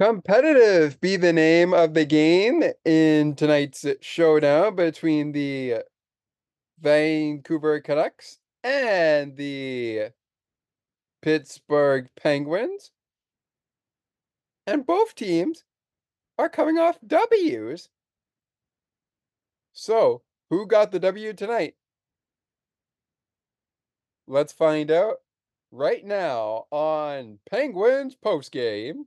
Competitive 0.00 0.98
be 1.02 1.16
the 1.16 1.30
name 1.30 1.74
of 1.74 1.92
the 1.92 2.06
game 2.06 2.64
in 2.86 3.34
tonight's 3.34 3.84
showdown 4.00 4.74
between 4.74 5.32
the 5.32 5.82
Vancouver 6.80 7.82
Canucks 7.82 8.38
and 8.64 9.36
the 9.36 10.08
Pittsburgh 11.20 12.08
Penguins. 12.18 12.92
And 14.66 14.86
both 14.86 15.14
teams 15.14 15.64
are 16.38 16.48
coming 16.48 16.78
off 16.78 16.98
W's. 17.06 17.90
So, 19.74 20.22
who 20.48 20.66
got 20.66 20.92
the 20.92 20.98
W 20.98 21.34
tonight? 21.34 21.74
Let's 24.26 24.54
find 24.54 24.90
out 24.90 25.16
right 25.70 26.06
now 26.06 26.64
on 26.70 27.40
Penguins 27.50 28.16
postgame. 28.16 29.04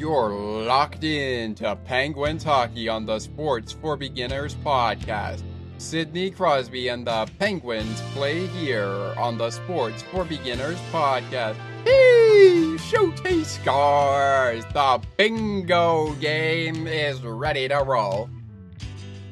You're 0.00 0.30
locked 0.30 1.04
in 1.04 1.54
to 1.56 1.76
Penguins 1.76 2.42
hockey 2.42 2.88
on 2.88 3.04
the 3.04 3.18
Sports 3.18 3.72
for 3.72 3.98
Beginners 3.98 4.54
podcast. 4.64 5.42
Sidney 5.76 6.30
Crosby 6.30 6.88
and 6.88 7.06
the 7.06 7.28
Penguins 7.38 8.00
play 8.14 8.46
here 8.46 8.88
on 9.18 9.36
the 9.36 9.50
Sports 9.50 10.02
for 10.04 10.24
Beginners 10.24 10.78
podcast. 10.90 11.56
Hey, 11.84 12.78
showcase 12.78 13.58
scores! 13.60 14.64
The 14.72 15.02
bingo 15.18 16.14
game 16.14 16.86
is 16.86 17.20
ready 17.20 17.68
to 17.68 17.84
roll. 17.86 18.30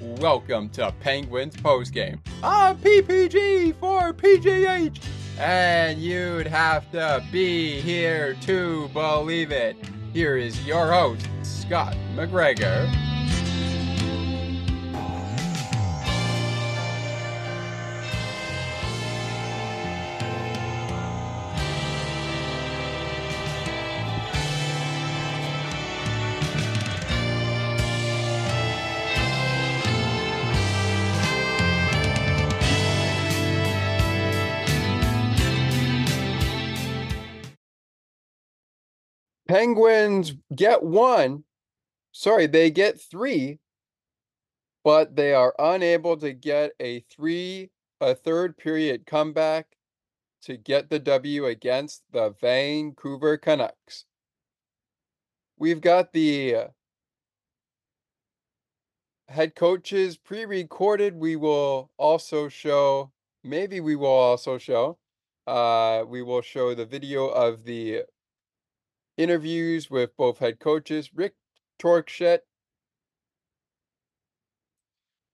Welcome 0.02 0.68
to 0.70 0.92
Penguins 1.00 1.56
postgame. 1.56 2.18
I'm 2.42 2.76
PPG 2.76 3.74
for 3.76 4.12
PGH, 4.12 5.02
and 5.38 5.98
you'd 5.98 6.46
have 6.46 6.92
to 6.92 7.24
be 7.32 7.80
here 7.80 8.34
to 8.42 8.88
believe 8.88 9.50
it. 9.50 9.74
Here 10.18 10.36
is 10.36 10.66
your 10.66 10.90
host, 10.90 11.28
Scott 11.44 11.96
McGregor. 12.16 12.92
Penguins 39.58 40.34
get 40.54 40.84
one. 40.84 41.42
Sorry, 42.12 42.46
they 42.46 42.70
get 42.70 43.00
three, 43.00 43.58
but 44.84 45.16
they 45.16 45.34
are 45.34 45.52
unable 45.58 46.16
to 46.18 46.32
get 46.32 46.74
a 46.78 47.00
three, 47.10 47.72
a 48.00 48.14
third 48.14 48.56
period 48.56 49.04
comeback 49.04 49.66
to 50.42 50.56
get 50.56 50.90
the 50.90 51.00
W 51.00 51.46
against 51.46 52.04
the 52.12 52.36
Vancouver 52.40 53.36
Canucks. 53.36 54.04
We've 55.58 55.80
got 55.80 56.12
the 56.12 56.54
uh, 56.54 56.66
head 59.26 59.56
coaches 59.56 60.16
pre 60.16 60.44
recorded. 60.44 61.16
We 61.16 61.34
will 61.34 61.90
also 61.96 62.48
show, 62.48 63.10
maybe 63.42 63.80
we 63.80 63.96
will 63.96 64.06
also 64.06 64.56
show, 64.56 64.98
uh, 65.48 66.04
we 66.06 66.22
will 66.22 66.42
show 66.42 66.76
the 66.76 66.86
video 66.86 67.26
of 67.26 67.64
the 67.64 68.04
interviews 69.18 69.90
with 69.90 70.16
both 70.16 70.38
head 70.38 70.60
coaches, 70.60 71.10
Rick 71.14 71.34
Torkshett. 71.78 72.38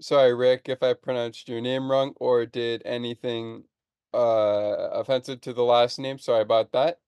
Sorry, 0.01 0.35
Rick, 0.35 0.63
if 0.69 0.83
I 0.83 0.95
pronounced 0.95 1.48
your 1.48 1.61
name 1.61 1.91
wrong 1.91 2.14
or 2.17 2.47
did 2.47 2.83
anything 2.85 3.64
uh, 4.13 4.89
offensive 4.92 5.41
to 5.42 5.53
the 5.53 5.63
last 5.63 5.98
name. 5.98 6.19
Sorry 6.19 6.42
about 6.42 6.73
that. 6.73 6.98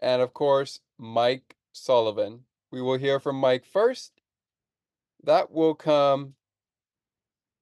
And 0.00 0.20
of 0.22 0.34
course, 0.34 0.80
Mike 0.98 1.56
Sullivan. 1.72 2.40
We 2.72 2.82
will 2.82 2.98
hear 2.98 3.20
from 3.20 3.36
Mike 3.36 3.64
first. 3.64 4.12
That 5.22 5.52
will 5.52 5.74
come 5.74 6.34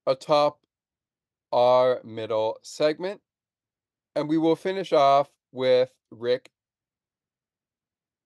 atop 0.07 0.61
our 1.53 2.01
middle 2.05 2.59
segment. 2.63 3.21
And 4.17 4.29
we 4.29 4.39
will 4.39 4.57
finish 4.57 4.93
off 4.93 5.29
with 5.53 5.91
Rick 6.11 6.51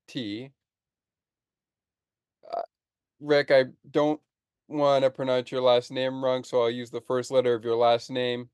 T. 0.09 0.51
Uh, 2.53 2.63
Rick, 3.21 3.51
I 3.51 3.67
don't 3.91 4.21
want 4.69 5.05
to 5.05 5.11
pronounce 5.11 5.53
your 5.53 5.63
last 5.63 5.91
name 5.93 6.25
wrong, 6.25 6.45
so 6.45 6.63
I'll 6.63 6.71
use 6.71 6.91
the 6.91 7.01
first 7.03 7.31
letter 7.31 7.55
of 7.55 7.65
your 7.65 7.77
last 7.77 8.11
name. 8.11 8.51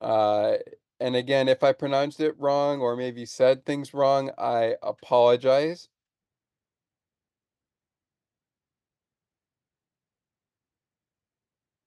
Uh, 0.00 0.56
and 1.00 1.16
again, 1.16 1.48
if 1.48 1.62
I 1.62 1.72
pronounced 1.72 2.20
it 2.20 2.38
wrong 2.38 2.80
or 2.80 2.96
maybe 2.96 3.24
said 3.26 3.64
things 3.64 3.94
wrong, 3.94 4.30
I 4.38 4.76
apologize. 4.82 5.88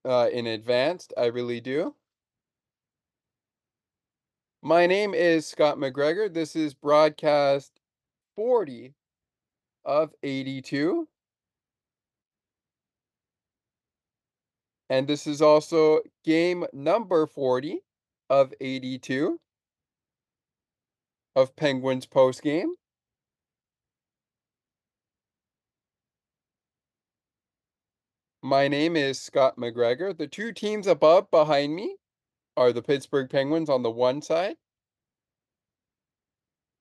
Uh, 0.05 0.29
in 0.31 0.47
advance, 0.47 1.07
I 1.17 1.25
really 1.27 1.59
do. 1.61 1.95
My 4.63 4.85
name 4.85 5.15
is 5.15 5.47
Scott 5.47 5.77
McGregor. 5.77 6.31
This 6.31 6.55
is 6.55 6.75
broadcast 6.75 7.71
40 8.35 8.93
of 9.83 10.13
82. 10.21 11.07
And 14.91 15.07
this 15.07 15.25
is 15.25 15.41
also 15.41 16.01
game 16.23 16.65
number 16.73 17.25
40 17.25 17.81
of 18.29 18.53
82 18.61 19.39
of 21.35 21.55
Penguins 21.55 22.05
post 22.05 22.43
game. 22.43 22.75
My 28.43 28.67
name 28.67 28.95
is 28.95 29.19
Scott 29.19 29.57
McGregor. 29.57 30.15
The 30.15 30.27
two 30.27 30.51
teams 30.51 30.85
above 30.85 31.31
behind 31.31 31.75
me 31.75 31.95
are 32.57 32.71
the 32.71 32.81
Pittsburgh 32.81 33.29
Penguins 33.29 33.69
on 33.69 33.83
the 33.83 33.91
one 33.91 34.21
side 34.21 34.55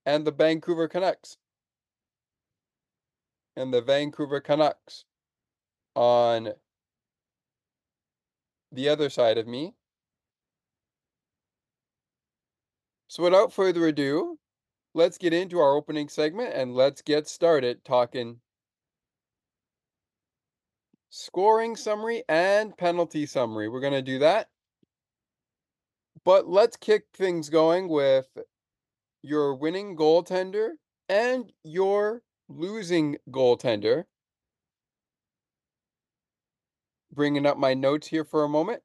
and 0.05 0.27
the 0.27 0.33
Vancouver 0.33 0.89
Canucks. 0.89 1.37
And 3.57 3.73
the 3.73 3.83
Vancouver 3.83 4.41
Canucks 4.41 5.05
on 5.95 6.53
the 8.73 8.89
other 8.89 9.11
side 9.11 9.39
of 9.39 9.47
me. 9.47 9.75
So 13.09 13.25
without 13.25 13.53
further 13.53 13.87
ado, 13.89 14.39
let's 14.95 15.19
get 15.19 15.33
into 15.33 15.59
our 15.59 15.75
opening 15.75 16.09
segment 16.09 16.55
and 16.55 16.75
let's 16.75 17.03
get 17.03 17.29
started 17.29 17.85
talking 17.85 18.41
scoring 21.11 21.75
summary 21.75 22.23
and 22.29 22.77
penalty 22.77 23.27
summary. 23.27 23.69
We're 23.69 23.81
going 23.81 23.93
to 23.93 24.03
do 24.03 24.21
that. 24.21 24.49
But 26.25 26.49
let's 26.49 26.77
kick 26.77 27.05
things 27.15 27.49
going 27.49 27.89
with 27.89 28.29
your 29.23 29.55
winning 29.55 29.97
goaltender 29.97 30.73
and 31.09 31.53
your 31.65 32.23
losing 32.49 33.17
goaltender. 33.31 34.05
Bringing 37.13 37.47
up 37.47 37.57
my 37.57 37.75
notes 37.75 38.09
here 38.09 38.25
for 38.25 38.45
a 38.45 38.49
moment. 38.49 38.83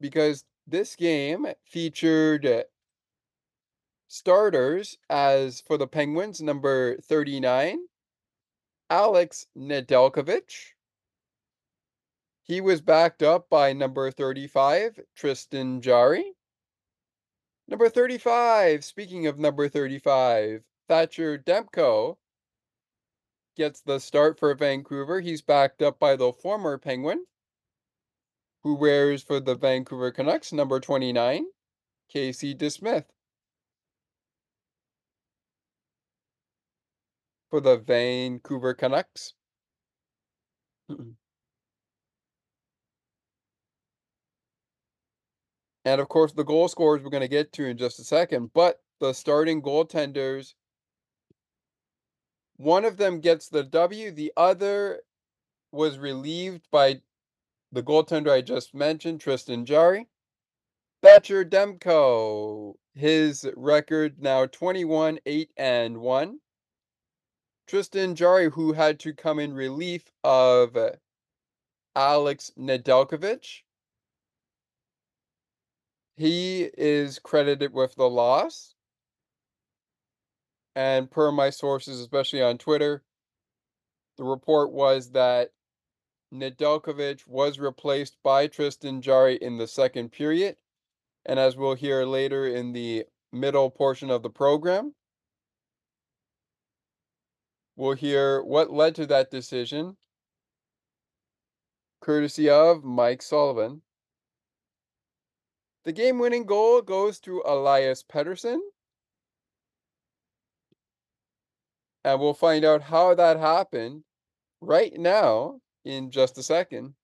Because 0.00 0.44
this 0.66 0.96
game 0.96 1.46
featured 1.64 2.46
uh, 2.46 2.62
starters 4.08 4.96
as 5.08 5.60
for 5.60 5.76
the 5.76 5.86
Penguins, 5.86 6.40
number 6.40 6.96
39, 6.98 7.80
Alex 8.88 9.46
Nedeljkovic. 9.56 10.72
He 12.50 12.60
was 12.60 12.80
backed 12.80 13.22
up 13.22 13.48
by 13.48 13.72
number 13.72 14.10
35, 14.10 14.98
Tristan 15.14 15.80
Jarry. 15.80 16.32
Number 17.68 17.88
35, 17.88 18.84
speaking 18.84 19.28
of 19.28 19.38
number 19.38 19.68
35, 19.68 20.64
Thatcher 20.88 21.38
Demko 21.38 22.16
gets 23.56 23.82
the 23.82 24.00
start 24.00 24.36
for 24.40 24.52
Vancouver. 24.56 25.20
He's 25.20 25.42
backed 25.42 25.80
up 25.80 26.00
by 26.00 26.16
the 26.16 26.32
former 26.32 26.76
Penguin, 26.76 27.24
who 28.64 28.74
wears 28.74 29.22
for 29.22 29.38
the 29.38 29.54
Vancouver 29.54 30.10
Canucks 30.10 30.52
number 30.52 30.80
29, 30.80 31.46
Casey 32.08 32.52
DeSmith. 32.52 33.04
For 37.48 37.60
the 37.60 37.76
Vancouver 37.76 38.74
Canucks. 38.74 39.34
And 45.84 46.00
of 46.00 46.08
course, 46.08 46.32
the 46.32 46.44
goal 46.44 46.68
scorers 46.68 47.02
we're 47.02 47.10
going 47.10 47.22
to 47.22 47.28
get 47.28 47.52
to 47.54 47.64
in 47.64 47.78
just 47.78 47.98
a 47.98 48.04
second, 48.04 48.52
but 48.52 48.80
the 49.00 49.12
starting 49.12 49.62
goaltenders, 49.62 50.54
one 52.56 52.84
of 52.84 52.98
them 52.98 53.20
gets 53.20 53.48
the 53.48 53.62
W, 53.62 54.10
the 54.10 54.32
other 54.36 55.00
was 55.72 55.98
relieved 55.98 56.68
by 56.70 57.00
the 57.72 57.82
goaltender 57.82 58.30
I 58.30 58.42
just 58.42 58.74
mentioned, 58.74 59.20
Tristan 59.20 59.64
Jarry. 59.64 60.08
Thatcher 61.02 61.44
Demko, 61.44 62.74
his 62.94 63.48
record 63.56 64.20
now 64.20 64.44
21 64.44 65.18
8 65.24 65.50
and 65.56 65.98
1. 65.98 66.40
Tristan 67.66 68.14
Jarry, 68.14 68.50
who 68.50 68.72
had 68.72 69.00
to 69.00 69.14
come 69.14 69.38
in 69.38 69.54
relief 69.54 70.10
of 70.24 70.76
Alex 71.94 72.52
Nedeljkovic. 72.58 73.62
He 76.20 76.70
is 76.76 77.18
credited 77.18 77.72
with 77.72 77.94
the 77.94 78.10
loss. 78.10 78.74
And 80.76 81.10
per 81.10 81.32
my 81.32 81.48
sources, 81.48 81.98
especially 81.98 82.42
on 82.42 82.58
Twitter, 82.58 83.02
the 84.18 84.24
report 84.24 84.70
was 84.70 85.12
that 85.12 85.52
Nedeljkovic 86.30 87.26
was 87.26 87.58
replaced 87.58 88.18
by 88.22 88.48
Tristan 88.48 89.00
Jarry 89.00 89.36
in 89.36 89.56
the 89.56 89.66
second 89.66 90.12
period. 90.12 90.56
And 91.24 91.38
as 91.38 91.56
we'll 91.56 91.74
hear 91.74 92.04
later 92.04 92.46
in 92.46 92.74
the 92.74 93.06
middle 93.32 93.70
portion 93.70 94.10
of 94.10 94.22
the 94.22 94.28
program, 94.28 94.94
we'll 97.76 97.94
hear 97.94 98.42
what 98.42 98.70
led 98.70 98.94
to 98.96 99.06
that 99.06 99.30
decision, 99.30 99.96
courtesy 102.02 102.50
of 102.50 102.84
Mike 102.84 103.22
Sullivan. 103.22 103.80
The 105.84 105.92
game 105.92 106.18
winning 106.18 106.44
goal 106.44 106.82
goes 106.82 107.18
to 107.20 107.42
Elias 107.46 108.02
Pettersson. 108.02 108.60
And 112.04 112.20
we'll 112.20 112.34
find 112.34 112.64
out 112.64 112.82
how 112.82 113.14
that 113.14 113.38
happened 113.38 114.04
right 114.60 114.92
now 114.98 115.60
in 115.84 116.10
just 116.10 116.38
a 116.38 116.42
second. 116.42 116.94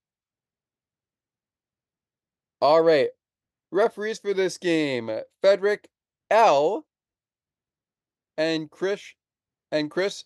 All 2.61 2.83
right. 2.83 3.11
Referees 3.71 4.19
for 4.19 4.33
this 4.33 4.59
game, 4.59 5.11
Frederick 5.41 5.89
L 6.31 6.87
and 8.39 8.71
Chris 8.71 9.03
and 9.73 9.91
Chris 9.91 10.25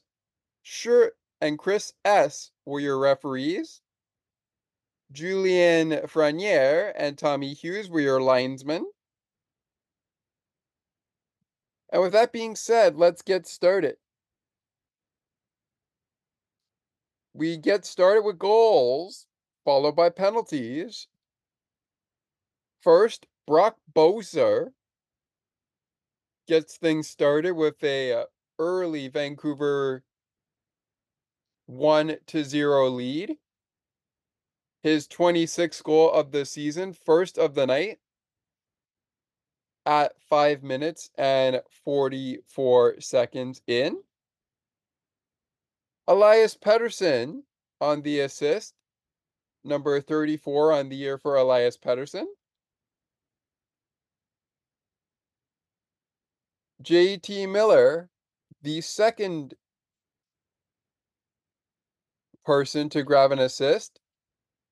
Sure 0.63 1.13
and 1.41 1.59
Chris 1.59 1.93
S 2.05 2.51
were 2.67 2.81
your 2.81 2.99
referees. 2.99 3.81
Julian 5.13 5.91
Frenier 6.07 6.93
and 6.97 7.19
Tommy 7.19 7.53
Hughes 7.53 7.89
were 7.89 8.01
your 8.01 8.21
linesmen. 8.21 8.87
And 11.93 12.03
with 12.03 12.13
that 12.13 12.33
being 12.33 12.55
said, 12.55 12.97
let's 12.97 13.23
get 13.23 13.47
started. 13.47 13.97
We 17.35 17.57
get 17.57 17.85
started 17.85 18.23
with 18.23 18.39
goals, 18.39 19.27
followed 19.65 19.97
by 19.97 20.11
penalties. 20.11 21.09
First, 22.81 23.27
Brock 23.47 23.77
Boeser 23.93 24.69
gets 26.47 26.77
things 26.77 27.09
started 27.09 27.53
with 27.53 27.83
a 27.83 28.13
uh, 28.13 28.25
early 28.59 29.09
Vancouver 29.09 30.05
1 31.67 32.17
to 32.27 32.45
0 32.45 32.89
lead. 32.89 33.37
His 34.83 35.07
26th 35.09 35.83
goal 35.83 36.11
of 36.11 36.33
the 36.33 36.45
season, 36.45 36.93
first 36.93 37.39
of 37.39 37.55
the 37.55 37.67
night 37.67 37.99
at 39.87 40.13
5 40.29 40.63
minutes 40.63 41.11
and 41.17 41.61
44 41.85 43.01
seconds 43.01 43.61
in. 43.67 43.99
Elias 46.07 46.57
Pettersson 46.57 47.43
on 47.81 48.03
the 48.03 48.21
assist, 48.21 48.75
number 49.65 50.01
34 50.01 50.73
on 50.73 50.89
the 50.89 50.97
year 50.97 51.19
for 51.19 51.37
Elias 51.37 51.77
Pettersson. 51.77 52.27
JT 56.83 57.49
Miller, 57.51 58.09
the 58.63 58.81
second 58.81 59.55
person 62.45 62.89
to 62.89 63.03
grab 63.03 63.33
an 63.33 63.39
assist. 63.39 64.01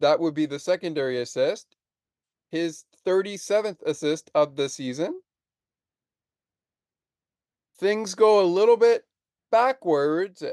That 0.00 0.20
would 0.20 0.34
be 0.34 0.46
the 0.46 0.58
secondary 0.58 1.20
assist. 1.20 1.76
His 2.50 2.84
37th 3.06 3.82
assist 3.82 4.30
of 4.34 4.56
the 4.56 4.68
season. 4.68 5.20
Things 7.78 8.14
go 8.14 8.40
a 8.40 8.46
little 8.46 8.76
bit 8.76 9.04
backwards 9.50 10.42
eh. 10.42 10.52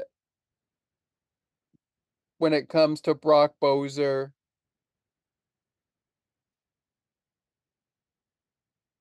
when 2.38 2.52
it 2.52 2.68
comes 2.68 3.00
to 3.02 3.14
Brock 3.14 3.54
Boeser, 3.60 4.32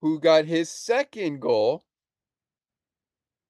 who 0.02 0.20
got 0.20 0.46
his 0.46 0.70
second 0.70 1.42
goal 1.42 1.84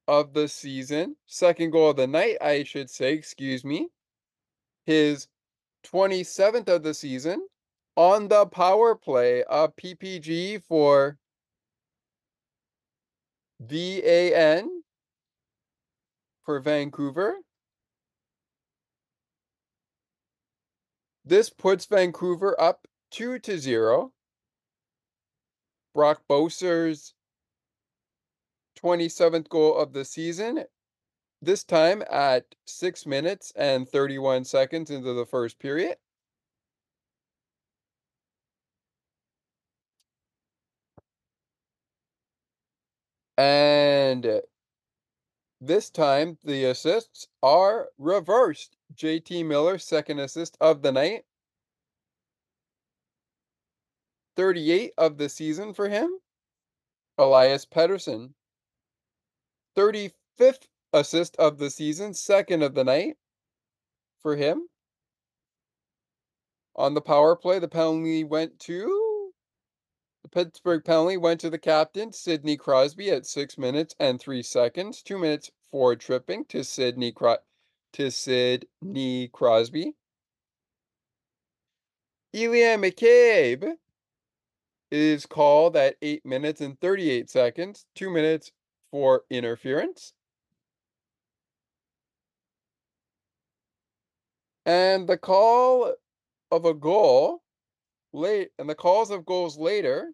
of 0.07 0.33
the 0.33 0.47
season, 0.47 1.15
second 1.25 1.71
goal 1.71 1.91
of 1.91 1.95
the 1.95 2.07
night, 2.07 2.37
I 2.41 2.63
should 2.63 2.89
say, 2.89 3.13
excuse 3.13 3.63
me, 3.63 3.89
his 4.85 5.27
27th 5.85 6.67
of 6.67 6.83
the 6.83 6.93
season 6.93 7.47
on 7.95 8.27
the 8.27 8.45
power 8.45 8.95
play, 8.95 9.43
a 9.49 9.67
PPG 9.69 10.63
for 10.63 11.17
VAN 13.59 14.83
for 16.43 16.59
Vancouver. 16.59 17.35
This 21.23 21.49
puts 21.49 21.85
Vancouver 21.85 22.59
up 22.59 22.87
2 23.11 23.39
to 23.39 23.57
0. 23.57 24.11
Brock 25.93 26.21
Boeser's 26.29 27.13
27th 28.83 29.47
goal 29.47 29.75
of 29.77 29.93
the 29.93 30.03
season, 30.03 30.65
this 31.45 31.63
time 31.63 32.03
at 32.09 32.55
6 32.65 33.05
minutes 33.05 33.53
and 33.55 33.87
31 33.87 34.45
seconds 34.45 34.89
into 34.89 35.13
the 35.13 35.25
first 35.25 35.59
period. 35.59 35.97
And 43.37 44.41
this 45.59 45.89
time 45.89 46.37
the 46.43 46.65
assists 46.65 47.27
are 47.43 47.89
reversed. 47.97 48.77
JT 48.95 49.45
Miller, 49.45 49.77
second 49.77 50.19
assist 50.19 50.57
of 50.61 50.81
the 50.81 50.91
night. 50.91 51.25
38 54.35 54.93
of 54.97 55.17
the 55.17 55.29
season 55.29 55.73
for 55.73 55.89
him. 55.89 56.19
Elias 57.17 57.65
Pettersson, 57.65 58.33
35th 59.77 60.67
assist 60.95 61.35
of 61.37 61.57
the 61.57 61.69
season, 61.69 62.13
second 62.13 62.63
of 62.63 62.73
the 62.73 62.83
night 62.83 63.17
for 64.21 64.35
him. 64.35 64.67
On 66.75 66.93
the 66.93 67.01
power 67.01 67.35
play, 67.35 67.59
the 67.59 67.67
penalty 67.67 68.23
went 68.23 68.59
to 68.61 69.31
the 70.23 70.29
Pittsburgh 70.29 70.83
penalty 70.83 71.17
went 71.17 71.39
to 71.41 71.51
the 71.51 71.59
captain, 71.59 72.11
Sidney 72.11 72.57
Crosby, 72.57 73.11
at 73.11 73.27
six 73.27 73.59
minutes 73.59 73.93
and 73.99 74.19
three 74.19 74.41
seconds. 74.41 75.03
Two 75.03 75.19
minutes 75.19 75.51
for 75.69 75.95
tripping 75.95 76.45
to 76.45 76.63
Sidney 76.63 77.11
Cro- 77.11 77.37
to 77.93 78.09
Sidney 78.09 79.27
Crosby. 79.27 79.93
Ilya 82.33 82.77
Mikheyev 82.79 83.75
is 84.91 85.25
called 85.25 85.77
at 85.77 85.95
8 86.01 86.25
minutes 86.25 86.59
and 86.59 86.79
38 86.81 87.29
seconds, 87.29 87.85
2 87.95 88.09
minutes 88.09 88.51
for 88.91 89.23
interference. 89.29 90.13
And 94.65 95.07
the 95.07 95.17
call 95.17 95.93
of 96.51 96.65
a 96.65 96.73
goal 96.73 97.43
late 98.13 98.49
and 98.57 98.69
the 98.69 98.75
calls 98.75 99.11
of 99.11 99.25
goals 99.25 99.57
later. 99.57 100.13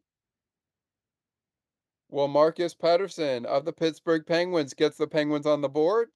Well, 2.10 2.28
Marcus 2.28 2.76
Pettersson 2.76 3.46
of 3.46 3.64
the 3.64 3.72
Pittsburgh 3.72 4.26
Penguins 4.26 4.74
gets 4.74 4.98
the 4.98 5.08
Penguins 5.08 5.46
on 5.46 5.62
the 5.62 5.70
board 5.70 6.10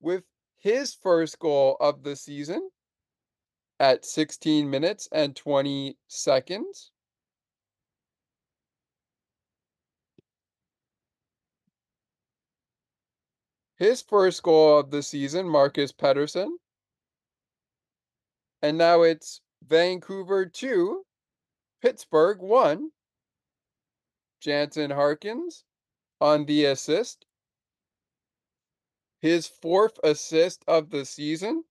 with 0.00 0.22
his 0.56 0.94
first 0.94 1.38
goal 1.40 1.76
of 1.80 2.04
the 2.04 2.14
season 2.14 2.70
at 3.80 4.04
16 4.04 4.70
minutes 4.70 5.08
and 5.10 5.34
20 5.34 5.96
seconds. 6.06 6.92
His 13.76 14.02
first 14.02 14.42
goal 14.44 14.78
of 14.78 14.90
the 14.92 15.02
season, 15.02 15.48
Marcus 15.48 15.92
Pettersson. 15.92 16.58
And 18.64 18.78
now 18.78 19.02
it's 19.02 19.42
Vancouver 19.68 20.46
2, 20.46 21.04
Pittsburgh 21.82 22.40
1. 22.40 22.92
Jansen 24.40 24.90
Harkins 24.90 25.64
on 26.18 26.46
the 26.46 26.64
assist. 26.64 27.26
His 29.20 29.46
fourth 29.46 29.98
assist 30.02 30.64
of 30.66 30.88
the 30.88 31.04
season. 31.04 31.64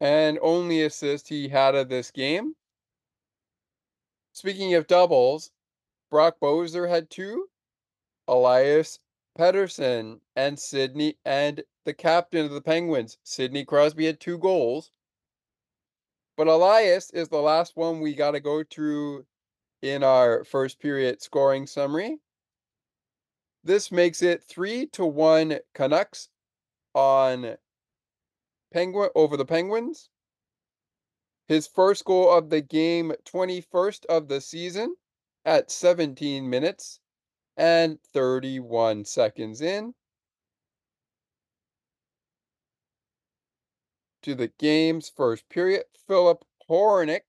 And 0.00 0.38
only 0.40 0.84
assist 0.84 1.28
he 1.28 1.48
had 1.48 1.74
of 1.74 1.90
this 1.90 2.10
game. 2.10 2.54
Speaking 4.32 4.72
of 4.72 4.86
doubles, 4.86 5.50
Brock 6.10 6.36
Boeser 6.40 6.88
had 6.88 7.10
two. 7.10 7.50
Elias 8.26 9.00
Pettersson 9.36 10.20
and 10.34 10.58
Sidney 10.58 11.18
and 11.24 11.62
the 11.84 11.94
captain 11.94 12.46
of 12.46 12.52
the 12.52 12.60
Penguins, 12.60 13.18
Sidney 13.22 13.64
Crosby, 13.64 14.06
had 14.06 14.18
two 14.18 14.38
goals. 14.38 14.90
But 16.36 16.48
Elias 16.48 17.10
is 17.10 17.28
the 17.28 17.40
last 17.40 17.76
one 17.76 18.00
we 18.00 18.14
got 18.14 18.32
to 18.32 18.40
go 18.40 18.62
through 18.64 19.26
in 19.82 20.02
our 20.02 20.44
first 20.44 20.80
period 20.80 21.22
scoring 21.22 21.66
summary. 21.66 22.18
This 23.62 23.90
makes 23.92 24.22
it 24.22 24.44
three 24.44 24.86
to 24.92 25.04
one 25.04 25.58
Canucks 25.74 26.28
on 26.94 27.56
Penguin 28.72 29.10
over 29.14 29.36
the 29.36 29.44
Penguins. 29.44 30.08
His 31.48 31.66
first 31.66 32.04
goal 32.04 32.30
of 32.30 32.50
the 32.50 32.60
game, 32.60 33.12
21st 33.24 34.06
of 34.06 34.28
the 34.28 34.40
season, 34.40 34.96
at 35.44 35.70
17 35.70 36.48
minutes 36.48 37.00
and 37.56 38.00
31 38.12 39.04
seconds 39.04 39.60
in. 39.60 39.94
To 44.22 44.34
the 44.34 44.48
game's 44.58 45.08
first 45.08 45.48
period, 45.48 45.84
Philip 46.06 46.44
Hronek, 46.68 47.20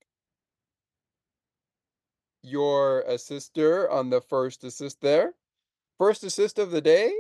your 2.42 3.02
assister 3.02 3.90
on 3.90 4.10
the 4.10 4.22
first 4.22 4.64
assist 4.64 5.02
there. 5.02 5.34
First 5.98 6.24
assist 6.24 6.60
of 6.60 6.72
the 6.72 6.82
day. 6.82 7.14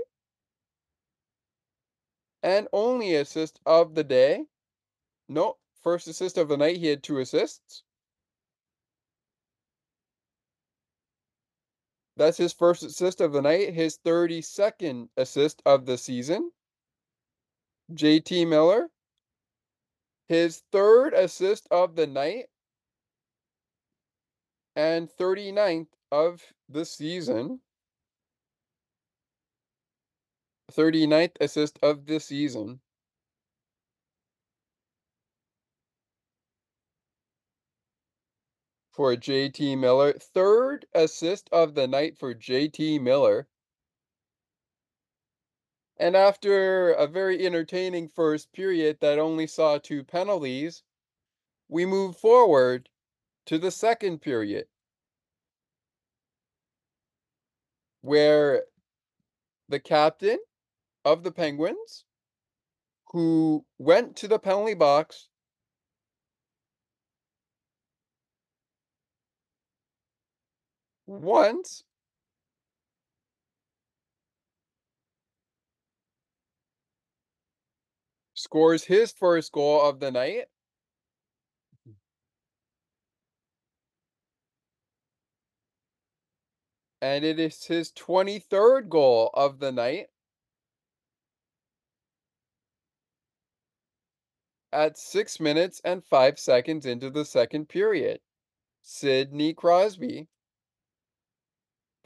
And 2.42 2.68
only 2.72 3.16
assist 3.16 3.60
of 3.66 3.96
the 3.96 4.04
day. 4.04 4.46
No, 5.28 5.58
first 5.84 6.08
assist 6.08 6.38
of 6.38 6.48
the 6.48 6.58
night. 6.58 6.78
He 6.78 6.88
had 6.88 7.04
two 7.04 7.20
assists. 7.20 7.84
That's 12.18 12.38
his 12.38 12.52
first 12.52 12.82
assist 12.82 13.22
of 13.22 13.32
the 13.32 13.44
night, 13.44 13.76
his 13.76 14.00
32nd 14.04 15.10
assist 15.18 15.62
of 15.68 15.86
the 15.86 16.00
season. 16.00 16.52
JT 17.94 18.48
Miller, 18.48 18.90
his 20.28 20.64
third 20.72 21.14
assist 21.14 21.68
of 21.70 21.96
the 21.96 22.08
night 22.08 22.48
and 24.76 25.10
39th 25.10 25.88
of 26.12 26.42
the 26.68 26.86
season. 26.86 27.62
39th 30.72 31.38
assist 31.40 31.78
of 31.84 32.08
the 32.08 32.20
season. 32.20 32.82
For 38.98 39.16
JT 39.16 39.78
Miller. 39.78 40.14
Third 40.14 40.88
assist 40.92 41.50
of 41.52 41.76
the 41.76 41.88
night 41.88 42.18
for 42.18 42.34
JT 42.34 43.00
Miller. 43.00 43.48
And 45.98 46.16
after 46.16 46.94
a 46.94 47.06
very 47.06 47.46
entertaining 47.46 48.10
first 48.10 48.52
period 48.54 48.98
that 49.02 49.20
only 49.20 49.46
saw 49.46 49.78
two 49.78 50.04
penalties, 50.04 50.82
we 51.70 51.86
move 51.86 52.18
forward 52.18 52.90
to 53.46 53.60
the 53.60 53.70
second 53.70 54.24
period, 54.24 54.68
where 58.02 58.64
the 59.70 59.80
captain 59.80 60.40
of 61.06 61.22
the 61.22 61.32
Penguins, 61.32 62.04
who 63.12 63.64
went 63.78 64.16
to 64.16 64.28
the 64.28 64.40
penalty 64.40 64.74
box 64.74 65.30
once 71.08 71.84
scores 78.34 78.84
his 78.84 79.12
first 79.12 79.52
goal 79.52 79.82
of 79.82 80.00
the 80.00 80.12
night. 80.12 80.46
Mm-hmm. 81.88 81.92
And 87.02 87.26
it 87.26 87.40
is 87.40 87.66
his 87.66 87.92
23rd 87.94 88.90
goal 88.90 89.32
of 89.34 89.60
the 89.60 89.72
night. 89.72 90.08
At 94.72 94.98
6 94.98 95.40
minutes 95.40 95.82
and 95.84 96.04
5 96.04 96.38
seconds 96.38 96.86
into 96.86 97.10
the 97.10 97.26
second 97.26 97.70
period. 97.70 98.20
Sidney 98.82 99.54
Crosby. 99.54 100.28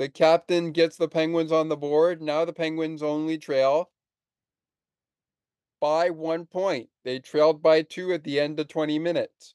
The 0.01 0.09
captain 0.09 0.71
gets 0.71 0.97
the 0.97 1.07
Penguins 1.07 1.51
on 1.51 1.69
the 1.69 1.77
board. 1.77 2.23
Now 2.23 2.43
the 2.43 2.53
Penguins 2.53 3.03
only 3.03 3.37
trail 3.37 3.91
by 5.79 6.09
one 6.09 6.47
point. 6.47 6.89
They 7.03 7.19
trailed 7.19 7.61
by 7.61 7.83
two 7.83 8.11
at 8.11 8.23
the 8.23 8.39
end 8.39 8.59
of 8.59 8.67
20 8.67 8.97
minutes. 8.97 9.53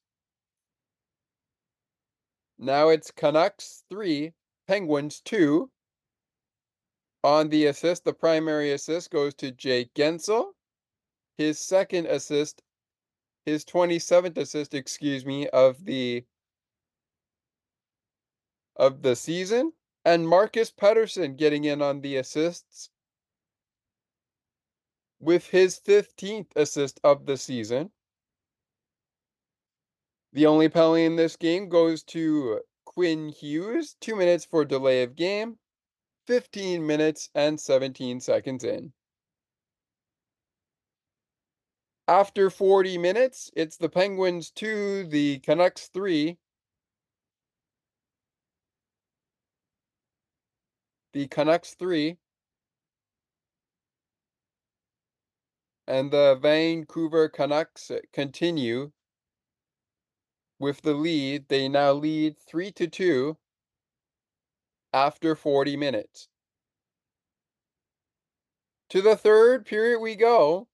Now 2.57 2.91
it's 2.91 3.11
Canucks 3.11 3.83
3, 3.91 4.35
Penguins 4.69 5.21
2. 5.23 5.69
On 7.25 7.49
the 7.49 7.67
assist, 7.67 8.05
the 8.05 8.15
primary 8.15 8.71
assist 8.71 9.11
goes 9.11 9.35
to 9.35 9.51
Jake 9.51 9.93
Guentzel. 9.95 10.53
His 11.37 11.59
second 11.59 12.07
assist, 12.07 12.63
his 13.47 13.65
27th 13.65 14.39
assist, 14.39 14.75
excuse 14.75 15.27
me, 15.27 15.49
of 15.49 15.85
the 15.85 16.25
of 18.77 19.03
the 19.03 19.17
season. 19.17 19.73
And 20.07 20.29
Marcus 20.29 20.71
Pettersson 20.71 21.37
getting 21.37 21.65
in 21.65 21.83
on 21.83 22.01
the 22.01 22.15
assists 22.15 22.91
with 25.19 25.49
his 25.49 25.81
15th 25.81 26.47
assist 26.55 27.01
of 27.03 27.27
the 27.27 27.37
season. 27.37 27.91
The 30.33 30.47
only 30.47 30.69
penalty 30.69 31.07
in 31.07 31.17
this 31.17 31.35
game 31.35 31.69
goes 31.69 32.05
to 32.05 32.61
Quinn 32.85 33.31
Hughes, 33.31 33.97
two 34.01 34.15
minutes 34.15 34.45
for 34.45 34.65
delay 34.65 35.03
of 35.03 35.17
game, 35.17 35.59
15 36.29 36.87
minutes 36.87 37.29
and 37.35 37.59
17 37.59 38.21
seconds 38.21 38.63
in. 38.63 38.93
After 42.07 42.49
40 42.49 42.97
minutes, 42.99 43.51
it's 43.57 43.77
the 43.77 43.89
Penguins 43.89 44.53
2, 44.53 45.09
the 45.09 45.41
Canucks 45.41 45.89
3. 45.89 46.39
The 51.17 51.29
Canucks 51.29 51.73
3. 51.73 52.19
And 55.87 56.11
the 56.11 56.39
Vancouver 56.39 57.31
Canucks 57.31 57.91
continue 58.13 58.93
with 60.59 60.83
the 60.83 60.93
lead. 60.93 61.49
They 61.49 61.71
now 61.71 61.93
lead 61.93 62.37
3 62.39 62.71
to 62.73 62.87
2 62.87 63.39
after 64.93 65.35
40 65.35 65.75
minutes. 65.79 66.29
To 68.91 69.01
the 69.01 69.17
third 69.17 69.65
period 69.65 70.01
we 70.01 70.17
go, 70.17 70.69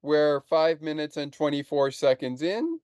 where 0.00 0.40
5 0.40 0.82
minutes 0.82 1.16
and 1.16 1.32
24 1.32 1.92
seconds 1.92 2.42
in, 2.42 2.80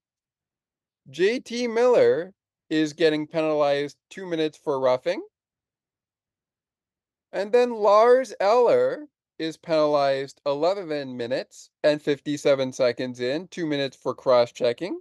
JT 1.11 1.75
Miller 1.75 2.35
is 2.71 2.93
getting 2.93 3.27
penalized 3.27 3.99
2 4.11 4.25
minutes 4.25 4.57
for 4.57 4.81
roughing. 4.81 5.23
And 7.33 7.53
then 7.53 7.75
Lars 7.75 8.33
Eller 8.41 9.09
is 9.39 9.57
penalized 9.57 10.41
11 10.47 11.17
minutes 11.17 11.71
and 11.83 12.01
57 12.01 12.73
seconds 12.73 13.21
in, 13.21 13.49
2 13.49 13.67
minutes 13.67 13.97
for 13.97 14.15
cross 14.15 14.53
checking. 14.53 15.01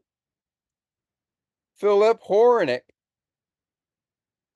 Philip 1.75 2.21
Hronek 2.23 2.81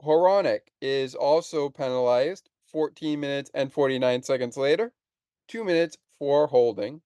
Hronek 0.03 0.61
is 0.81 1.15
also 1.15 1.69
penalized 1.69 2.49
14 2.65 3.19
minutes 3.19 3.49
and 3.53 3.71
49 3.71 4.23
seconds 4.23 4.57
later, 4.57 4.91
2 5.47 5.63
minutes 5.63 5.97
for 6.17 6.47
holding. 6.47 7.01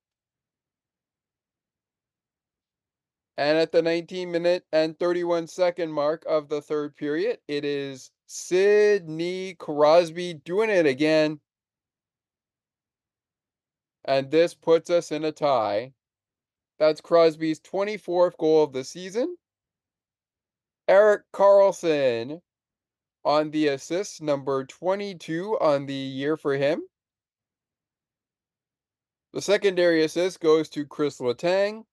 And 3.37 3.57
at 3.57 3.71
the 3.71 3.81
19 3.81 4.31
minute 4.31 4.65
and 4.71 4.97
31 4.99 5.47
second 5.47 5.91
mark 5.91 6.25
of 6.27 6.49
the 6.49 6.61
third 6.61 6.95
period, 6.95 7.39
it 7.47 7.63
is 7.65 8.11
Sidney 8.25 9.55
Crosby 9.55 10.33
doing 10.33 10.69
it 10.69 10.85
again. 10.85 11.39
and 14.07 14.31
this 14.31 14.53
puts 14.53 14.89
us 14.89 15.11
in 15.11 15.25
a 15.25 15.31
tie. 15.31 15.91
That's 16.79 17.01
Crosby's 17.01 17.59
24th 17.59 18.37
goal 18.37 18.63
of 18.63 18.71
the 18.71 18.83
season. 18.83 19.35
Erik 20.87 21.23
Karlsson 21.33 22.39
on 23.25 23.51
the 23.51 23.67
assist, 23.67 24.21
number 24.21 24.63
22 24.63 25.57
on 25.59 25.85
the 25.85 25.93
year 25.93 26.37
for 26.37 26.55
him. 26.55 26.81
The 29.33 29.41
secondary 29.41 30.03
assist 30.03 30.39
goes 30.39 30.69
to 30.69 30.85
Chris 30.85 31.19
Letang, 31.19 31.83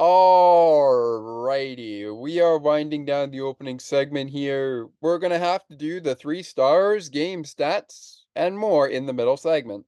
Alrighty, 0.00 2.16
we 2.16 2.40
are 2.40 2.56
winding 2.56 3.04
down 3.04 3.32
the 3.32 3.40
opening 3.40 3.80
segment 3.80 4.30
here. 4.30 4.86
We're 5.00 5.18
to 5.32 5.40
have 5.40 5.66
to 5.66 5.76
do 5.76 6.00
the 6.00 6.14
three 6.14 6.44
stars, 6.44 7.08
game 7.08 7.42
stats, 7.42 8.20
and 8.36 8.56
more 8.56 8.86
in 8.86 9.06
the 9.06 9.12
middle 9.12 9.36
segment. 9.36 9.86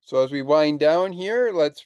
So 0.00 0.24
as 0.24 0.32
we 0.32 0.42
wind 0.42 0.80
down 0.80 1.12
here, 1.12 1.52
let's 1.52 1.84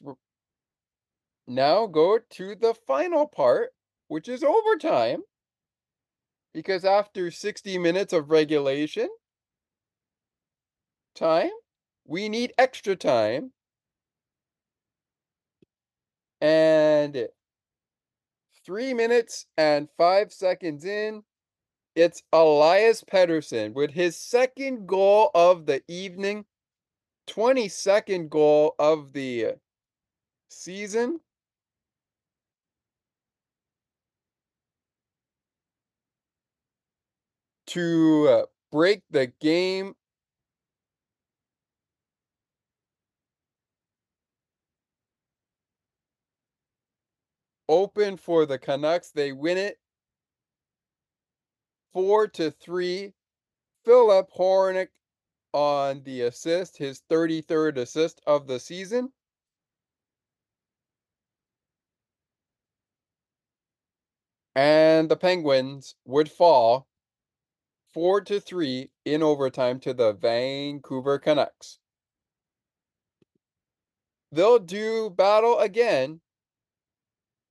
now 1.47 1.87
go 1.87 2.19
to 2.31 2.55
the 2.55 2.75
final 2.87 3.27
part, 3.27 3.71
which 4.09 4.29
is 4.29 4.43
overtime. 4.43 5.23
Because 6.53 6.85
after 6.85 7.31
60 7.31 7.79
minutes 7.79 8.13
of 8.13 8.31
regulation 8.31 9.09
time, 11.15 11.51
we 12.07 12.29
need 12.29 12.53
extra 12.59 12.95
time 12.95 13.53
and 16.41 17.29
three 18.67 18.93
minutes 18.93 19.47
and 19.57 19.89
five 19.97 20.33
seconds 20.33 20.85
in, 20.85 21.23
it's 21.95 22.23
Elias 22.33 23.03
Pettersson 23.03 23.73
with 23.73 23.91
his 23.91 24.19
second 24.19 24.87
goal 24.87 25.31
of 25.35 25.67
the 25.67 25.83
evening, 25.89 26.45
22nd 27.29 28.29
goal 28.29 28.75
of 28.79 29.13
the 29.13 29.55
season. 30.49 31.21
To 37.75 38.29
uh, 38.29 38.47
break 38.71 39.03
the 39.11 39.27
game 39.41 39.97
open 47.69 48.17
for 48.17 48.47
the 48.47 48.59
Canucks. 48.59 49.11
They 49.11 49.33
win 49.33 49.59
it 49.59 49.81
four 51.93 52.29
to 52.29 52.53
three. 52.53 53.13
Philip 53.85 54.31
Hronek 54.39 54.91
on 55.53 56.05
the 56.05 56.21
assist, 56.21 56.77
his 56.77 57.03
33rd 57.11 57.79
assist 57.79 58.21
of 58.25 58.47
the 58.47 58.61
season. 58.61 59.13
And 64.55 65.09
the 65.09 65.17
Penguins 65.17 65.97
would 66.05 66.31
fall 66.31 66.87
four 67.95 68.21
to 68.21 68.41
three 68.41 68.91
in 69.05 69.23
overtime 69.23 69.79
to 69.81 69.95
the 69.95 70.13
Vancouver 70.13 71.19
Canucks. 71.21 71.79
They'll 74.33 74.59
do 74.59 75.11
battle 75.11 75.61
again 75.61 76.21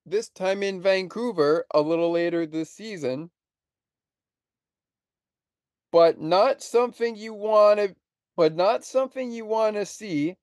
this 0.06 0.28
time 0.28 0.62
in 0.62 0.82
Vancouver 0.82 1.66
a 1.74 1.80
little 1.80 2.12
later 2.12 2.46
this 2.46 2.70
season. 2.70 3.32
But 5.94 6.20
not 6.20 6.62
something 6.62 7.16
you 7.16 7.34
want 7.34 7.80
to 7.80 7.96
but 8.36 8.56
not 8.56 8.84
something 8.84 9.32
you 9.32 9.46
want 9.46 9.76
to 9.76 9.86
see 9.86 10.36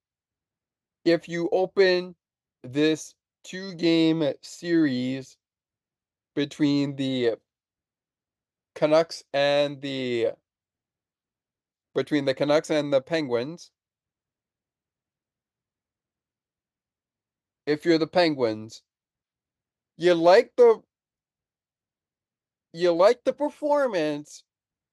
if 1.05 1.29
you 1.29 1.49
open 1.51 2.15
this 2.63 3.15
two 3.43 3.75
game 3.75 4.23
series 4.43 5.37
between 6.35 6.95
the 6.97 7.35
Canucks 8.75 9.25
and 9.33 9.81
the 9.81 10.29
between 11.95 12.25
the 12.25 12.35
Canucks 12.35 12.71
and 12.71 12.93
the 12.93 13.01
Penguins. 13.01 13.71
If 17.67 17.85
you're 17.85 17.99
the 17.99 18.07
Penguins, 18.07 18.83
you 19.97 20.15
like 20.15 20.53
the 20.57 20.83
you 22.73 22.93
like 22.93 23.25
the 23.25 23.33
performance, 23.33 24.45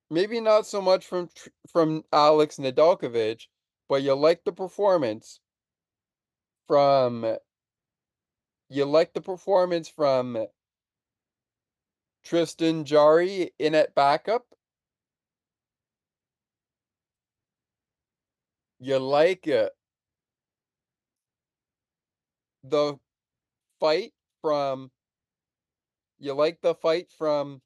maybe 0.10 0.40
not 0.42 0.66
so 0.66 0.82
much 0.82 1.06
from 1.06 1.30
from 1.72 2.04
Alex 2.12 2.58
Nedeljkovic, 2.58 3.48
but 3.88 4.02
you 4.04 4.14
like 4.16 4.44
the 4.44 4.52
performance 4.52 5.40
from 6.68 7.38
you 8.70 8.86
like 8.86 9.14
the 9.14 9.22
performance 9.22 9.88
from 9.88 10.46
Tristan 12.28 12.84
Jarry 12.84 13.52
in 13.58 13.74
at 13.74 13.96
backup. 13.96 14.46
You 18.80 19.00
like 19.00 19.48
it. 19.48 19.72
The 22.66 23.00
fight 23.80 24.12
from 24.42 24.92
you 26.20 26.34
like 26.34 26.60
the 26.60 26.76
fight 26.76 27.10
from 27.18 27.62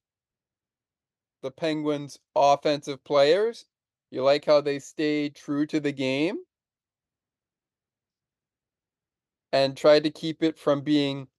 the 1.41 1.49
Penguins' 1.49 2.19
offensive 2.35 3.03
players? 3.03 3.65
You 4.11 4.21
like 4.21 4.45
how 4.45 4.61
they 4.61 4.77
stayed 4.77 5.35
true 5.35 5.65
to 5.65 5.79
the 5.79 5.91
game? 5.91 6.37
And 9.51 9.75
tried 9.75 10.03
to 10.03 10.11
keep 10.11 10.43
it 10.43 10.59
from 10.59 10.81
being 10.81 11.29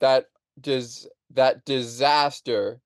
that 0.00 0.30
dis 0.58 1.06
that 1.34 1.64
disaster 1.64 2.80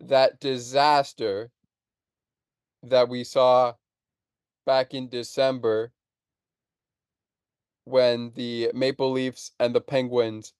that 0.00 0.40
disaster 0.40 1.50
that 2.82 3.08
we 3.08 3.24
saw 3.24 3.74
back 4.66 4.94
in 4.94 5.08
December 5.08 5.92
when 7.84 8.32
the 8.34 8.70
Maple 8.74 9.10
Leafs 9.10 9.52
and 9.58 9.74
the 9.74 9.80
Penguins 9.80 10.52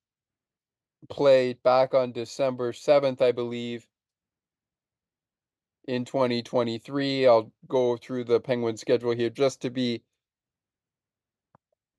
played 1.09 1.61
back 1.63 1.93
on 1.93 2.11
December 2.11 2.71
7th, 2.71 3.21
I 3.21 3.31
believe, 3.31 3.87
in 5.87 6.05
2023. 6.05 7.25
I'll 7.27 7.51
go 7.67 7.97
through 7.97 8.25
the 8.25 8.39
Penguin 8.39 8.77
schedule 8.77 9.15
here 9.15 9.29
just 9.29 9.61
to 9.61 9.69
be 9.69 10.03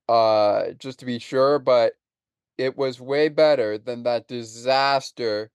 uh 0.09 0.73
just 0.79 0.99
to 1.01 1.07
be 1.07 1.19
sure, 1.19 1.59
but 1.59 1.95
it 2.63 2.77
was 2.77 3.01
way 3.01 3.29
better 3.29 3.77
than 3.77 4.05
that 4.05 4.29
disaster 4.29 5.51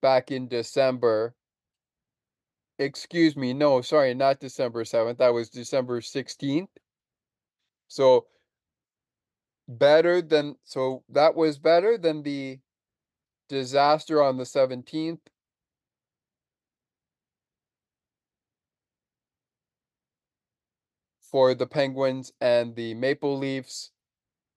back 0.00 0.30
in 0.30 0.46
December. 0.46 1.34
Excuse 2.78 3.36
me, 3.36 3.52
no, 3.52 3.80
sorry, 3.80 4.14
not 4.14 4.38
December 4.38 4.84
7th. 4.84 5.18
That 5.18 5.34
was 5.34 5.50
December 5.50 6.00
16th. 6.00 6.68
So 7.88 8.26
better 9.66 10.22
than 10.22 10.54
so 10.62 11.02
that 11.08 11.34
was 11.34 11.58
better 11.58 11.98
than 11.98 12.22
the 12.22 12.60
disaster 13.48 14.22
on 14.22 14.36
the 14.36 14.44
17th. 14.44 15.18
For 21.20 21.54
the 21.54 21.66
Penguins 21.66 22.30
and 22.40 22.76
the 22.76 22.94
Maple 22.94 23.36
Leafs. 23.36 23.90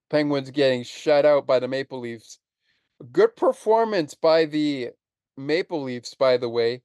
Penguins 0.09 0.51
getting 0.51 0.83
shut 0.83 1.25
out 1.25 1.45
by 1.45 1.59
the 1.59 1.67
Maple 1.67 1.99
Leafs. 1.99 2.39
Good 3.11 3.35
performance 3.35 4.13
by 4.13 4.45
the 4.45 4.89
Maple 5.37 5.83
Leafs, 5.83 6.13
by 6.15 6.37
the 6.37 6.49
way. 6.49 6.81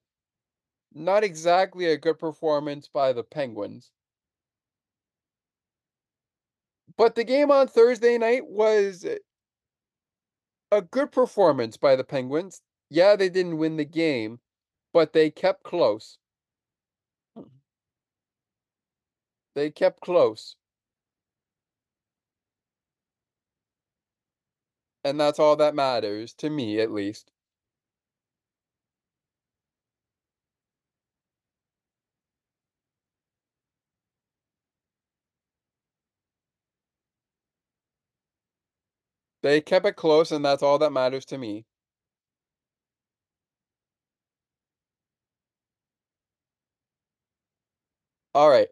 Not 0.93 1.23
exactly 1.23 1.87
a 1.87 1.97
good 1.97 2.19
performance 2.19 2.87
by 2.87 3.11
the 3.13 3.23
Penguins. 3.23 3.91
But 6.97 7.15
the 7.15 7.25
game 7.25 7.51
on 7.51 7.67
Thursday 7.67 8.17
night 8.17 8.45
was 8.45 9.05
a 10.71 10.81
good 10.81 11.11
performance 11.11 11.75
by 11.75 11.95
the 11.95 12.03
Penguins. 12.03 12.61
Yeah, 12.89 13.15
they 13.15 13.29
didn't 13.29 13.57
win 13.57 13.75
the 13.75 13.85
game, 13.85 14.39
but 14.93 15.11
they 15.11 15.29
kept 15.31 15.63
close. 15.63 16.17
Hmm. 17.35 17.43
They 19.55 19.71
kept 19.71 19.99
close. 19.99 20.55
And 25.05 25.17
that's 25.17 25.39
all 25.39 25.55
that 25.55 25.73
matters, 25.73 26.33
to 26.33 26.49
me 26.49 26.81
at 26.81 26.91
least. 26.91 27.31
They 39.43 39.61
kept 39.61 39.85
it 39.85 39.95
close, 39.95 40.29
and 40.33 40.43
that's 40.43 40.61
all 40.61 40.77
that 40.79 40.91
matters 40.91 41.23
to 41.27 41.37
me. 41.37 41.65
All 48.35 48.49
right. 48.49 48.67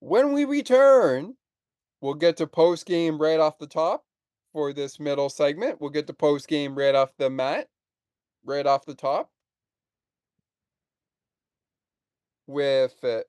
When 0.00 0.32
we 0.32 0.46
return, 0.46 1.36
we'll 2.06 2.14
get 2.14 2.36
to 2.36 2.46
post 2.46 2.86
game 2.86 3.18
right 3.18 3.40
off 3.40 3.58
the 3.58 3.66
top 3.66 4.04
for 4.52 4.72
this 4.72 5.00
middle 5.00 5.28
segment. 5.28 5.80
We'll 5.80 5.90
get 5.90 6.06
to 6.06 6.12
post 6.12 6.46
game 6.46 6.78
right 6.78 6.94
off 6.94 7.10
the 7.18 7.28
mat, 7.28 7.68
right 8.44 8.64
off 8.64 8.86
the 8.86 8.94
top. 8.94 9.28
With 12.46 12.94
uh, 13.02 13.22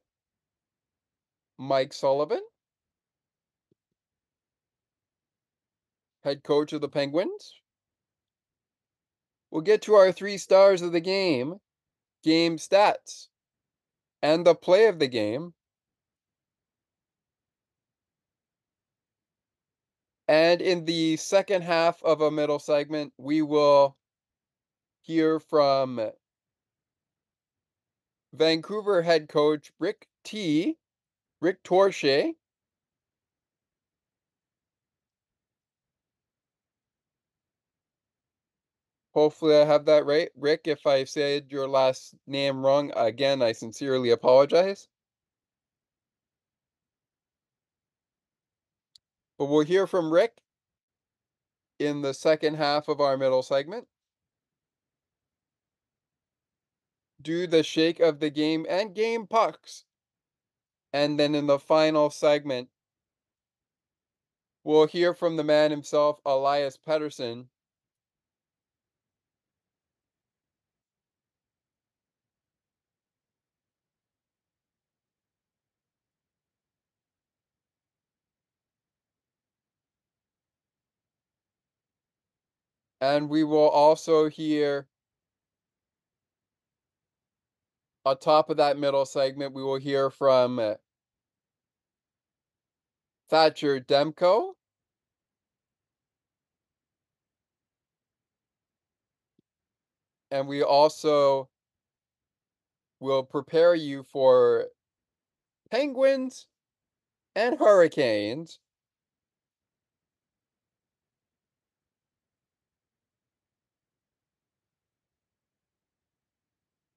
Mike 1.57 1.91
Sullivan. 1.91 2.41
head 6.23 6.43
coach 6.43 6.73
of 6.73 6.81
the 6.81 6.89
Penguins. 6.89 7.53
We'll 9.49 9.61
get 9.61 9.81
to 9.83 9.93
our 9.95 10.11
three 10.11 10.37
stars 10.37 10.81
of 10.81 10.91
the 10.91 10.99
game, 10.99 11.55
game 12.21 12.57
stats, 12.57 13.27
and 14.21 14.45
the 14.45 14.53
play 14.53 14.87
of 14.87 14.99
the 14.99 15.07
game. 15.07 15.53
And 20.27 20.61
in 20.61 20.85
the 20.85 21.17
second 21.17 21.61
half 21.63 22.03
of 22.03 22.21
a 22.21 22.31
middle 22.31 22.59
segment, 22.59 23.13
we 23.17 23.41
will 23.41 23.97
hear 25.01 25.39
from 25.39 26.11
Vancouver 28.33 29.01
head 29.01 29.29
coach 29.29 29.71
Rick 29.79 30.07
T. 30.23 30.77
Rick 31.41 31.63
Torche 31.63 32.35
Hopefully, 39.17 39.55
I 39.57 39.65
have 39.65 39.85
that 39.85 40.05
right. 40.05 40.29
Rick, 40.35 40.67
if 40.67 40.85
I 40.85 41.03
said 41.03 41.51
your 41.51 41.67
last 41.67 42.13
name 42.27 42.63
wrong, 42.63 42.91
again, 42.95 43.41
I 43.41 43.51
sincerely 43.51 44.11
apologize. 44.11 44.87
But 49.37 49.45
we'll 49.45 49.65
hear 49.65 49.87
from 49.87 50.11
Rick 50.11 50.41
in 51.79 52.01
the 52.01 52.13
second 52.13 52.55
half 52.55 52.87
of 52.87 52.99
our 52.99 53.17
middle 53.17 53.43
segment. 53.43 53.87
Do 57.21 57.47
the 57.47 57.63
shake 57.63 57.99
of 57.99 58.19
the 58.19 58.29
game 58.29 58.65
and 58.69 58.95
game 58.95 59.27
pucks. 59.27 59.85
And 60.93 61.19
then 61.19 61.35
in 61.35 61.47
the 61.47 61.59
final 61.59 62.09
segment, 62.09 62.69
we'll 64.63 64.87
hear 64.87 65.13
from 65.13 65.35
the 65.35 65.43
man 65.43 65.71
himself, 65.71 66.19
Elias 66.25 66.77
Pettersson, 66.77 67.47
And 82.99 83.29
we 83.29 83.43
will 83.43 83.69
also 83.69 84.27
hear 84.27 84.87
on 88.07 88.17
top 88.17 88.49
of 88.49 88.57
that 88.57 88.79
middle 88.79 89.05
segment, 89.05 89.53
we 89.53 89.61
will 89.61 89.75
hear 89.77 90.09
from 90.09 90.59
uh, 90.59 90.75
Thatcher 93.29 93.81
Demko. 93.81 94.53
And 100.31 100.47
we 100.47 100.63
also 100.63 101.49
will 102.99 103.23
prepare 103.23 103.75
you 103.75 104.03
for 104.03 104.67
penguins 105.69 106.47
and 107.35 107.59
hurricanes 107.59 108.59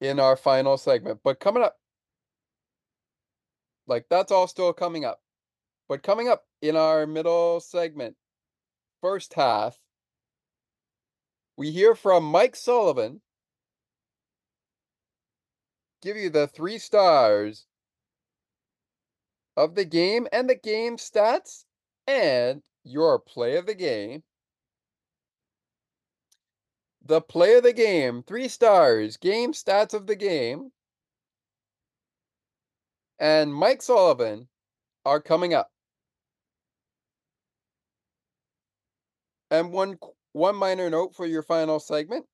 in 0.01 0.19
our 0.19 0.37
final 0.37 0.77
segment. 0.77 1.21
But 1.23 1.41
coming 1.41 1.63
up, 1.63 1.77
like 3.87 4.07
that's 4.09 4.33
all 4.33 4.47
still 4.47 4.73
coming 4.73 5.05
up. 5.05 5.21
But 5.89 6.03
coming 6.03 6.29
up 6.29 6.45
in 6.63 6.77
our 6.77 7.07
middle 7.07 7.61
segment, 7.61 8.17
first 9.01 9.35
half, 9.35 9.79
we 11.57 11.71
hear 11.71 11.95
from 11.95 12.25
Mike 12.25 12.57
Sullivan 12.57 13.21
give 16.01 16.17
you 16.17 16.31
the 16.31 16.47
three 16.47 16.79
stars 16.79 17.67
of 19.57 19.75
the 19.75 19.85
game 19.85 20.27
and 20.33 20.49
the 20.49 20.55
game 20.55 20.97
stats 20.97 21.65
and 22.07 22.63
your 22.85 23.19
play 23.19 23.57
of 23.57 23.67
the 23.67 23.75
game 23.75 24.23
the 27.05 27.21
play 27.21 27.57
of 27.57 27.63
the 27.63 27.73
game, 27.73 28.23
three 28.23 28.49
stars, 28.49 29.17
game 29.17 29.53
stats 29.53 29.95
of 29.95 30.07
the 30.07 30.17
game, 30.17 30.71
and 33.19 33.55
Mike 33.55 33.83
Sullivan 33.83 34.49
are 35.05 35.21
coming 35.21 35.55
up. 35.55 35.71
And 39.51 39.73
one 39.73 39.99
one 40.33 40.57
minor 40.57 40.89
note 40.89 41.15
for 41.15 41.27
your 41.27 41.43
final 41.43 41.81
segment. 41.81 42.27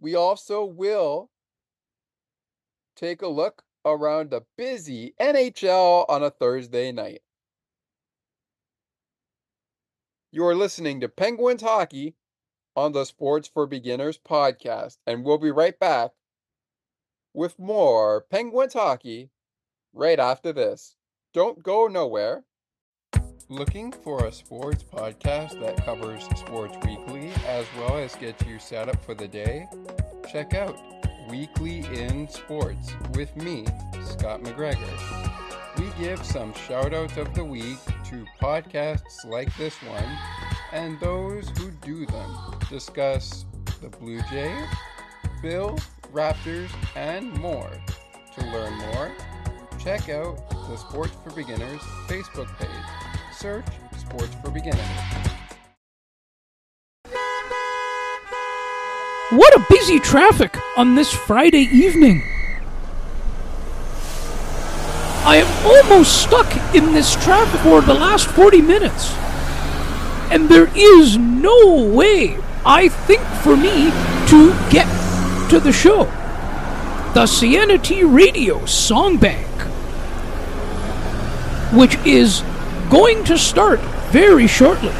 We 0.00 0.14
also 0.14 0.64
will 0.64 1.30
take 2.96 3.22
a 3.22 3.28
look 3.28 3.62
around 3.84 4.30
the 4.30 4.42
busy 4.56 5.14
NHL 5.20 6.06
on 6.08 6.22
a 6.22 6.30
Thursday 6.30 6.92
night. 6.92 7.22
You 10.30 10.44
are 10.46 10.54
listening 10.54 11.00
to 11.00 11.08
Penguins 11.08 11.62
Hockey 11.62 12.14
on 12.76 12.92
the 12.92 13.04
Sports 13.04 13.48
for 13.48 13.66
Beginners 13.66 14.18
podcast, 14.18 14.98
and 15.06 15.24
we'll 15.24 15.38
be 15.38 15.50
right 15.50 15.78
back 15.78 16.10
with 17.32 17.58
more 17.58 18.24
Penguins 18.30 18.72
hockey 18.74 19.30
right 19.92 20.18
after 20.18 20.52
this. 20.52 20.96
don't 21.32 21.62
go 21.62 21.88
nowhere. 21.88 22.44
Looking 23.48 23.92
for 23.92 24.24
a 24.24 24.32
sports 24.32 24.82
podcast 24.82 25.60
that 25.60 25.84
covers 25.84 26.24
sports 26.36 26.76
weekly 26.86 27.30
as 27.46 27.66
well 27.76 27.98
as 27.98 28.14
gets 28.14 28.44
you 28.46 28.58
set 28.58 28.88
up 28.88 29.04
for 29.04 29.14
the 29.14 29.28
day? 29.28 29.68
Check 30.30 30.54
out 30.54 30.76
Weekly 31.28 31.84
in 31.92 32.28
Sports 32.28 32.92
with 33.14 33.34
me, 33.36 33.66
Scott 34.04 34.42
McGregor. 34.42 35.30
We 35.78 35.86
give 36.02 36.24
some 36.24 36.54
shout 36.54 36.94
outs 36.94 37.16
of 37.16 37.34
the 37.34 37.44
week 37.44 37.78
to 38.06 38.24
podcasts 38.40 39.24
like 39.24 39.54
this 39.56 39.74
one 39.82 40.18
and 40.74 40.98
those 40.98 41.48
who 41.56 41.70
do 41.70 42.04
them. 42.04 42.36
Discuss 42.68 43.46
the 43.80 43.88
Blue 43.88 44.20
Jays, 44.30 44.68
Bill, 45.40 45.78
Raptors, 46.12 46.68
and 46.96 47.32
more. 47.38 47.70
To 48.34 48.46
learn 48.46 48.74
more, 48.74 49.12
check 49.78 50.08
out 50.08 50.50
the 50.50 50.76
Sports 50.76 51.12
for 51.22 51.30
Beginners 51.30 51.80
Facebook 52.08 52.48
page. 52.58 52.68
Search 53.32 53.64
Sports 53.96 54.34
for 54.42 54.50
Beginners. 54.50 54.80
What 59.30 59.54
a 59.54 59.66
busy 59.70 60.00
traffic 60.00 60.56
on 60.76 60.96
this 60.96 61.12
Friday 61.12 61.68
evening. 61.72 62.22
I 65.24 65.36
am 65.36 65.66
almost 65.66 66.22
stuck 66.22 66.52
in 66.74 66.92
this 66.92 67.14
traffic 67.14 67.60
for 67.60 67.80
the 67.80 67.94
last 67.94 68.26
40 68.28 68.60
minutes. 68.60 69.23
And 70.30 70.48
there 70.48 70.70
is 70.76 71.16
no 71.16 71.84
way, 71.84 72.38
I 72.64 72.88
think, 72.88 73.22
for 73.42 73.56
me 73.56 73.90
to 74.28 74.52
get 74.70 74.88
to 75.50 75.60
the 75.60 75.72
show. 75.72 76.04
The 77.14 77.26
Sienna 77.26 77.78
T 77.78 78.02
Radio 78.02 78.66
Song 78.66 79.18
Bank, 79.18 79.46
which 81.72 81.96
is 82.04 82.42
going 82.90 83.24
to 83.24 83.38
start 83.38 83.80
very 84.10 84.46
shortly. 84.46 84.92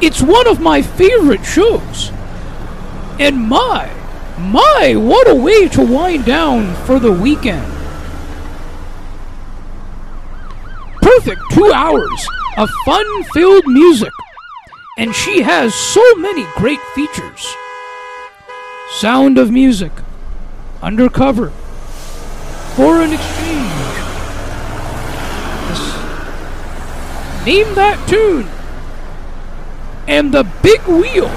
It's 0.00 0.22
one 0.22 0.46
of 0.46 0.60
my 0.60 0.82
favorite 0.82 1.44
shows. 1.44 2.12
And 3.18 3.48
my, 3.48 3.90
my, 4.38 4.94
what 4.96 5.28
a 5.28 5.34
way 5.34 5.68
to 5.70 5.82
wind 5.82 6.26
down 6.26 6.74
for 6.84 6.98
the 6.98 7.10
weekend. 7.10 7.75
Perfect 11.06 11.40
two 11.52 11.70
hours 11.72 12.28
of 12.58 12.68
fun 12.84 13.22
filled 13.32 13.64
music. 13.68 14.10
And 14.98 15.14
she 15.14 15.40
has 15.40 15.72
so 15.72 16.02
many 16.16 16.44
great 16.56 16.80
features 16.96 17.46
Sound 18.98 19.38
of 19.38 19.52
Music, 19.52 19.92
Undercover, 20.82 21.50
Foreign 22.74 23.12
Exchange. 23.12 23.70
Name 27.46 27.72
that 27.76 28.04
tune. 28.08 28.48
And 30.08 30.34
the 30.34 30.42
big 30.60 30.82
wheel 30.88 31.28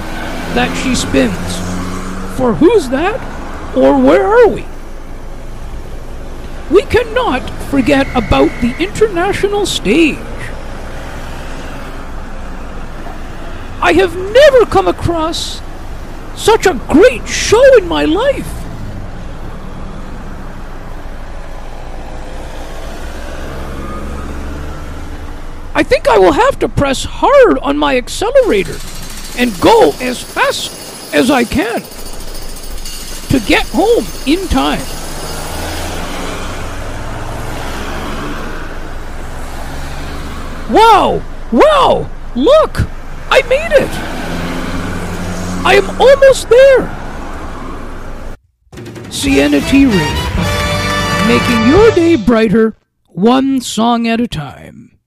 that 0.55 0.75
she 0.81 0.95
spins. 0.95 2.37
For 2.39 2.55
who's 2.55 2.89
that? 2.89 3.19
Or 3.77 4.01
where 4.01 4.25
are 4.25 4.47
we? 4.47 4.65
We 6.69 6.83
cannot 6.83 7.49
forget 7.71 8.07
about 8.15 8.49
the 8.61 8.75
international 8.79 9.65
stage. 9.65 10.17
I 13.81 13.93
have 13.93 14.15
never 14.15 14.65
come 14.65 14.87
across 14.87 15.61
such 16.35 16.67
a 16.67 16.73
great 16.89 17.27
show 17.27 17.77
in 17.77 17.87
my 17.87 18.05
life. 18.05 18.47
I 25.73 25.83
think 25.83 26.07
I 26.07 26.17
will 26.17 26.33
have 26.33 26.59
to 26.59 26.67
press 26.67 27.05
hard 27.05 27.57
on 27.59 27.77
my 27.77 27.95
accelerator 27.97 28.77
and 29.37 29.57
go 29.61 29.93
as 30.01 30.21
fast 30.21 31.13
as 31.13 31.31
I 31.31 31.45
can 31.45 31.81
to 33.29 33.39
get 33.47 33.65
home 33.69 34.05
in 34.27 34.47
time. 34.49 34.98
Wow! 40.69 41.23
Wow! 41.51 42.07
Look! 42.35 42.87
I 43.31 43.41
made 43.49 43.71
it! 43.71 43.89
I 45.65 45.73
am 45.73 45.89
almost 45.99 46.47
there! 46.47 46.95
Sienna 49.11 49.61
T. 49.61 49.87
Ray, 49.87 51.27
making 51.27 51.67
your 51.67 51.89
day 51.95 52.15
brighter, 52.23 52.75
one 53.07 53.61
song 53.61 54.07
at 54.07 54.21
a 54.21 54.27
time. 54.27 54.99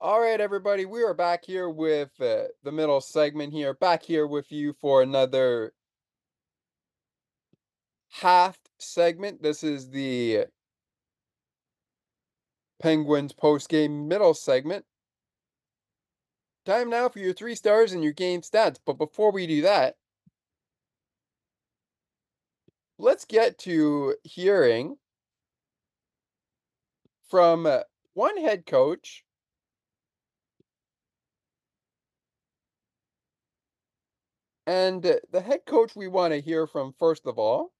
All 0.00 0.20
right, 0.20 0.40
everybody, 0.40 0.86
we 0.86 1.02
are 1.02 1.14
back 1.14 1.44
here 1.44 1.68
with 1.68 2.12
uh, 2.20 2.44
the 2.62 2.70
middle 2.70 3.00
segment 3.00 3.52
here, 3.52 3.74
back 3.74 4.04
here 4.04 4.28
with 4.28 4.52
you 4.52 4.74
for 4.80 5.02
another 5.02 5.72
half 8.10 8.56
segment. 8.78 9.42
This 9.42 9.64
is 9.64 9.90
the 9.90 10.46
Penguins 12.80 13.32
post 13.32 13.68
game 13.68 14.08
middle 14.08 14.34
segment. 14.34 14.84
Time 16.66 16.88
now 16.88 17.08
for 17.08 17.18
your 17.18 17.34
three 17.34 17.54
stars 17.54 17.92
and 17.92 18.02
your 18.02 18.12
game 18.12 18.40
stats. 18.40 18.78
But 18.84 18.98
before 18.98 19.32
we 19.32 19.46
do 19.46 19.62
that, 19.62 19.96
let's 22.98 23.24
get 23.24 23.58
to 23.58 24.14
hearing 24.22 24.96
from 27.28 27.66
uh, 27.66 27.80
one 28.14 28.36
head 28.38 28.64
coach 28.64 29.24
and 34.66 35.04
uh, 35.04 35.14
the 35.32 35.40
head 35.40 35.60
coach 35.66 35.94
we 35.94 36.08
want 36.08 36.32
to 36.32 36.40
hear 36.40 36.66
from 36.66 36.94
first 36.98 37.26
of 37.26 37.38
all 37.38 37.72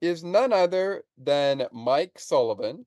is 0.00 0.22
none 0.22 0.52
other 0.52 1.04
than 1.16 1.66
Mike 1.72 2.18
Sullivan 2.18 2.86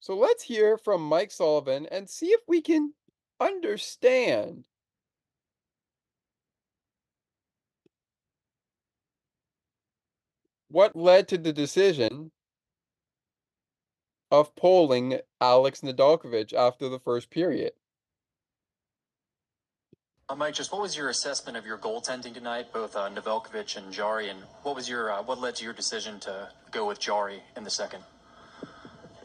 so 0.00 0.16
let's 0.16 0.44
hear 0.44 0.78
from 0.78 1.02
Mike 1.02 1.30
Sullivan 1.30 1.86
and 1.90 2.08
see 2.08 2.28
if 2.28 2.40
we 2.46 2.60
can 2.60 2.94
understand 3.40 4.66
what 10.68 10.94
led 10.94 11.28
to 11.28 11.38
the 11.38 11.52
decision 11.52 12.30
of 14.30 14.54
polling 14.54 15.18
Alex 15.40 15.80
Nedeljkovic 15.80 16.52
after 16.52 16.88
the 16.88 16.98
first 16.98 17.30
period. 17.30 17.72
Uh, 20.28 20.34
Mike, 20.34 20.52
just 20.52 20.70
what 20.72 20.82
was 20.82 20.94
your 20.94 21.08
assessment 21.08 21.56
of 21.56 21.64
your 21.64 21.78
goaltending 21.78 22.34
tonight, 22.34 22.70
both 22.70 22.94
uh, 22.94 23.08
Nedeljkovic 23.08 23.78
and 23.78 23.90
Jarry, 23.90 24.28
and 24.28 24.40
what 24.62 24.76
was 24.76 24.86
your 24.86 25.10
uh, 25.10 25.22
what 25.22 25.40
led 25.40 25.56
to 25.56 25.64
your 25.64 25.72
decision 25.72 26.20
to 26.20 26.50
go 26.70 26.86
with 26.86 27.00
Jarry 27.00 27.42
in 27.56 27.64
the 27.64 27.70
second? 27.70 28.04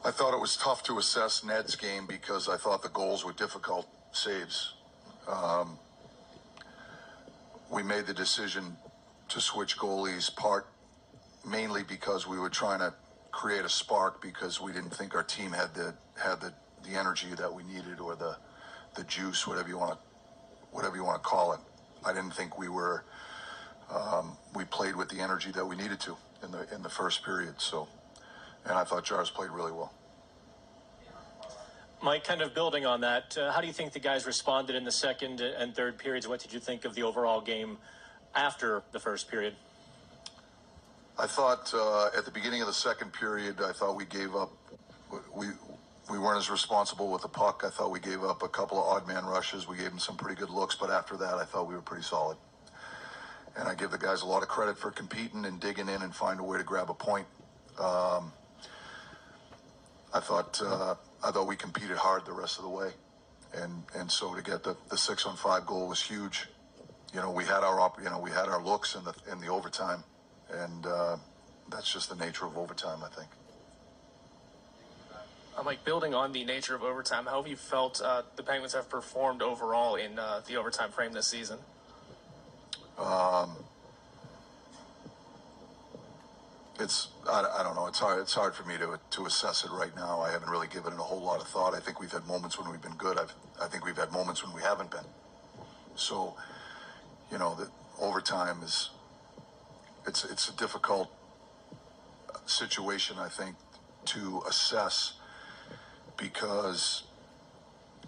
I 0.05 0.11
thought 0.11 0.33
it 0.33 0.39
was 0.39 0.57
tough 0.57 0.83
to 0.83 0.97
assess 0.97 1.45
Ned's 1.45 1.77
game 1.77 2.05
because 2.05 2.49
I 2.49 2.57
thought 2.57 2.83
the 2.83 2.89
goals 2.89 3.23
were 3.23 3.31
difficult 3.31 3.87
saves. 4.11 4.73
Um, 5.29 5.79
we 7.71 7.83
made 7.83 8.05
the 8.05 8.13
decision 8.13 8.75
to 9.29 9.39
switch 9.39 9.77
goalies 9.77 10.33
part 10.35 10.67
mainly 11.49 11.83
because 11.83 12.27
we 12.27 12.37
were 12.37 12.49
trying 12.49 12.79
to 12.79 12.93
create 13.31 13.63
a 13.63 13.69
spark 13.69 14.21
because 14.21 14.59
we 14.59 14.73
didn't 14.73 14.93
think 14.93 15.15
our 15.15 15.23
team 15.23 15.53
had 15.53 15.73
the 15.73 15.93
had 16.21 16.41
the, 16.41 16.53
the 16.83 16.97
energy 16.97 17.33
that 17.37 17.51
we 17.51 17.63
needed 17.63 18.01
or 18.01 18.15
the 18.15 18.35
the 18.95 19.03
juice 19.05 19.47
whatever 19.47 19.69
you 19.69 19.77
want 19.77 19.91
to 19.91 19.97
whatever 20.71 20.97
you 20.97 21.03
want 21.03 21.21
to 21.21 21.27
call 21.27 21.53
it 21.53 21.59
I 22.05 22.13
didn't 22.13 22.33
think 22.33 22.59
we 22.59 22.67
were 22.67 23.05
um, 23.89 24.37
we 24.53 24.65
played 24.65 24.95
with 24.97 25.09
the 25.09 25.21
energy 25.21 25.51
that 25.51 25.65
we 25.65 25.77
needed 25.77 25.99
to 26.01 26.17
in 26.43 26.51
the 26.51 26.67
in 26.75 26.83
the 26.83 26.89
first 26.89 27.23
period 27.23 27.55
so 27.57 27.87
and 28.65 28.73
I 28.73 28.83
thought 28.83 29.03
Jars 29.03 29.29
played 29.29 29.51
really 29.51 29.71
well. 29.71 29.93
Mike, 32.01 32.25
kind 32.25 32.41
of 32.41 32.53
building 32.53 32.85
on 32.85 32.99
that, 33.01 33.37
uh, 33.37 33.51
how 33.51 33.61
do 33.61 33.67
you 33.67 33.71
think 33.71 33.93
the 33.93 33.99
guys 33.99 34.25
responded 34.25 34.75
in 34.75 34.83
the 34.83 34.91
second 34.91 35.39
and 35.39 35.73
third 35.73 35.97
periods? 35.97 36.27
What 36.27 36.41
did 36.41 36.51
you 36.51 36.59
think 36.59 36.83
of 36.83 36.95
the 36.95 37.03
overall 37.03 37.39
game 37.39 37.77
after 38.35 38.83
the 38.91 38.99
first 38.99 39.29
period? 39.29 39.55
I 41.17 41.27
thought 41.27 41.71
uh, 41.73 42.07
at 42.17 42.25
the 42.25 42.31
beginning 42.31 42.59
of 42.61 42.67
the 42.67 42.73
second 42.73 43.13
period, 43.13 43.61
I 43.61 43.71
thought 43.71 43.95
we 43.95 44.05
gave 44.05 44.35
up. 44.35 44.51
We 45.33 45.47
we 46.11 46.19
weren't 46.19 46.37
as 46.37 46.49
responsible 46.49 47.09
with 47.09 47.21
the 47.21 47.29
puck. 47.29 47.63
I 47.65 47.69
thought 47.69 47.89
we 47.89 47.99
gave 47.99 48.23
up 48.23 48.43
a 48.43 48.49
couple 48.49 48.77
of 48.77 48.85
odd 48.85 49.07
man 49.07 49.25
rushes. 49.25 49.67
We 49.67 49.77
gave 49.77 49.89
them 49.89 49.99
some 49.99 50.17
pretty 50.17 50.37
good 50.37 50.49
looks, 50.49 50.75
but 50.75 50.89
after 50.89 51.15
that, 51.17 51.35
I 51.35 51.45
thought 51.45 51.67
we 51.67 51.75
were 51.75 51.81
pretty 51.81 52.03
solid. 52.03 52.35
And 53.55 53.69
I 53.69 53.75
give 53.75 53.91
the 53.91 53.97
guys 53.97 54.21
a 54.21 54.25
lot 54.25 54.41
of 54.41 54.49
credit 54.49 54.77
for 54.77 54.91
competing 54.91 55.45
and 55.45 55.59
digging 55.61 55.87
in 55.87 56.01
and 56.01 56.13
find 56.13 56.39
a 56.39 56.43
way 56.43 56.57
to 56.57 56.63
grab 56.63 56.89
a 56.89 56.93
point. 56.93 57.25
Um, 57.79 58.33
I 60.13 60.19
thought 60.19 60.61
uh, 60.63 60.95
I 61.23 61.31
thought 61.31 61.47
we 61.47 61.55
competed 61.55 61.97
hard 61.97 62.25
the 62.25 62.33
rest 62.33 62.57
of 62.57 62.63
the 62.63 62.69
way, 62.69 62.91
and 63.53 63.83
and 63.95 64.11
so 64.11 64.35
to 64.35 64.41
get 64.41 64.63
the 64.63 64.77
the 64.89 64.97
six 64.97 65.25
on 65.25 65.35
five 65.35 65.65
goal 65.65 65.87
was 65.87 66.01
huge, 66.01 66.47
you 67.13 67.19
know, 67.19 67.31
we 67.31 67.43
had 67.43 67.63
our 67.63 67.79
op- 67.79 67.99
you 68.01 68.09
know 68.09 68.19
we 68.19 68.29
had 68.29 68.47
our 68.47 68.61
looks 68.63 68.95
in 68.95 69.03
the 69.03 69.13
in 69.31 69.39
the 69.41 69.47
overtime, 69.47 70.03
and 70.51 70.85
uh, 70.85 71.17
that's 71.69 71.91
just 71.91 72.09
the 72.09 72.15
nature 72.15 72.45
of 72.45 72.57
overtime, 72.57 72.99
I 73.03 73.09
think. 73.09 73.29
Uh, 75.57 75.63
Mike, 75.63 75.83
building 75.83 76.13
on 76.13 76.31
the 76.31 76.43
nature 76.43 76.75
of 76.75 76.83
overtime, 76.83 77.25
how 77.25 77.41
have 77.41 77.49
you 77.49 77.55
felt 77.55 78.01
uh, 78.01 78.23
the 78.35 78.43
Penguins 78.43 78.73
have 78.73 78.89
performed 78.89 79.41
overall 79.41 79.95
in 79.95 80.17
uh, 80.17 80.41
the 80.47 80.57
overtime 80.57 80.91
frame 80.91 81.13
this 81.13 81.27
season? 81.27 81.59
Um, 82.97 83.55
it's 86.79 87.09
I, 87.29 87.59
I 87.59 87.63
don't 87.63 87.75
know. 87.75 87.87
It's 87.87 87.99
hard. 87.99 88.19
It's 88.21 88.33
hard 88.33 88.55
for 88.55 88.63
me 88.67 88.77
to 88.77 88.99
to 89.11 89.25
assess 89.25 89.63
it 89.63 89.71
right 89.71 89.95
now. 89.95 90.21
I 90.21 90.31
haven't 90.31 90.49
really 90.49 90.67
given 90.67 90.93
it 90.93 90.99
a 90.99 91.03
whole 91.03 91.21
lot 91.21 91.41
of 91.41 91.47
thought. 91.47 91.75
I 91.75 91.79
think 91.79 91.99
we've 91.99 92.11
had 92.11 92.25
moments 92.27 92.59
when 92.59 92.71
we've 92.71 92.81
been 92.81 92.95
good. 92.95 93.19
I've, 93.19 93.33
I 93.61 93.67
think 93.67 93.85
we've 93.85 93.97
had 93.97 94.11
moments 94.11 94.43
when 94.45 94.55
we 94.55 94.61
haven't 94.61 94.91
been. 94.91 95.05
So, 95.95 96.35
you 97.31 97.37
know, 97.37 97.55
that 97.55 97.69
overtime 98.01 98.61
is 98.63 98.89
it's 100.07 100.25
it's 100.25 100.49
a 100.49 100.55
difficult 100.55 101.11
situation. 102.45 103.17
I 103.19 103.29
think 103.29 103.55
to 104.05 104.41
assess 104.47 105.13
because 106.17 107.03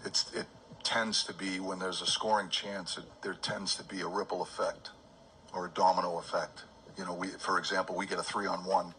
it's 0.04 0.32
it 0.34 0.46
tends 0.82 1.24
to 1.24 1.34
be 1.34 1.60
when 1.60 1.78
there's 1.78 2.02
a 2.02 2.06
scoring 2.06 2.48
chance, 2.48 2.98
it, 2.98 3.04
there 3.22 3.34
tends 3.34 3.76
to 3.76 3.84
be 3.84 4.00
a 4.00 4.06
ripple 4.08 4.42
effect 4.42 4.90
or 5.54 5.66
a 5.66 5.70
domino 5.70 6.18
effect. 6.18 6.64
You 6.98 7.04
know, 7.04 7.14
we, 7.14 7.28
for 7.28 7.58
example, 7.58 7.96
we 7.96 8.06
get 8.06 8.18
a 8.18 8.22
three 8.22 8.46
on 8.46 8.64
one, 8.64 8.94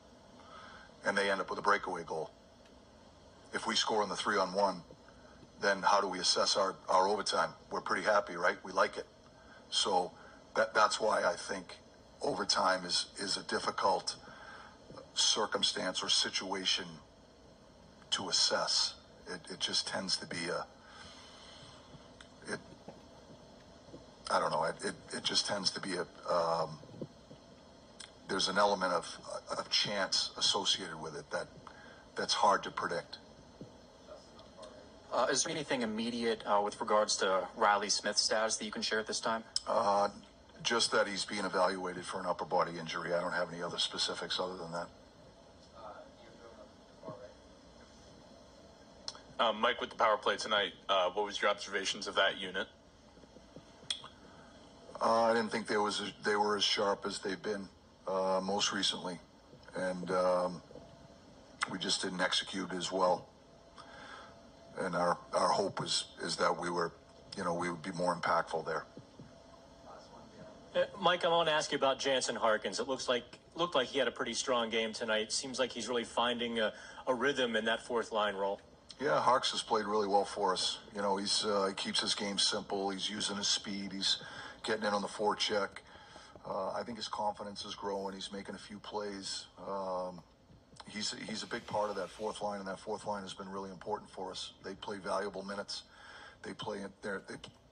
and 1.06 1.18
they 1.18 1.32
end 1.32 1.42
up 1.42 1.50
with 1.50 1.60
a 1.60 1.64
breakaway 1.64 2.04
goal. 2.04 2.32
If 3.54 3.66
we 3.66 3.76
score 3.76 4.04
in 4.04 4.10
the 4.10 4.16
three 4.16 4.38
on 4.38 4.54
one, 4.54 4.82
then 5.62 5.82
how 5.82 6.02
do 6.02 6.08
we 6.08 6.20
assess 6.20 6.56
our, 6.56 6.76
our 6.90 7.08
overtime? 7.08 7.50
We're 7.72 7.82
pretty 7.82 8.04
happy, 8.04 8.36
right? 8.36 8.58
We 8.64 8.72
like 8.72 8.98
it. 8.98 9.08
So 9.70 10.12
that 10.56 10.74
that's 10.74 11.00
why 11.00 11.24
I 11.24 11.36
think 11.36 11.78
overtime 12.22 12.86
is 12.86 13.08
is 13.20 13.38
a 13.38 13.44
difficult 13.44 14.16
circumstance 15.14 16.04
or 16.04 16.10
situation 16.10 16.86
to 18.12 18.30
assess. 18.30 18.96
It, 19.28 19.40
it 19.52 19.60
just 19.60 19.88
tends 19.88 20.18
to 20.18 20.26
be 20.28 20.48
a 20.50 20.66
it 22.54 22.60
I 24.32 24.40
don't 24.40 24.52
know 24.52 24.64
it, 24.64 24.76
it, 24.84 24.96
it 25.18 25.24
just 25.24 25.48
tends 25.48 25.70
to 25.72 25.82
be 25.82 25.96
a 25.96 26.34
um, 26.34 26.80
there's 28.28 28.50
an 28.50 28.58
element 28.58 28.94
of 28.94 29.18
of 29.58 29.70
chance 29.70 30.32
associated 30.38 31.02
with 31.02 31.16
it 31.16 31.30
that 31.32 31.48
that's 32.16 32.34
hard 32.34 32.64
to 32.64 32.72
predict. 32.72 33.20
Uh, 35.14 35.28
is 35.32 35.44
there 35.44 35.54
anything 35.54 35.84
immediate 35.84 36.44
uh, 36.46 36.62
with 36.64 36.80
regards 36.82 37.16
to 37.16 37.48
Reilly 37.56 37.90
Smith's 37.90 38.22
status 38.22 38.58
that 38.58 38.66
you 38.66 38.72
can 38.72 38.82
share 38.82 39.00
at 39.00 39.08
this 39.08 39.22
time? 39.22 39.44
Uh, 39.66 40.10
just 40.64 40.92
that 40.92 41.08
he's 41.08 41.24
being 41.24 41.46
evaluated 41.46 42.06
for 42.06 42.20
an 42.20 42.26
upper 42.26 42.44
body 42.44 42.78
injury. 42.78 43.14
I 43.14 43.22
don't 43.22 43.32
have 43.32 43.52
any 43.54 43.64
other 43.64 43.78
specifics 43.78 44.40
other 44.40 44.58
than 44.58 44.72
that. 44.74 44.88
Um, 49.40 49.62
Mike, 49.62 49.80
with 49.80 49.92
the 49.92 49.96
power 49.96 50.18
play 50.18 50.36
tonight, 50.36 50.74
uh, 50.90 51.10
what 51.12 51.26
was 51.26 51.42
your 51.42 51.52
observations 51.52 52.08
of 52.08 52.16
that 52.16 52.40
unit? 52.40 52.68
Uh, 55.00 55.26
I 55.26 55.34
didn't 55.34 55.52
think 55.52 55.68
they 55.68 55.78
was 55.78 56.02
they 56.26 56.36
were 56.36 56.58
as 56.58 56.64
sharp 56.64 57.06
as 57.06 57.20
they've 57.20 57.42
been 57.42 57.70
uh, 58.08 58.40
most 58.44 58.72
recently, 58.72 59.20
and 59.76 60.12
um, 60.12 60.62
we 61.72 61.78
just 61.78 62.02
didn't 62.02 62.22
execute 62.22 62.72
as 62.74 62.92
well. 62.92 63.28
And 64.80 64.96
our 64.96 65.18
our 65.34 65.50
hope 65.50 65.84
is 65.84 66.06
is 66.22 66.36
that 66.38 66.58
we 66.60 66.70
were, 66.70 66.92
you 67.36 67.44
know, 67.44 67.54
we 67.54 67.70
would 67.70 67.82
be 67.82 67.92
more 67.92 68.16
impactful 68.16 68.66
there. 68.66 68.86
Uh, 70.76 70.86
Mike, 71.02 71.26
I 71.26 71.30
want 71.30 71.50
to 71.50 71.54
ask 71.54 71.72
you 71.72 71.78
about 71.78 72.00
Jansen 72.00 72.36
Harkins. 72.36 72.80
It 72.80 72.88
looks 72.88 73.10
like 73.10 73.40
looked 73.56 73.76
like 73.76 73.88
he 73.88 73.98
had 73.98 74.08
a 74.08 74.12
pretty 74.12 74.34
strong 74.34 74.70
game 74.70 74.94
tonight. 74.94 75.32
Seems 75.32 75.58
like 75.58 75.72
he's 75.72 75.88
really 75.90 76.04
finding 76.04 76.60
a, 76.60 76.74
a 77.08 77.14
rhythm 77.14 77.56
in 77.56 77.66
that 77.66 77.82
fourth 77.82 78.12
line 78.12 78.36
role. 78.36 78.62
Yeah, 79.02 79.20
Harks 79.20 79.52
has 79.52 79.62
played 79.62 79.86
really 79.86 80.08
well 80.08 80.26
for 80.26 80.54
us. 80.54 80.80
You 80.96 81.02
know, 81.02 81.18
he's 81.18 81.44
uh, 81.46 81.66
he 81.68 81.74
keeps 81.74 82.02
his 82.02 82.14
game 82.14 82.38
simple. 82.38 82.90
He's 82.90 83.10
using 83.10 83.38
his 83.38 83.48
speed. 83.48 83.92
He's 83.94 84.18
getting 84.64 84.86
in 84.86 84.94
on 84.94 85.02
the 85.02 85.08
forecheck. 85.08 85.70
Uh, 86.50 86.72
I 86.72 86.84
think 86.84 86.98
his 86.98 87.08
confidence 87.08 87.66
is 87.66 87.76
growing. 87.76 88.14
He's 88.16 88.32
making 88.32 88.56
a 88.56 88.60
few 88.60 88.80
plays. 88.80 89.48
Um, 89.68 90.22
he's 90.90 91.14
he's 91.28 91.44
a 91.44 91.48
big 91.48 91.66
part 91.68 91.90
of 91.90 91.96
that 91.98 92.10
fourth 92.10 92.42
line, 92.42 92.60
and 92.60 92.68
that 92.68 92.80
fourth 92.80 93.06
line 93.06 93.24
has 93.24 93.34
been 93.34 93.50
really 93.50 93.70
important 93.70 94.10
for 94.10 94.32
us. 94.32 94.54
They 94.64 94.74
play 94.76 94.98
valuable 94.98 95.44
minutes. 95.44 95.84
They 96.44 96.54
play 96.54 96.80
they 97.02 97.10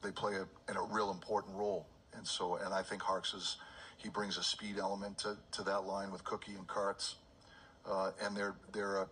they 0.02 0.12
play 0.12 0.34
a, 0.36 0.72
in 0.72 0.78
a 0.78 0.84
real 0.84 1.12
important 1.12 1.56
role, 1.56 1.88
and 2.16 2.28
so 2.28 2.56
and 2.58 2.74
I 2.74 2.82
think 2.82 3.02
Harks 3.02 3.34
is 3.34 3.58
he 3.98 4.10
brings 4.10 4.38
a 4.38 4.44
speed 4.44 4.78
element 4.78 5.18
to, 5.20 5.38
to 5.54 5.64
that 5.64 5.86
line 5.86 6.12
with 6.12 6.24
Cookie 6.26 6.54
and 6.54 6.68
Karts, 6.68 7.16
uh, 7.90 8.12
and 8.22 8.36
they're 8.36 8.56
they're 8.74 8.98
a 8.98 9.08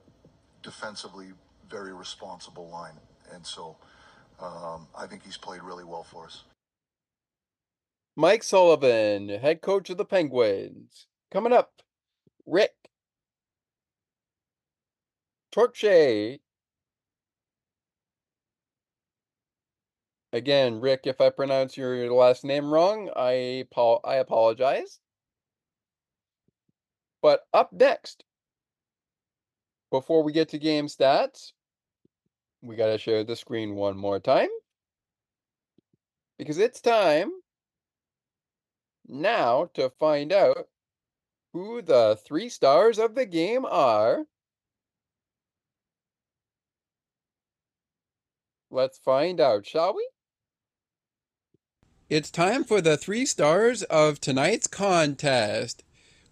defensively 0.61 1.27
very 1.69 1.93
responsible 1.93 2.69
line, 2.69 2.99
and 3.33 3.45
so 3.45 3.77
um, 4.41 4.87
I 4.97 5.07
think 5.07 5.23
he's 5.23 5.37
played 5.37 5.61
really 5.63 5.85
well 5.85 6.03
for 6.03 6.25
us. 6.25 6.43
Mike 8.15 8.43
Sullivan, 8.43 9.27
head 9.29 9.61
coach 9.61 9.89
of 9.89 9.97
the 9.97 10.05
Penguins. 10.05 11.07
Coming 11.31 11.51
up, 11.51 11.81
Rick 12.45 12.75
Tocchet. 15.51 16.39
Again, 20.31 20.79
Rick, 20.79 21.01
if 21.05 21.21
I 21.21 21.29
pronounce 21.29 21.75
your 21.75 22.11
last 22.11 22.43
name 22.43 22.71
wrong, 22.71 23.09
I 23.15 23.65
I 24.03 24.15
apologize. 24.15 24.99
But 27.21 27.47
up 27.53 27.73
next, 27.73 28.23
before 29.89 30.23
we 30.23 30.33
get 30.33 30.49
to 30.49 30.59
game 30.59 30.87
stats, 30.87 31.53
we 32.61 32.75
got 32.75 32.87
to 32.87 32.97
share 32.97 33.23
the 33.23 33.35
screen 33.35 33.75
one 33.75 33.97
more 33.97 34.19
time. 34.19 34.49
Because 36.37 36.57
it's 36.57 36.81
time 36.81 37.31
now 39.07 39.69
to 39.73 39.89
find 39.89 40.31
out 40.31 40.67
who 41.53 41.81
the 41.81 42.17
three 42.25 42.49
stars 42.49 42.97
of 42.97 43.15
the 43.15 43.25
game 43.25 43.65
are. 43.65 44.25
Let's 48.71 48.97
find 48.97 49.39
out, 49.39 49.67
shall 49.67 49.93
we? 49.95 50.07
It's 52.09 52.31
time 52.31 52.63
for 52.63 52.81
the 52.81 52.97
three 52.97 53.25
stars 53.25 53.83
of 53.83 54.19
tonight's 54.19 54.67
contest. 54.67 55.83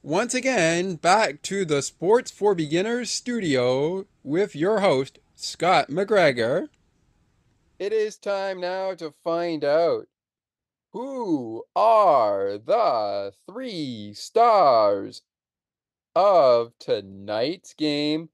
Once 0.04 0.34
again, 0.34 0.96
back 0.96 1.44
to 1.44 1.64
the 1.66 1.82
Sports 1.82 2.32
for 2.32 2.56
Beginners 2.56 3.12
studio 3.12 4.06
with 4.24 4.56
your 4.56 4.80
host, 4.80 5.20
Scott 5.36 5.90
McGregor. 5.90 6.70
It 7.78 7.94
is 7.94 8.18
time 8.18 8.60
now 8.60 8.96
to 8.96 9.14
find 9.24 9.64
out 9.64 10.08
who 10.93 11.63
are 11.75 12.58
the 12.58 13.34
three 13.49 14.13
stars 14.13 15.21
of 16.15 16.73
tonight's 16.80 17.73
game. 17.73 18.30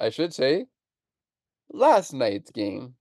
I 0.00 0.10
should 0.10 0.32
say, 0.32 0.66
last 1.70 2.14
night's 2.14 2.50
game. 2.50 2.94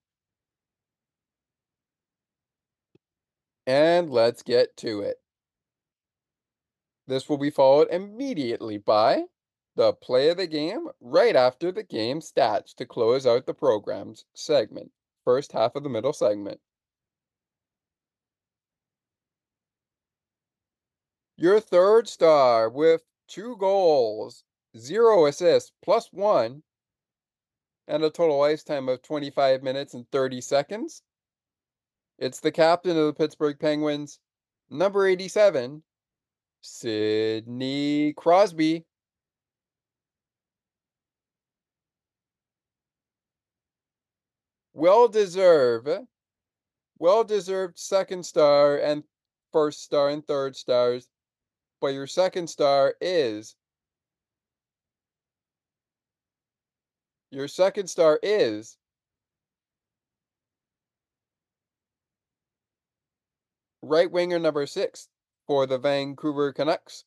And 3.65 4.09
let's 4.09 4.41
get 4.41 4.75
to 4.77 5.01
it. 5.01 5.17
This 7.07 7.29
will 7.29 7.37
be 7.37 7.49
followed 7.49 7.87
immediately 7.89 8.77
by 8.77 9.23
the 9.75 9.93
play 9.93 10.29
of 10.29 10.37
the 10.37 10.47
game 10.47 10.87
right 10.99 11.35
after 11.35 11.71
the 11.71 11.83
game 11.83 12.19
stats 12.19 12.75
to 12.75 12.85
close 12.85 13.25
out 13.25 13.45
the 13.45 13.53
program's 13.53 14.25
segment, 14.33 14.91
first 15.23 15.53
half 15.53 15.75
of 15.75 15.83
the 15.83 15.89
middle 15.89 16.13
segment. 16.13 16.59
Your 21.41 21.61
third 21.61 22.09
star 22.09 22.69
with 22.69 23.01
two 23.29 23.55
goals, 23.55 24.43
zero 24.77 25.25
assists, 25.25 25.71
plus 25.81 26.09
one, 26.11 26.63
and 27.87 28.03
a 28.03 28.09
total 28.09 28.41
ice 28.41 28.61
time 28.61 28.89
of 28.89 29.01
25 29.03 29.63
minutes 29.63 29.93
and 29.93 30.05
30 30.11 30.41
seconds. 30.41 31.01
It's 32.17 32.41
the 32.41 32.51
captain 32.51 32.97
of 32.97 33.05
the 33.05 33.13
Pittsburgh 33.13 33.57
Penguins, 33.57 34.19
number 34.69 35.07
87, 35.07 35.81
Sidney 36.59 38.11
Crosby. 38.17 38.83
Well 44.73 45.07
deserved, 45.07 45.87
well 46.97 47.23
deserved 47.23 47.79
second 47.79 48.25
star 48.25 48.77
and 48.77 49.05
first 49.53 49.81
star 49.81 50.09
and 50.09 50.27
third 50.27 50.57
stars, 50.57 51.07
but 51.81 51.87
your 51.87 52.07
second 52.07 52.47
star 52.47 52.95
is 53.01 53.55
your 57.31 57.47
second 57.47 57.87
star 57.87 58.19
is 58.23 58.77
right 63.81 64.11
winger 64.11 64.39
number 64.39 64.65
six 64.65 65.07
for 65.47 65.65
the 65.65 65.77
Vancouver 65.77 66.53
Canucks. 66.53 67.05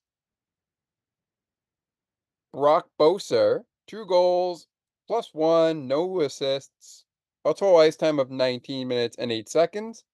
Brock 2.52 2.88
Boeser, 2.98 3.60
two 3.86 4.04
goals, 4.04 4.66
plus 5.06 5.30
one, 5.32 5.86
no 5.86 6.20
assists, 6.20 7.04
a 7.44 7.54
total 7.54 7.76
ice 7.76 7.96
time 7.96 8.18
of 8.18 8.30
19 8.30 8.88
minutes 8.88 9.16
and 9.18 9.32
8 9.32 9.48
seconds. 9.48 10.04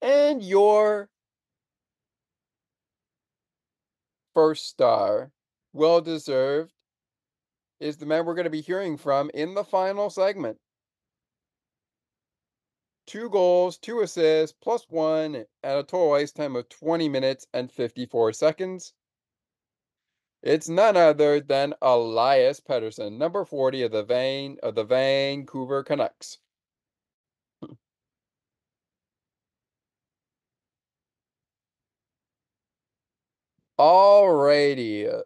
And 0.00 0.42
your 0.42 1.08
first 4.34 4.68
star, 4.68 5.32
well 5.72 6.00
deserved, 6.00 6.72
is 7.80 7.96
the 7.96 8.06
man 8.06 8.24
we're 8.24 8.34
going 8.34 8.44
to 8.44 8.50
be 8.50 8.60
hearing 8.60 8.96
from 8.96 9.30
in 9.34 9.54
the 9.54 9.64
final 9.64 10.10
segment. 10.10 10.58
Two 13.06 13.28
goals, 13.30 13.78
two 13.78 14.00
assists, 14.00 14.56
plus 14.62 14.86
one, 14.88 15.44
at 15.62 15.78
a 15.78 15.82
total 15.82 16.12
ice 16.14 16.30
time 16.30 16.54
of 16.54 16.68
20 16.68 17.08
minutes 17.08 17.46
and 17.52 17.70
54 17.70 18.32
seconds. 18.32 18.94
It's 20.42 20.68
none 20.68 20.96
other 20.96 21.40
than 21.40 21.74
Elias 21.82 22.60
Pettersson, 22.60 23.18
number 23.18 23.44
40 23.44 23.82
of 23.82 23.92
the 23.92 24.02
Van 24.02 24.56
of 24.62 24.74
the 24.74 24.84
Vancouver 24.84 25.82
Canucks. 25.82 26.38
Alrighty, 33.78 35.12
uh, 35.12 35.22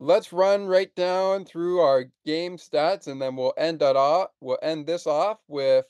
let's 0.00 0.32
run 0.32 0.66
right 0.66 0.94
down 0.94 1.44
through 1.44 1.80
our 1.80 2.06
game 2.24 2.56
stats, 2.56 3.06
and 3.06 3.20
then 3.22 3.36
we'll 3.36 3.54
end 3.56 3.80
that 3.80 3.96
off. 3.96 4.30
We'll 4.40 4.58
end 4.62 4.86
this 4.86 5.06
off 5.06 5.38
with. 5.48 5.86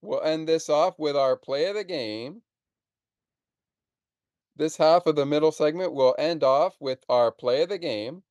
We'll 0.00 0.22
end 0.22 0.48
this 0.48 0.68
off 0.68 0.94
with 0.98 1.16
our 1.16 1.36
play 1.36 1.66
of 1.66 1.74
the 1.74 1.84
game. 1.84 2.42
This 4.56 4.76
half 4.76 5.06
of 5.06 5.16
the 5.16 5.26
middle 5.26 5.52
segment 5.52 5.92
will 5.92 6.14
end 6.18 6.42
off 6.44 6.76
with 6.80 7.00
our 7.08 7.30
play 7.32 7.62
of 7.62 7.68
the 7.68 7.78
game. 7.78 8.22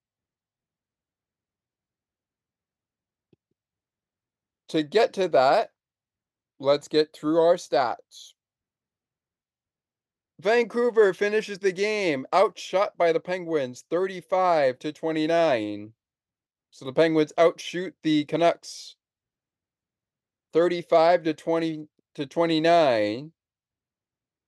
To 4.70 4.84
get 4.84 5.14
to 5.14 5.28
that, 5.30 5.72
let's 6.60 6.88
get 6.88 7.14
through 7.14 7.40
our 7.40 7.56
stats. 7.56 8.34
Vancouver 10.40 11.14
finishes 11.16 11.58
the 11.58 11.72
game 11.72 12.28
outshot 12.34 12.96
by 12.96 13.12
the 13.12 13.20
Penguins 13.20 13.86
35 13.90 14.78
to 14.80 14.94
29. 14.94 15.94
So 16.70 16.86
the 16.86 16.94
Penguins 16.94 17.34
outshoot 17.40 17.96
the 18.04 18.24
Canucks 18.26 18.96
35 20.54 21.24
to 21.24 21.34
20 21.34 21.88
to 22.16 22.26
29. 22.28 23.32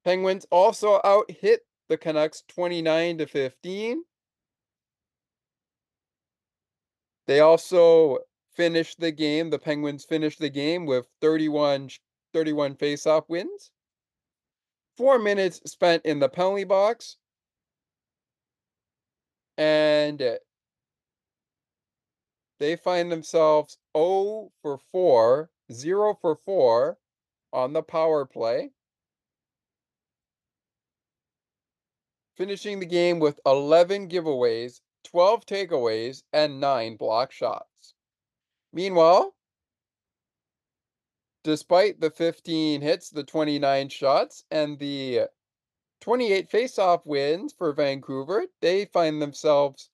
Penguins 0.06 0.46
also 0.52 1.02
out 1.04 1.30
hit 1.32 1.62
the 1.88 1.98
Canucks 1.98 2.44
29 2.48 3.18
to 3.18 3.26
15. 3.26 4.04
They 7.26 7.40
also 7.40 8.20
finished 8.56 9.00
the 9.00 9.12
game. 9.12 9.50
The 9.50 9.60
Penguins 9.60 10.06
finished 10.06 10.40
the 10.40 10.50
game 10.50 10.86
with 10.86 11.08
31 11.20 11.90
31 12.32 12.76
face-off 12.76 13.28
wins 13.28 13.72
four 15.00 15.18
minutes 15.18 15.62
spent 15.66 16.06
in 16.06 16.20
the 16.20 16.28
penalty 16.28 16.66
box. 16.66 17.16
And 19.58 20.22
uh, 20.22 20.36
they 22.60 22.76
find 22.76 23.10
themselves 23.10 23.78
0 23.96 24.52
for 24.62 24.78
4, 24.92 25.50
0 25.72 26.18
for 26.22 26.36
4 26.36 26.98
on 27.54 27.72
the 27.72 27.82
power 27.82 28.26
play. 28.26 28.72
Finishing 32.36 32.82
the 32.82 32.86
game 32.86 33.20
with 33.20 33.40
11 33.46 34.10
giveaways, 34.10 34.82
12 35.06 35.46
takeaways, 35.46 36.24
and 36.34 36.60
9 36.60 36.98
block 36.98 37.32
shots. 37.32 37.94
Meanwhile, 38.74 39.34
despite 41.50 42.00
the 42.00 42.12
15 42.12 42.80
hits, 42.80 43.10
the 43.10 43.24
29 43.24 43.90
shots, 43.90 44.44
and 44.52 44.78
the 44.78 45.22
28 46.00 46.48
face-off 46.48 47.04
wins 47.08 47.56
for 47.58 47.74
Vancouver, 47.74 48.46
they 48.62 48.86
find 48.86 49.20
themselves 49.20 49.90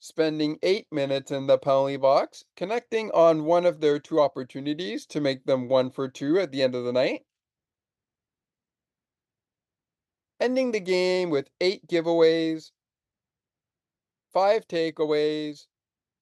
spending 0.00 0.58
eight 0.62 0.86
minutes 0.92 1.30
in 1.30 1.46
the 1.46 1.56
penalty 1.56 1.96
box, 1.96 2.44
connecting 2.54 3.10
on 3.12 3.46
one 3.46 3.64
of 3.64 3.80
their 3.80 3.98
two 3.98 4.20
opportunities 4.20 5.06
to 5.06 5.22
make 5.22 5.42
them 5.46 5.70
one 5.70 5.90
for 5.90 6.06
two 6.06 6.38
at 6.38 6.52
the 6.52 6.62
end 6.62 6.74
of 6.74 6.84
the 6.84 6.92
night. 6.92 7.24
Ending 10.38 10.72
the 10.72 10.80
game 10.80 11.30
with 11.30 11.48
eight 11.62 11.86
giveaways, 11.86 12.72
five 14.34 14.68
takeaways, 14.68 15.64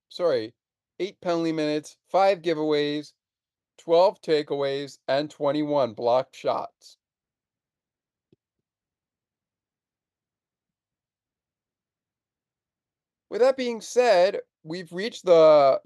sorry, 0.09 0.55
eight 1.01 1.21
penalty 1.21 1.51
minutes, 1.51 1.97
five 2.09 2.43
giveaways, 2.43 3.13
12 3.85 4.21
takeaways, 4.21 4.99
and 5.09 5.29
21 5.29 5.93
blocked 5.95 6.37
shots. 6.37 6.97
With 13.29 13.41
that 13.41 13.57
being 13.57 13.81
said, 13.81 14.41
we've 14.63 14.93
reached 14.93 15.25
the 15.25 15.81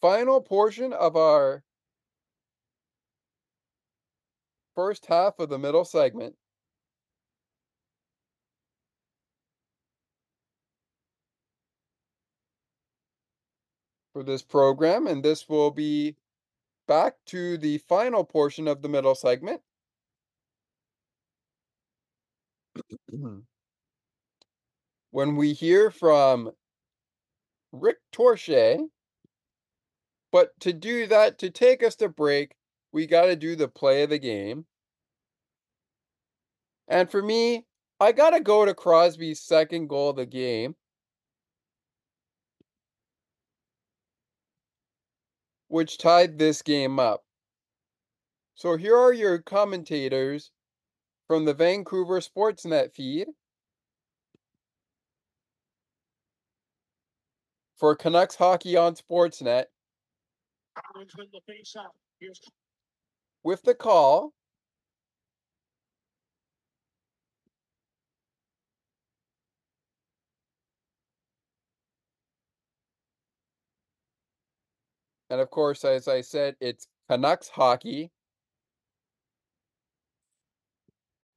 final 0.00 0.40
portion 0.40 0.92
of 0.92 1.16
our 1.16 1.64
first 4.74 5.06
half 5.06 5.38
of 5.38 5.48
the 5.48 5.58
middle 5.58 5.84
segment. 5.84 6.36
For 14.12 14.22
this 14.22 14.42
program, 14.42 15.06
and 15.06 15.24
this 15.24 15.48
will 15.48 15.70
be 15.70 16.16
back 16.86 17.14
to 17.26 17.58
the 17.58 17.78
final 17.78 18.24
portion 18.24 18.68
of 18.68 18.82
the 18.82 18.88
middle 18.88 19.14
segment. 19.14 19.60
when 25.10 25.36
we 25.36 25.52
hear 25.52 25.90
from 25.90 26.52
Rick 27.70 27.98
Tocchet, 28.12 28.80
but 30.32 30.58
to 30.60 30.72
do 30.72 31.06
that, 31.08 31.38
to 31.38 31.50
take 31.50 31.82
us 31.82 31.96
to 31.96 32.08
break, 32.08 32.54
we 32.92 33.06
got 33.06 33.26
to 33.26 33.36
do 33.36 33.54
the 33.54 33.68
play 33.68 34.02
of 34.02 34.10
the 34.10 34.18
game. 34.18 34.66
And 36.88 37.10
for 37.10 37.22
me, 37.22 37.64
I 38.00 38.12
got 38.12 38.30
to 38.30 38.40
go 38.40 38.64
to 38.64 38.74
Crosby's 38.74 39.40
second 39.40 39.88
goal 39.88 40.10
of 40.10 40.16
the 40.16 40.26
game. 40.26 40.74
Which 45.72 45.96
tied 45.96 46.38
this 46.38 46.60
game 46.60 46.98
up. 46.98 47.24
So 48.54 48.76
here 48.76 48.94
are 48.94 49.14
your 49.14 49.38
commentators 49.38 50.50
from 51.26 51.46
the 51.46 51.54
Vancouver 51.54 52.20
Sportsnet 52.20 52.92
feed. 52.92 53.28
For 57.78 57.96
Canucks 57.96 58.34
hockey 58.34 58.76
on 58.76 58.96
Sportsnet. 58.96 59.64
With 63.42 63.62
the 63.62 63.74
call. 63.74 64.34
And 75.32 75.40
of 75.40 75.48
course, 75.48 75.82
as 75.82 76.08
I 76.08 76.20
said, 76.20 76.56
it's 76.60 76.88
Canucks 77.08 77.48
hockey 77.48 78.10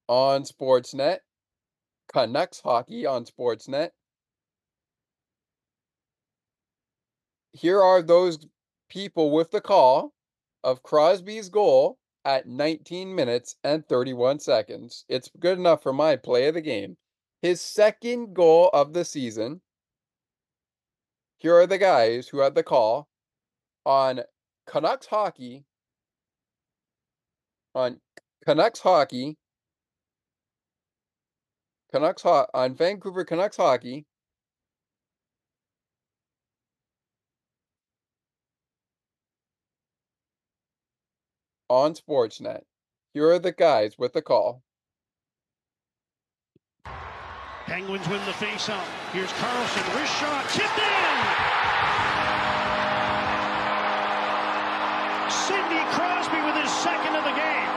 on 0.10 0.43
Sportsnet. 0.43 1.20
Canucks 2.12 2.60
hockey 2.60 3.06
on 3.06 3.24
Sportsnet. 3.24 3.91
Here 7.54 7.82
are 7.82 8.02
those 8.02 8.46
people 8.89 9.32
with 9.32 9.52
the 9.52 9.62
call 9.62 10.14
of 10.62 10.84
Crosby's 10.84 11.48
goal 11.48 11.98
at 12.26 12.50
19 12.50 13.16
minutes 13.16 13.56
and 13.64 13.88
31 13.88 14.39
seconds. 14.39 15.06
It's 15.08 15.30
good 15.39 15.58
enough 15.58 15.82
for 15.82 15.93
my 15.93 16.18
play 16.18 16.50
of 16.50 16.56
the 16.56 16.60
game. 16.60 16.98
His 17.41 17.62
second 17.62 18.34
goal 18.34 18.70
of 18.74 18.91
the 18.91 19.06
season. 19.06 19.62
Here 21.38 21.56
are 21.56 21.66
the 21.66 21.78
guys 21.78 22.28
who 22.28 22.39
had 22.39 22.56
the 22.56 22.64
call 22.64 23.08
on 23.86 24.22
Canucks 24.68 25.08
hockey 25.08 25.64
on 27.74 28.00
Canucks 28.46 28.80
hockey 28.80 29.38
Canucks 31.94 32.24
ho- 32.24 32.48
on 32.54 32.76
Vancouver 32.76 33.24
Canucks 33.24 33.58
hockey 33.58 34.06
on 41.70 41.94
Sportsnet. 41.94 42.62
Here 43.14 43.30
are 43.30 43.40
the 43.40 43.52
guys 43.52 43.98
with 43.98 44.14
the 44.14 44.22
call. 44.22 44.62
Penguins 47.66 48.08
win 48.08 48.24
the 48.26 48.32
faceoff. 48.32 48.86
Here's 49.12 49.32
Karlsson. 49.32 49.96
Wrist 49.96 50.16
shot. 50.18 50.50
Tipped 50.50 50.78
in. 50.78 51.85
Second 56.86 57.18
of 57.18 57.26
the 57.26 57.34
game. 57.34 57.70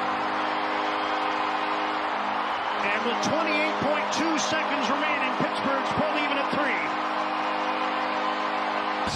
And 2.92 3.00
with 3.08 3.16
28.2 3.24 4.36
seconds 4.36 4.84
remaining, 4.92 5.32
Pittsburgh's 5.40 5.92
pulled 5.96 6.18
even 6.20 6.36
at 6.36 6.48
three. 6.52 6.76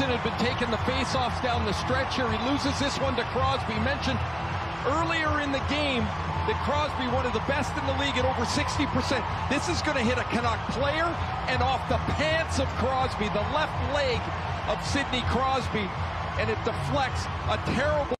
had 0.08 0.24
been 0.24 0.40
taking 0.40 0.70
the 0.72 0.80
faceoffs 0.88 1.36
down 1.44 1.64
the 1.68 1.76
stretch 1.84 2.16
here. 2.16 2.24
He 2.32 2.40
loses 2.48 2.72
this 2.80 2.96
one 3.04 3.16
to 3.16 3.24
Crosby. 3.36 3.76
Mentioned 3.84 4.18
earlier 4.96 5.44
in 5.44 5.52
the 5.52 5.62
game 5.68 6.08
that 6.48 6.56
Crosby, 6.64 7.06
one 7.12 7.28
of 7.28 7.36
the 7.36 7.44
best 7.44 7.76
in 7.76 7.84
the 7.84 7.96
league 8.00 8.16
at 8.16 8.24
over 8.24 8.48
60%. 8.48 8.88
This 9.52 9.68
is 9.68 9.84
going 9.84 10.00
to 10.00 10.04
hit 10.04 10.16
a 10.16 10.24
Canuck 10.32 10.58
player 10.72 11.06
and 11.52 11.60
off 11.62 11.84
the 11.92 12.00
pants 12.16 12.58
of 12.58 12.66
Crosby, 12.80 13.28
the 13.36 13.46
left 13.52 13.76
leg 13.92 14.20
of 14.72 14.80
Sidney 14.88 15.22
Crosby, 15.28 15.84
and 16.40 16.48
it 16.48 16.58
deflects 16.64 17.28
a 17.52 17.60
terrible 17.76 18.16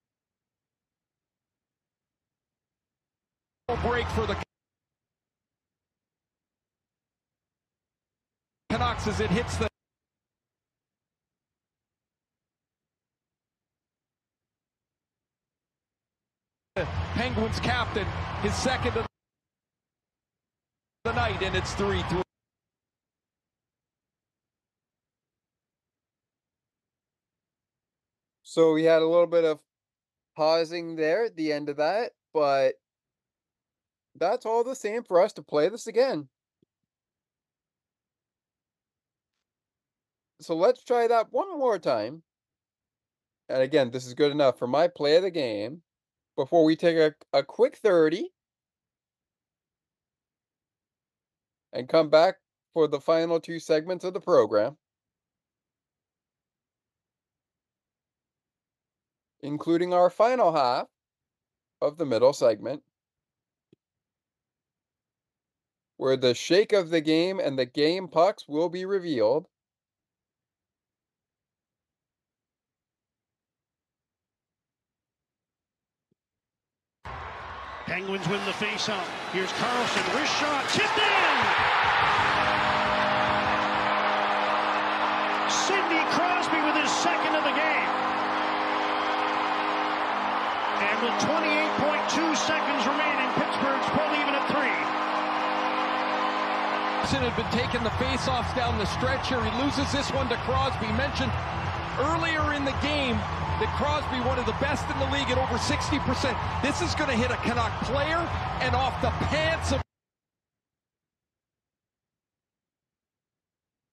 break 3.83 4.07
for 4.11 4.27
the 4.27 4.37
Canucks 8.71 9.09
as 9.09 9.21
it 9.21 9.29
hits 9.31 9.57
the 9.57 9.69
Penguins 17.15 17.61
captain, 17.61 18.07
his 18.41 18.55
second 18.55 18.97
of 18.97 19.07
the 21.05 21.13
night, 21.13 21.43
and 21.43 21.55
it's 21.57 21.75
3 21.75 22.03
3. 22.03 22.23
So 28.45 28.73
we 28.73 28.85
had 28.85 29.03
a 29.03 29.07
little 29.07 29.27
bit 29.27 29.45
of 29.45 29.61
pausing 30.37 30.97
there 30.97 31.25
at 31.25 31.37
the 31.37 31.53
end 31.53 31.69
of 31.69 31.77
that, 31.77 32.13
but 32.33 32.75
that's 34.17 34.47
all 34.47 34.65
the 34.65 34.75
same 34.75 35.03
for 35.05 35.21
us 35.21 35.33
to 35.35 35.43
play 35.43 35.69
this 35.69 35.87
again. 35.87 36.29
So 40.41 40.57
let's 40.57 40.83
try 40.83 41.07
that 41.07 41.29
one 41.31 41.59
more 41.59 41.79
time. 41.79 42.23
And 43.49 43.63
again, 43.63 43.91
this 43.91 44.07
is 44.07 44.15
good 44.15 44.33
enough 44.33 44.59
for 44.59 44.67
my 44.67 44.89
play 44.89 45.17
of 45.17 45.23
the 45.23 45.31
game 45.31 45.83
before 46.37 46.65
we 46.65 46.75
take 46.75 46.97
a, 46.97 47.15
a 47.33 47.43
quick 47.43 47.77
30 47.77 48.29
and 51.73 51.89
come 51.89 52.11
back 52.11 52.37
for 52.73 52.89
the 52.89 53.01
final 53.01 53.41
two 53.41 53.59
segments 53.59 54.05
of 54.05 54.15
the 54.15 54.21
program, 54.21 54.77
including 59.43 59.93
our 59.93 60.11
final 60.11 60.53
half 60.53 60.87
of 61.81 61.99
the 61.99 62.07
middle 62.07 62.33
segment, 62.33 62.83
where 66.03 66.17
the 66.17 66.35
shake 66.35 66.73
of 66.73 66.91
the 66.91 67.01
game 67.01 67.39
and 67.39 67.57
the 67.57 67.65
game 67.65 68.09
pucks 68.09 68.49
will 68.49 68.69
be 68.69 68.85
revealed. 68.85 69.47
Penguins 77.87 78.27
win 78.27 78.43
the 78.47 78.59
faceoff. 78.59 79.07
Here's 79.31 79.53
Karlsson. 79.55 80.03
Wrist 80.19 80.35
shot. 80.43 80.67
Tipped 80.75 80.99
in. 80.99 81.35
Sidney 85.55 86.03
Crosby 86.11 86.59
with 86.67 86.83
his 86.83 86.91
second 86.99 87.37
of 87.39 87.45
the 87.47 87.55
game. 87.55 87.91
And 90.83 90.99
with 90.99 91.15
28.2 91.23 92.37
seconds 92.43 92.87
remaining, 92.91 93.31
Pittsburgh's 93.39 93.87
pulled 93.95 94.19
even 94.19 94.35
at 94.35 94.51
three. 94.51 95.02
Had 97.11 97.37
been 97.37 97.51
taking 97.51 97.83
the 97.83 97.91
faceoffs 97.99 98.55
down 98.55 98.79
the 98.79 98.87
stretch 98.87 99.29
here. 99.29 99.43
He 99.43 99.63
loses 99.63 99.91
this 99.93 100.11
one 100.13 100.29
to 100.29 100.37
Crosby. 100.47 100.87
Mentioned 100.93 101.33
earlier 101.99 102.55
in 102.55 102.65
the 102.65 102.75
game 102.81 103.17
that 103.61 103.75
Crosby, 103.77 104.21
one 104.27 104.39
of 104.39 104.47
the 104.47 104.57
best 104.61 104.89
in 104.91 104.99
the 104.99 105.11
league 105.11 105.31
at 105.31 105.39
over 105.39 105.59
60%. 105.59 106.63
This 106.63 106.81
is 106.81 106.95
going 106.95 107.11
to 107.11 107.17
hit 107.17 107.31
a 107.31 107.37
Canuck 107.43 107.73
player 107.83 108.19
and 108.61 108.75
off 108.75 109.01
the 109.03 109.11
pants 109.27 109.73
of 109.73 109.83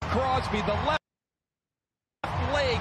Crosby, 0.02 0.62
the 0.62 0.78
left 0.86 1.00
leg. 2.52 2.80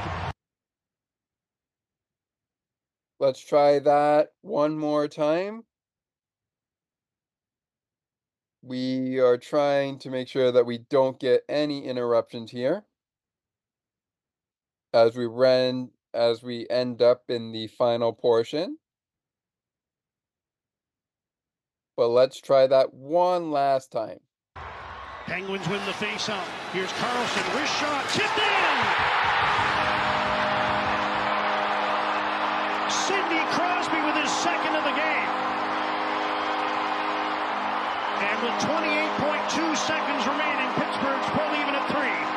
Let's 3.19 3.39
try 3.39 3.79
that 3.79 4.29
one 4.41 4.77
more 4.77 5.07
time. 5.07 5.65
We 8.69 9.17
are 9.17 9.39
trying 9.39 9.97
to 9.97 10.11
make 10.11 10.27
sure 10.27 10.51
that 10.51 10.67
we 10.67 10.77
don't 10.77 11.19
get 11.19 11.41
any 11.49 11.85
interruptions 11.85 12.51
here 12.51 12.83
as 14.93 15.15
we 15.15 15.25
ran 15.25 15.89
as 16.13 16.43
we 16.43 16.67
end 16.69 17.01
up 17.01 17.23
in 17.29 17.51
the 17.51 17.65
final 17.65 18.13
portion. 18.13 18.77
But 21.97 22.09
let's 22.09 22.39
try 22.39 22.67
that 22.67 22.93
one 22.93 23.49
last 23.49 23.91
time. 23.91 24.19
Penguins 25.25 25.67
win 25.67 25.83
the 25.87 25.91
faceoff. 25.93 26.45
Here's 26.71 26.91
Karlsson. 26.91 27.59
Wrist 27.59 27.75
shot. 27.75 28.07
Tipped 28.11 28.37
in. 28.37 28.68
With 38.43 38.55
28.2 38.63 39.75
seconds 39.75 40.23
remaining, 40.27 40.69
Pittsburgh's 40.79 41.29
pulled 41.35 41.53
even 41.59 41.75
at 41.75 41.85
three 41.91 42.29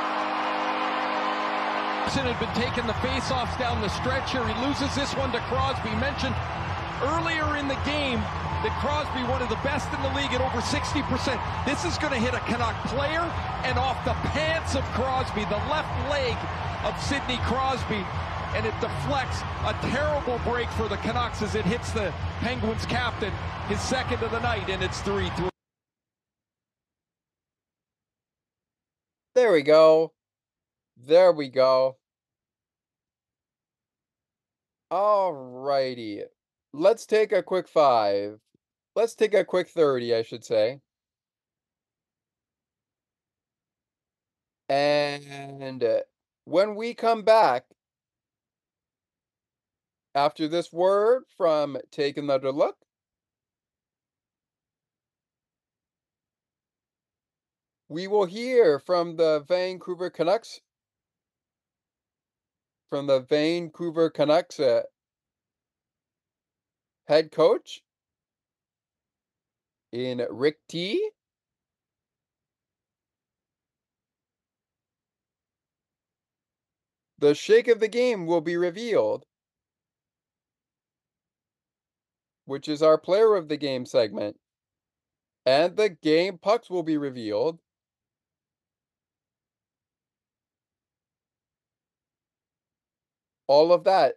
had 2.33 2.39
been 2.39 2.55
taking 2.55 2.87
the 2.87 2.97
faceoffs 3.05 3.59
down 3.59 3.81
the 3.81 3.89
stretch 3.89 4.33
here. 4.33 4.47
He 4.47 4.67
loses 4.67 4.95
this 4.95 5.15
one 5.17 5.33
to 5.33 5.41
Crosby. 5.53 5.91
Mentioned 5.97 6.35
earlier 7.03 7.57
in 7.57 7.69
the 7.69 7.77
game 7.85 8.21
that 8.65 8.73
Crosby, 8.81 9.21
one 9.29 9.43
of 9.43 9.49
the 9.49 9.61
best 9.61 9.93
in 9.93 10.01
the 10.01 10.13
league 10.17 10.33
at 10.33 10.41
over 10.41 10.65
60%. 10.65 11.05
This 11.67 11.85
is 11.85 11.99
going 11.99 12.13
to 12.13 12.19
hit 12.19 12.33
a 12.33 12.41
Canuck 12.49 12.77
player 12.89 13.25
and 13.65 13.77
off 13.79 14.03
the 14.05 14.15
pants 14.33 14.75
of 14.77 14.85
Crosby, 14.97 15.45
the 15.53 15.61
left 15.69 15.93
leg 16.09 16.37
of 16.85 16.97
Sidney 17.03 17.39
Crosby. 17.45 18.01
And 18.57 18.65
it 18.65 18.75
deflects 18.81 19.41
a 19.65 19.77
terrible 19.93 20.41
break 20.45 20.69
for 20.71 20.89
the 20.89 20.97
Canucks 21.05 21.43
as 21.43 21.55
it 21.55 21.65
hits 21.65 21.93
the 21.93 22.13
Penguins 22.41 22.87
captain, 22.87 23.33
his 23.69 23.81
second 23.81 24.23
of 24.23 24.31
the 24.31 24.41
night, 24.41 24.69
and 24.69 24.83
it's 24.83 25.01
3 25.01 25.29
There 29.43 29.51
we 29.51 29.63
go. 29.63 30.13
There 30.97 31.33
we 31.33 31.49
go. 31.49 31.97
Alrighty. 34.93 36.23
Let's 36.73 37.07
take 37.07 37.33
a 37.33 37.43
quick 37.43 37.67
five. 37.67 38.39
Let's 38.95 39.17
take 39.17 39.35
a 39.35 39.45
quick 39.45 39.69
30, 39.69 40.15
I 40.15 40.23
should 40.23 40.45
say. 40.45 40.79
And 44.69 45.83
uh, 45.83 46.03
when 46.45 46.77
we 46.77 46.95
come 46.95 47.23
back, 47.23 47.65
after 50.15 50.47
this 50.47 50.73
word 50.73 51.25
from 51.37 51.79
Take 51.91 52.17
Another 52.17 52.53
Look, 52.53 52.77
we 57.93 58.07
will 58.07 58.25
hear 58.25 58.79
from 58.79 59.17
the 59.17 59.45
Vancouver 59.47 60.09
Canucks 60.09 60.63
from 62.89 63.07
the 63.07 63.21
Vancouver 63.21 64.09
Canucks 64.09 64.59
uh, 64.59 64.83
head 67.07 67.31
coach 67.31 67.83
in 69.93 70.27
Rick 70.31 70.57
T. 70.69 71.11
The 77.19 77.35
shake 77.35 77.69
of 77.69 77.79
the 77.79 77.89
game 77.89 78.27
will 78.27 78.41
be 78.41 78.57
revealed, 78.57 79.27
which 82.47 82.69
is 82.69 82.83
our 82.83 82.97
player 82.97 83.37
of 83.37 83.49
the 83.49 83.59
game 83.59 83.85
segment. 83.85 84.39
And 85.45 85.77
the 85.77 85.91
game 85.91 86.39
pucks 86.39 86.71
will 86.71 86.83
be 86.83 86.97
revealed, 86.97 87.61
all 93.47 93.73
of 93.73 93.85
that 93.85 94.15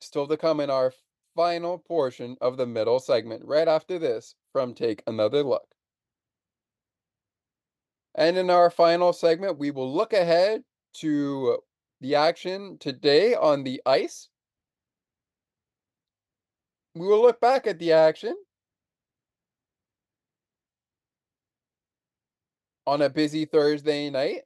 still 0.00 0.26
to 0.26 0.36
come 0.36 0.60
in 0.60 0.70
our 0.70 0.92
final 1.34 1.78
portion 1.78 2.36
of 2.40 2.56
the 2.56 2.66
middle 2.66 2.98
segment 2.98 3.42
right 3.44 3.68
after 3.68 3.98
this 3.98 4.34
from 4.52 4.74
Take 4.74 5.02
Another 5.06 5.42
Look. 5.42 5.66
And 8.14 8.36
in 8.36 8.50
our 8.50 8.70
final 8.70 9.12
segment, 9.12 9.58
we 9.58 9.70
will 9.70 9.90
look 9.90 10.12
ahead 10.12 10.62
to 10.94 11.58
the 12.00 12.14
action 12.16 12.76
today 12.78 13.34
on 13.34 13.64
the 13.64 13.80
ice. 13.86 14.28
We 16.94 17.06
will 17.06 17.22
look 17.22 17.40
back 17.40 17.66
at 17.66 17.78
the 17.78 17.92
action 17.92 18.36
on 22.86 23.00
a 23.00 23.08
busy 23.08 23.46
Thursday 23.46 24.10
night 24.10 24.42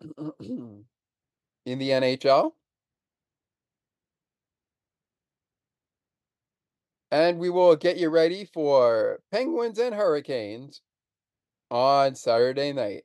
in 0.40 0.84
the 1.64 1.90
NHL. 1.90 2.52
And 7.14 7.38
we 7.38 7.48
will 7.48 7.76
get 7.76 7.96
you 7.96 8.10
ready 8.10 8.44
for 8.44 9.20
Penguins 9.30 9.78
and 9.78 9.94
Hurricanes 9.94 10.80
on 11.70 12.16
Saturday 12.16 12.72
night. 12.72 13.04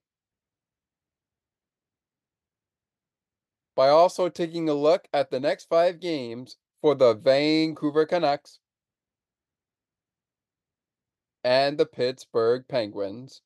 By 3.75 3.89
also 3.89 4.27
taking 4.27 4.67
a 4.67 4.73
look 4.73 5.07
at 5.13 5.29
the 5.29 5.39
next 5.39 5.65
five 5.69 5.99
games 5.99 6.57
for 6.81 6.95
the 6.95 7.13
Vancouver 7.13 8.07
Canucks 8.07 8.57
and 11.43 11.77
the 11.77 11.85
Pittsburgh 11.85 12.63
Penguins. 12.67 13.43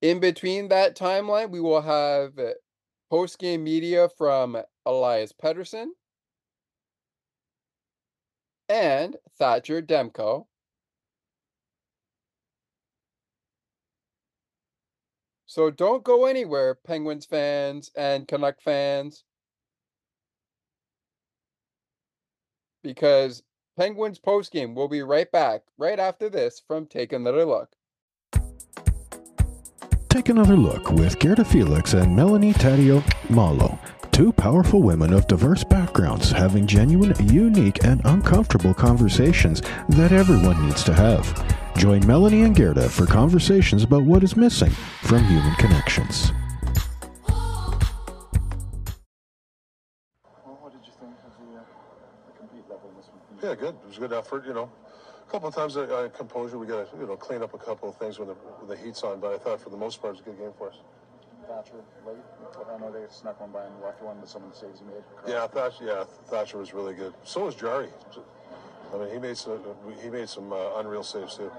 In 0.00 0.20
between 0.20 0.68
that 0.68 0.96
timeline, 0.96 1.50
we 1.50 1.60
will 1.60 1.82
have 1.82 2.38
uh, 2.38 2.50
post 3.10 3.40
game 3.40 3.64
media 3.64 4.08
from 4.16 4.56
Elias 4.84 5.32
Pettersson 5.32 5.86
and 8.68 9.16
Thatcher 9.38 9.82
Demko. 9.82 10.46
So 15.46 15.70
don't 15.70 16.04
go 16.04 16.26
anywhere, 16.26 16.74
Penguins 16.74 17.24
fans 17.24 17.90
and 17.96 18.28
Canuck 18.28 18.60
fans. 18.60 19.24
Because 22.82 23.42
Penguins 23.76 24.18
postgame 24.18 24.74
will 24.74 24.88
be 24.88 25.02
right 25.02 25.30
back 25.32 25.62
right 25.78 25.98
after 25.98 26.28
this 26.28 26.60
from 26.66 26.86
Take 26.86 27.12
Another 27.12 27.44
Look. 27.44 27.70
Take 30.16 30.30
another 30.30 30.56
look 30.56 30.90
with 30.92 31.18
Gerda 31.18 31.44
Felix 31.44 31.92
and 31.92 32.16
Melanie 32.16 32.54
Taddeo 32.54 33.02
Malo, 33.28 33.78
two 34.16 34.32
powerful 34.32 34.80
women 34.80 35.12
of 35.12 35.26
diverse 35.26 35.62
backgrounds 35.62 36.30
having 36.30 36.66
genuine, 36.66 37.14
unique, 37.28 37.84
and 37.84 38.00
uncomfortable 38.06 38.72
conversations 38.72 39.60
that 39.90 40.10
everyone 40.10 40.58
needs 40.64 40.82
to 40.82 40.94
have. 40.94 41.26
Join 41.76 42.06
Melanie 42.06 42.40
and 42.40 42.56
Gerda 42.56 42.88
for 42.88 43.04
conversations 43.04 43.82
about 43.82 44.04
what 44.04 44.24
is 44.24 44.34
missing 44.34 44.70
from 45.02 45.22
human 45.24 45.54
connections. 45.56 46.32
Yeah, 53.42 53.54
good. 53.54 53.74
It 53.74 53.86
was 53.86 53.98
a 53.98 54.00
good 54.00 54.14
effort. 54.14 54.46
You 54.46 54.54
know, 54.54 54.70
a 55.28 55.30
couple 55.30 55.48
of 55.48 55.54
times 55.54 55.76
uh, 55.76 56.08
composure. 56.16 56.56
We 56.56 56.66
got 56.66 56.90
to 56.90 56.96
you 56.98 57.06
know 57.06 57.16
clean 57.16 57.42
up 57.42 57.52
a 57.52 57.58
couple 57.58 57.90
of 57.90 57.96
things 57.98 58.18
when 58.18 58.28
the, 58.28 58.34
when 58.34 58.66
the 58.66 58.82
heat's 58.82 59.02
on. 59.02 59.20
But 59.20 59.34
I 59.34 59.36
thought 59.36 59.60
for 59.60 59.68
the 59.68 59.76
most 59.76 60.00
part 60.00 60.14
it 60.14 60.16
was 60.16 60.20
a 60.20 60.30
good 60.30 60.38
game 60.38 60.52
for 60.56 60.70
us. 60.70 60.76
Thatcher 61.48 61.80
late. 62.06 62.16
I 62.56 62.78
know 62.78 62.90
they 62.90 63.06
snuck 63.08 63.40
one 63.40 63.50
by 63.52 63.64
and 63.64 63.74
left 63.82 64.02
one, 64.02 64.16
but 64.20 64.28
some 64.28 64.42
of 64.44 64.50
the 64.50 64.56
saves 64.56 64.80
he 64.80 64.86
made. 64.86 65.02
Yeah, 65.26 65.46
Thatcher. 65.46 65.84
Yeah, 65.84 66.04
Thatcher 66.26 66.58
was 66.58 66.74
really 66.74 66.94
good. 66.94 67.14
So 67.24 67.44
was 67.44 67.54
Jarry. 67.54 67.88
I 68.92 68.98
mean, 68.98 69.10
he 69.10 69.18
made 69.18 69.36
some 69.36 69.60
he 70.02 70.08
made 70.08 70.28
some 70.28 70.52
uh, 70.52 70.78
unreal 70.78 71.02
saves 71.02 71.36
too. 71.36 71.50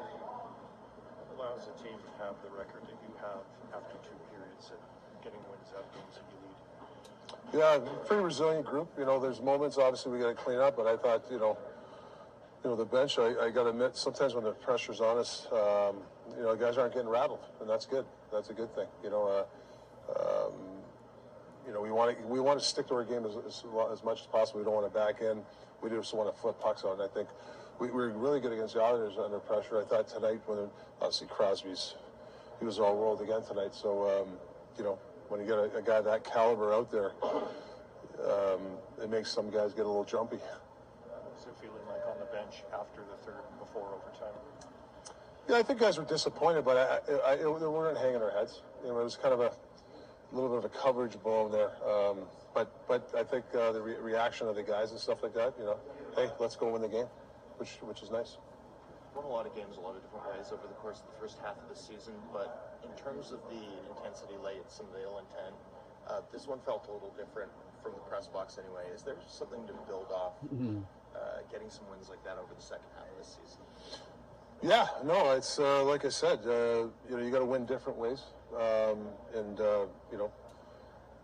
Allows 1.37 1.67
the 1.67 1.83
team 1.83 1.97
to 1.97 2.23
have 2.23 2.35
the 2.43 2.49
record 2.57 2.81
that 2.83 2.97
you 3.03 3.13
have 3.19 3.43
after 3.73 3.95
two 4.03 4.15
periods 4.31 4.71
and 4.71 4.79
getting 5.23 5.39
wins 5.51 5.71
out 5.75 5.85
of 5.85 5.91
games 5.93 6.15
that 6.15 7.53
you 7.53 7.61
lead. 7.61 7.85
Yeah, 7.85 8.05
pretty 8.05 8.23
resilient 8.23 8.65
group. 8.65 8.89
You 8.97 9.05
know, 9.05 9.19
there's 9.19 9.41
moments 9.41 9.77
obviously 9.77 10.11
we 10.11 10.19
got 10.19 10.29
to 10.29 10.35
clean 10.35 10.59
up, 10.59 10.75
but 10.75 10.87
I 10.87 10.97
thought 10.97 11.25
you 11.31 11.39
know, 11.39 11.57
you 12.63 12.69
know 12.71 12.75
the 12.75 12.85
bench. 12.85 13.19
I, 13.19 13.45
I 13.45 13.49
got 13.51 13.63
to 13.63 13.69
admit, 13.69 13.95
sometimes 13.95 14.33
when 14.33 14.43
the 14.43 14.51
pressure's 14.51 14.99
on 14.99 15.17
us, 15.17 15.47
um, 15.51 15.97
you 16.35 16.43
know, 16.43 16.55
guys 16.55 16.77
aren't 16.77 16.93
getting 16.93 17.09
rattled, 17.09 17.45
and 17.61 17.69
that's 17.69 17.85
good. 17.85 18.05
That's 18.31 18.49
a 18.49 18.53
good 18.53 18.73
thing. 18.75 18.87
You 19.03 19.11
know. 19.11 19.27
Uh, 19.27 19.43
um, 20.15 20.53
you 21.65 21.73
know, 21.73 21.81
we 21.81 21.91
want 21.91 22.17
to 22.17 22.27
we 22.27 22.39
want 22.39 22.59
to 22.59 22.65
stick 22.65 22.87
to 22.87 22.95
our 22.95 23.03
game 23.03 23.25
as, 23.25 23.35
as, 23.45 23.63
as 23.91 24.03
much 24.03 24.21
as 24.21 24.27
possible. 24.27 24.59
We 24.59 24.65
don't 24.65 24.73
want 24.73 24.91
to 24.91 24.97
back 24.97 25.21
in. 25.21 25.41
We 25.81 25.89
just 25.89 26.13
want 26.13 26.33
to 26.33 26.41
flip 26.41 26.59
pucks 26.59 26.85
out. 26.85 26.93
And 26.93 27.01
I 27.01 27.07
think 27.07 27.27
we, 27.79 27.87
we 27.87 27.93
were 27.93 28.09
really 28.09 28.39
good 28.39 28.53
against 28.53 28.73
the 28.73 28.81
Islanders 28.81 29.17
under 29.17 29.39
pressure. 29.39 29.81
I 29.81 29.85
thought 29.85 30.07
tonight, 30.07 30.41
when 30.45 30.69
obviously 31.01 31.27
Crosby's, 31.27 31.95
he 32.59 32.65
was 32.65 32.79
all 32.79 32.95
world 32.95 33.21
again 33.21 33.43
tonight. 33.43 33.75
So, 33.75 34.09
um, 34.09 34.37
you 34.77 34.83
know, 34.83 34.97
when 35.27 35.41
you 35.41 35.45
get 35.45 35.57
a, 35.57 35.77
a, 35.77 35.81
guy 35.81 36.01
that 36.01 36.23
caliber 36.23 36.73
out 36.73 36.89
there, 36.89 37.11
um, 37.23 38.61
it 39.03 39.09
makes 39.09 39.31
some 39.31 39.49
guys 39.49 39.73
get 39.73 39.85
a 39.85 39.89
little 39.89 40.05
jumpy. 40.05 40.37
What's 40.37 41.45
it 41.45 41.53
feeling 41.61 41.85
like 41.87 42.01
on 42.07 42.17
the 42.19 42.25
bench 42.25 42.63
after 42.73 43.01
the 43.01 43.25
third 43.25 43.43
before 43.59 43.87
overtime? 43.93 44.33
Yeah, 45.49 45.57
I 45.57 45.63
think 45.63 45.79
guys 45.79 45.97
were 45.97 46.05
disappointed, 46.05 46.65
but 46.65 46.77
I, 46.77 47.13
I, 47.13 47.33
I, 47.33 47.35
we 47.45 47.67
weren't 47.67 47.97
hanging 47.97 48.21
our 48.21 48.31
heads. 48.31 48.61
You 48.81 48.89
know, 48.89 48.99
it 48.99 49.03
was 49.03 49.15
kind 49.15 49.33
of 49.33 49.41
a 49.41 49.51
little 50.35 50.49
bit 50.49 50.59
of 50.59 50.65
a 50.65 50.69
coverage 50.69 51.21
blow 51.21 51.49
there. 51.49 51.71
Um, 51.87 52.27
but 52.53 52.87
but 52.87 53.09
I 53.17 53.23
think 53.23 53.45
uh, 53.55 53.71
the 53.71 53.81
re- 53.81 54.01
reaction 54.01 54.47
of 54.47 54.55
the 54.55 54.63
guys 54.63 54.91
and 54.91 54.99
stuff 54.99 55.23
like 55.23 55.33
that, 55.35 55.53
you 55.59 55.65
know, 55.65 55.77
hey, 56.15 56.29
let's 56.39 56.55
go 56.55 56.71
win 56.71 56.81
the 56.81 56.87
game, 56.87 57.07
which 57.57 57.77
which 57.81 58.01
is 58.01 58.11
nice. 58.11 58.37
Won 59.15 59.25
a 59.25 59.29
lot 59.29 59.45
of 59.47 59.55
games 59.55 59.77
a 59.77 59.79
lot 59.79 59.95
of 59.95 60.03
different 60.03 60.25
ways 60.29 60.51
over 60.51 60.67
the 60.67 60.77
course 60.81 61.01
of 61.01 61.07
the 61.13 61.19
first 61.19 61.37
half 61.43 61.57
of 61.57 61.67
the 61.69 61.79
season, 61.79 62.13
but 62.31 62.77
in 62.83 62.93
terms 63.01 63.31
of 63.31 63.39
the 63.49 63.63
intensity 63.89 64.37
late, 64.43 64.61
some 64.67 64.85
of 64.87 64.93
the 64.93 65.01
ill 65.01 65.17
intent, 65.17 65.55
uh, 66.07 66.21
this 66.31 66.47
one 66.47 66.59
felt 66.65 66.87
a 66.87 66.91
little 66.91 67.13
different 67.17 67.49
from 67.81 67.93
the 67.93 68.03
press 68.09 68.27
box 68.27 68.59
anyway. 68.61 68.83
Is 68.93 69.01
there 69.01 69.15
something 69.27 69.65
to 69.65 69.73
build 69.87 70.11
off 70.13 70.33
mm-hmm. 70.45 70.79
uh, 71.15 71.41
getting 71.51 71.69
some 71.69 71.89
wins 71.89 72.09
like 72.09 72.23
that 72.25 72.37
over 72.37 72.53
the 72.53 72.61
second 72.61 72.85
half 72.93 73.09
of 73.09 73.17
the 73.17 73.25
season? 73.25 73.63
Yeah, 74.61 74.87
no, 75.05 75.31
it's 75.31 75.59
uh, 75.59 75.83
like 75.83 76.05
I 76.05 76.09
said, 76.09 76.39
uh, 76.45 76.89
you 77.09 77.17
know, 77.17 77.23
you 77.23 77.31
got 77.31 77.39
to 77.39 77.45
win 77.45 77.65
different 77.65 77.97
ways. 77.97 78.21
Um, 78.55 79.07
and, 79.35 79.59
uh, 79.59 79.85
you 80.11 80.17
know, 80.17 80.31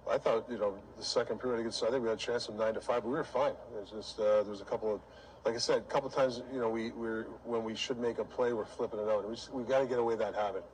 I 0.10 0.18
thought, 0.18 0.46
you 0.50 0.58
know, 0.58 0.78
the 0.98 1.04
second 1.04 1.40
period 1.40 1.62
against, 1.62 1.82
I 1.84 1.90
think 1.90 2.04
we 2.04 2.10
had 2.10 2.18
a 2.18 2.22
chance 2.22 2.50
of 2.50 2.56
nine 2.56 2.74
to 2.74 2.82
five, 2.82 3.04
but 3.04 3.10
we 3.10 3.16
were 3.16 3.24
fine. 3.24 3.54
It's 3.82 3.92
just, 3.92 4.20
uh, 4.20 4.44
there 4.44 4.52
was 4.52 4.62
a 4.62 4.66
couple 4.66 4.94
of, 4.94 5.00
like 5.46 5.56
I 5.56 5.60
said, 5.60 5.78
a 5.78 5.82
couple 5.82 6.10
of 6.10 6.16
times, 6.16 6.42
you 6.54 6.60
know, 6.60 6.70
we, 6.70 6.92
we're, 6.92 7.24
when 7.46 7.64
we 7.64 7.76
should 7.76 8.00
make 8.00 8.20
a 8.20 8.26
play, 8.26 8.52
we're 8.54 8.66
flipping 8.66 9.00
it 9.00 9.08
out. 9.08 9.28
We 9.28 9.38
we 9.54 9.64
got 9.64 9.80
to 9.80 9.86
get 9.86 10.00
away 10.00 10.16
that 10.16 10.36
habit. 10.36 10.66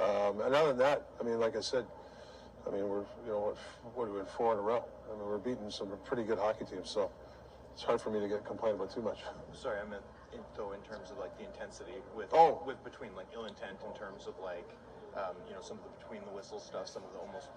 Um, 0.00 0.40
and 0.40 0.54
other 0.54 0.68
than 0.68 0.78
that, 0.78 1.06
I 1.20 1.24
mean, 1.24 1.40
like 1.40 1.56
I 1.56 1.60
said, 1.60 1.86
I 2.66 2.70
mean, 2.70 2.88
we're, 2.88 3.04
you 3.24 3.32
know, 3.32 3.40
what, 3.40 3.56
what 3.94 4.08
are 4.08 4.12
we 4.12 4.20
four 4.36 4.52
in 4.52 4.58
a 4.58 4.62
row? 4.62 4.84
I 5.10 5.16
mean, 5.16 5.26
we're 5.26 5.38
beating 5.38 5.70
some 5.70 5.88
pretty 6.04 6.24
good 6.24 6.38
hockey 6.38 6.64
teams, 6.64 6.90
so 6.90 7.10
it's 7.72 7.82
hard 7.82 8.00
for 8.00 8.10
me 8.10 8.20
to 8.20 8.28
get 8.28 8.44
complained 8.44 8.76
about 8.76 8.92
too 8.92 9.02
much. 9.02 9.18
Sorry, 9.52 9.78
I 9.80 9.88
meant, 9.88 10.02
though, 10.56 10.72
in 10.72 10.80
terms 10.80 11.10
of 11.10 11.18
like 11.18 11.36
the 11.38 11.44
intensity 11.44 12.02
with, 12.16 12.28
oh. 12.32 12.62
with 12.66 12.82
between 12.84 13.14
like 13.16 13.26
ill 13.34 13.46
intent 13.46 13.78
in 13.86 13.98
terms 13.98 14.26
of 14.26 14.34
like, 14.42 14.68
um, 15.16 15.34
you 15.48 15.54
know, 15.54 15.60
some 15.62 15.78
of 15.78 15.84
the 15.84 15.90
between 16.02 16.22
the 16.24 16.34
whistle 16.34 16.58
stuff, 16.60 16.88
some 16.88 17.02
of 17.04 17.12
the 17.12 17.18
almost 17.18 17.48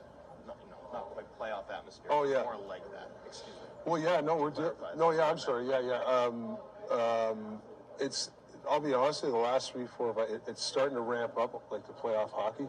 not, 0.46 0.58
you 0.64 0.70
know, 0.70 0.78
not 0.94 1.10
quite 1.12 1.26
playoff 1.40 1.70
atmosphere. 1.74 2.10
Oh 2.10 2.24
yeah, 2.24 2.44
more 2.44 2.58
like 2.68 2.84
that. 2.92 3.10
Excuse 3.26 3.56
me. 3.56 3.62
Well, 3.86 4.02
yeah, 4.02 4.22
no, 4.22 4.36
we're 4.36 4.50
do- 4.52 4.76
no, 4.98 5.12
yeah, 5.12 5.30
I'm 5.30 5.38
sorry, 5.38 5.68
yeah, 5.68 5.80
yeah. 5.80 6.02
Um, 6.04 6.58
um, 6.92 7.62
it's 8.00 8.32
I'll 8.70 8.80
be 8.80 8.94
honest, 8.94 9.24
with 9.24 9.30
you, 9.32 9.38
the 9.38 9.44
last 9.44 9.72
three, 9.72 9.86
four, 9.98 10.14
five, 10.14 10.30
it, 10.30 10.42
it's 10.48 10.64
starting 10.64 10.96
to 10.96 11.02
ramp 11.02 11.38
up 11.38 11.62
like 11.72 11.86
the 11.88 11.94
playoff 11.94 12.32
hockey. 12.32 12.68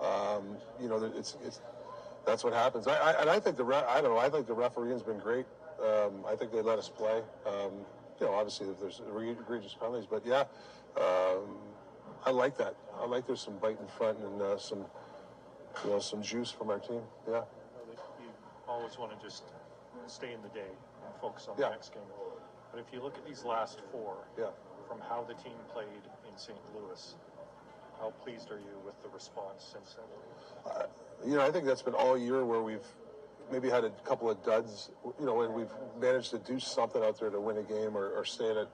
Um, 0.00 0.56
you 0.80 0.88
know, 0.88 1.02
it's 1.16 1.36
it's 1.44 1.60
that's 2.26 2.44
what 2.44 2.52
happens. 2.52 2.86
I, 2.86 2.94
I 2.94 3.20
and 3.20 3.30
I 3.30 3.40
think 3.40 3.56
the 3.56 3.64
re- 3.64 3.84
I 3.88 4.00
don't 4.00 4.10
know. 4.10 4.18
I 4.18 4.28
think 4.28 4.46
the 4.46 4.54
refereeing's 4.54 5.02
been 5.02 5.18
great. 5.18 5.46
Um, 5.82 6.24
I 6.28 6.36
think 6.36 6.52
they 6.52 6.62
let 6.62 6.78
us 6.78 6.88
play. 6.88 7.22
Um, 7.46 7.72
you 8.20 8.26
know, 8.26 8.34
obviously 8.34 8.68
if 8.68 8.78
there's 8.78 9.00
egregious 9.08 9.74
penalties, 9.74 10.06
but 10.08 10.24
yeah, 10.26 10.44
um, 10.96 11.56
I 12.24 12.30
like 12.30 12.56
that. 12.58 12.74
I 13.00 13.06
like 13.06 13.26
there's 13.26 13.40
some 13.40 13.56
bite 13.58 13.78
in 13.80 13.86
front 13.86 14.18
and 14.18 14.42
uh, 14.42 14.58
some, 14.58 14.84
you 15.84 15.90
know, 15.90 15.98
some 16.00 16.22
juice 16.22 16.50
from 16.50 16.70
our 16.70 16.78
team. 16.78 17.00
Yeah. 17.28 17.42
You 18.20 18.28
always 18.68 18.98
want 18.98 19.18
to 19.18 19.24
just 19.24 19.44
stay 20.06 20.32
in 20.32 20.42
the 20.42 20.48
day 20.48 20.70
and 21.04 21.14
focus 21.20 21.48
on 21.48 21.56
yeah. 21.58 21.66
the 21.66 21.70
next 21.72 21.94
game. 21.94 22.02
But 22.70 22.80
if 22.80 22.92
you 22.92 23.02
look 23.02 23.16
at 23.16 23.26
these 23.26 23.44
last 23.44 23.80
four, 23.90 24.16
yeah. 24.38 24.46
from 24.86 25.00
how 25.00 25.24
the 25.26 25.34
team 25.34 25.56
played 25.72 25.86
in 26.30 26.36
St. 26.36 26.58
Louis, 26.74 27.14
how 27.98 28.10
pleased 28.22 28.50
are 28.50 28.58
you 28.58 28.78
with 28.84 29.00
the 29.02 29.08
response 29.08 29.72
since 29.72 29.94
then? 29.94 30.72
Uh, 30.72 30.86
you 31.26 31.36
know, 31.36 31.46
I 31.46 31.50
think 31.50 31.64
that's 31.64 31.82
been 31.82 31.94
all 31.94 32.16
year 32.16 32.44
where 32.44 32.62
we've 32.62 32.86
maybe 33.50 33.68
had 33.68 33.84
a 33.84 33.90
couple 34.04 34.30
of 34.30 34.42
duds, 34.44 34.90
you 35.18 35.26
know, 35.26 35.34
when 35.34 35.52
we've 35.52 35.72
managed 36.00 36.30
to 36.30 36.38
do 36.38 36.60
something 36.60 37.02
out 37.02 37.18
there 37.18 37.30
to 37.30 37.40
win 37.40 37.56
a 37.56 37.62
game 37.62 37.96
or, 37.96 38.10
or 38.10 38.24
stay 38.24 38.50
in 38.50 38.56
it 38.58 38.68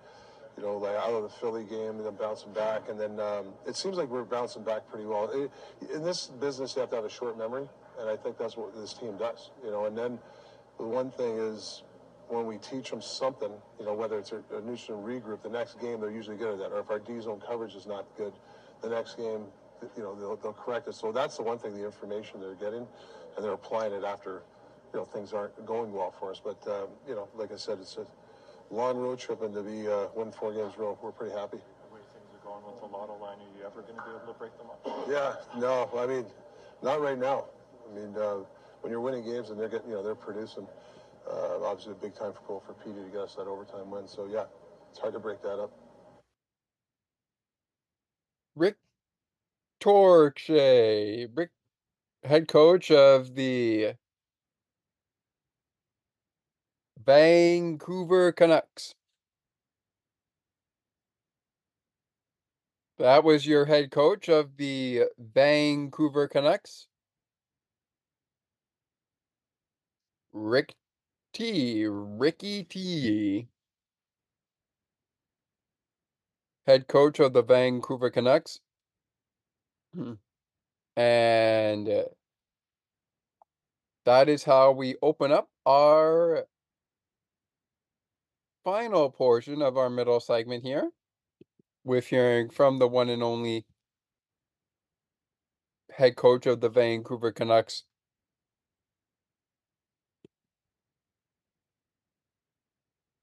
you 0.57 0.63
know, 0.63 0.79
like 0.79 0.97
out 0.97 1.11
of 1.11 1.23
the 1.23 1.29
Philly 1.29 1.65
game 1.65 1.97
and 1.97 2.07
then 2.07 2.15
bouncing 2.15 2.53
back. 2.53 2.89
And 2.89 2.99
then 2.99 3.21
um, 3.21 3.47
it 3.67 3.77
seems 3.77 3.97
like 3.97 4.09
we're 4.09 4.25
bouncing 4.25 4.63
back 4.63 4.89
pretty 4.89 5.07
well. 5.07 5.31
It, 5.31 5.51
in 5.95 6.03
this 6.03 6.27
business, 6.41 6.75
you 6.75 6.81
have 6.81 6.91
to 6.91 6.97
have 6.97 7.05
a 7.05 7.11
short 7.11 7.37
memory, 7.37 7.69
and 8.01 8.09
I 8.09 8.17
think 8.17 8.39
that's 8.39 8.57
what 8.57 8.75
this 8.75 8.95
team 8.95 9.17
does. 9.19 9.51
You 9.65 9.71
know, 9.71 9.85
and 9.85 9.97
then 9.97 10.19
the 10.79 10.85
one 10.85 11.11
thing 11.11 11.37
is, 11.37 11.83
when 12.29 12.45
we 12.47 12.59
teach 12.59 12.91
them 12.91 13.01
something, 13.01 13.53
you 13.79 13.87
know, 13.87 13.95
whether 13.95 14.19
it's 14.19 14.33
a, 14.33 14.43
a 14.57 14.61
neutral 14.61 15.01
regroup, 15.01 15.43
the 15.43 15.49
next 15.49 15.79
game 15.81 16.01
they're 16.01 16.11
usually 16.11 16.37
good 16.37 16.55
at 16.55 16.59
that. 16.59 16.73
Or 16.73 16.81
if 16.81 16.91
our 16.91 16.99
D 16.99 17.21
zone 17.21 17.41
coverage 17.47 17.75
is 17.77 17.87
not 17.87 18.05
good, 18.17 18.33
the 18.83 18.89
next 18.89 19.17
game, 19.17 19.45
you 19.97 20.03
know, 20.03 20.15
they'll, 20.17 20.37
they'll 20.37 20.53
correct 20.53 20.89
it. 20.89 20.95
So 20.95 21.13
that's 21.13 21.37
the 21.37 21.45
one 21.45 21.59
thing, 21.59 21.77
the 21.77 21.85
information 21.85 22.41
they're 22.41 22.55
getting, 22.55 22.87
and 23.37 23.45
they're 23.45 23.53
applying 23.53 23.93
it 23.93 24.03
after, 24.03 24.43
you 24.93 24.99
know, 24.99 25.05
things 25.05 25.33
aren't 25.33 25.65
going 25.67 25.93
well 25.93 26.11
for 26.11 26.33
us. 26.33 26.41
But, 26.43 26.67
um, 26.67 26.89
you 27.07 27.15
know, 27.15 27.29
like 27.37 27.53
I 27.53 27.57
said, 27.57 27.79
it's 27.81 27.97
a 27.97 28.07
long 28.71 28.99
road 28.99 29.19
trip, 29.19 29.43
and 29.43 29.55
to 29.55 29.63
be 29.63 29.89
uh, 29.89 30.07
win 30.15 30.33
four 30.33 30.53
games 30.53 30.75
row, 30.79 30.99
we're 31.03 31.13
pretty 31.13 31.35
happy. 31.35 31.59
The 31.59 31.95
way 31.95 32.01
things 32.13 32.27
are 32.35 32.45
going 32.45 32.65
with 32.67 32.81
the 32.81 32.87
lotto 32.87 33.17
line, 33.21 33.39
are 33.39 33.59
you 33.59 33.65
ever 33.67 33.83
going 33.83 33.97
to 33.97 34.03
be 34.03 34.11
able 34.11 34.33
to 34.33 34.39
break 34.39 34.57
them 34.59 34.69
up? 34.71 35.09
Yeah, 35.09 35.35
no, 35.61 35.91
I 35.97 36.07
mean, 36.07 36.27
not 36.83 37.01
right 37.01 37.19
now. 37.19 37.47
I 37.91 37.95
mean, 37.95 38.17
uh, 38.17 38.39
when 38.81 38.91
you're 38.91 39.01
winning 39.01 39.25
games 39.25 39.51
and 39.51 39.59
they're 39.59 39.69
getting, 39.69 39.91
you 39.91 39.97
know, 39.97 40.03
they're 40.03 40.15
producing, 40.15 40.67
uh, 41.31 41.65
obviously 41.65 41.93
a 41.93 41.97
big 41.97 42.15
time 42.15 42.33
for 42.33 42.41
goal 42.47 42.63
for 42.67 42.75
Petey 42.75 43.03
to 43.03 43.11
get 43.11 43.21
us 43.21 43.35
that 43.37 43.47
overtime 43.47 43.91
win. 43.91 44.07
So 44.07 44.27
yeah, 44.31 44.45
it's 44.91 44.99
hard 44.99 45.15
to 45.15 45.21
break 45.21 45.43
that 45.43 45.61
up. 45.61 45.73
Rick 48.55 48.77
Tocchet, 49.81 51.31
Rick, 51.35 51.51
head 52.25 52.49
coach 52.49 52.91
of 52.91 53.35
the 53.35 53.95
Vancouver 57.07 58.33
Canucks. 58.33 58.95
That 62.99 63.23
was 63.23 63.47
your 63.47 63.67
head 63.67 63.93
coach 63.93 64.29
of 64.29 64.57
the 64.57 65.05
Vancouver 65.17 66.27
Canucks. 66.27 66.89
Rick 70.33 70.75
T. 71.33 71.87
Ricky 71.87 72.65
T. 72.65 73.47
Head 76.67 76.89
coach 76.89 77.21
of 77.21 77.33
the 77.33 77.43
Vancouver 77.43 78.11
Canucks. 78.11 78.59
And 80.97 81.89
uh, 81.89 82.05
that 84.05 84.29
is 84.29 84.45
how 84.45 84.73
we 84.73 84.97
open 85.01 85.31
up 85.31 85.49
our 85.65 86.47
final 88.67 89.09
portion 89.11 89.63
of 89.63 89.77
our 89.77 89.89
middle 89.89 90.19
segment 90.19 90.65
here 90.65 90.91
with 91.85 92.05
hearing 92.09 92.51
from 92.51 92.81
the 92.81 92.89
one 92.89 93.09
and 93.09 93.23
only 93.23 93.65
head 95.93 96.17
coach 96.17 96.47
of 96.47 96.61
the 96.61 96.69
Vancouver 96.69 97.31
Canucks, 97.31 97.85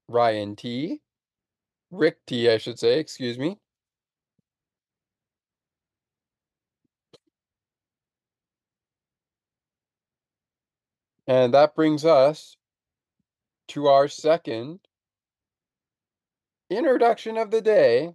Ryan 0.08 0.56
T. 0.56 1.02
Rick 1.90 2.24
T, 2.26 2.48
I 2.48 2.56
should 2.56 2.78
say, 2.78 2.98
excuse 2.98 3.38
me. 3.38 3.58
And 11.26 11.52
that 11.52 11.74
brings 11.74 12.06
us 12.06 12.56
to 13.68 13.88
our 13.88 14.08
second 14.08 14.80
introduction 16.76 17.36
of 17.36 17.50
the 17.50 17.60
day. 17.60 18.14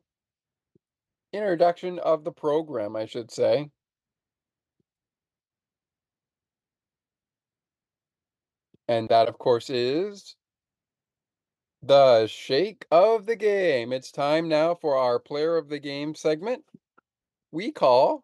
Introduction 1.33 1.99
of 1.99 2.23
the 2.23 2.31
program, 2.31 2.95
I 2.95 3.05
should 3.05 3.31
say. 3.31 3.69
And 8.87 9.07
that, 9.09 9.27
of 9.27 9.37
course, 9.37 9.69
is 9.69 10.35
the 11.83 12.27
shake 12.27 12.85
of 12.91 13.25
the 13.25 13.35
game. 13.35 13.93
It's 13.93 14.11
time 14.11 14.49
now 14.49 14.75
for 14.75 14.97
our 14.97 15.19
player 15.19 15.57
of 15.57 15.69
the 15.69 15.79
game 15.79 16.15
segment. 16.15 16.63
We 17.51 17.71
call 17.71 18.23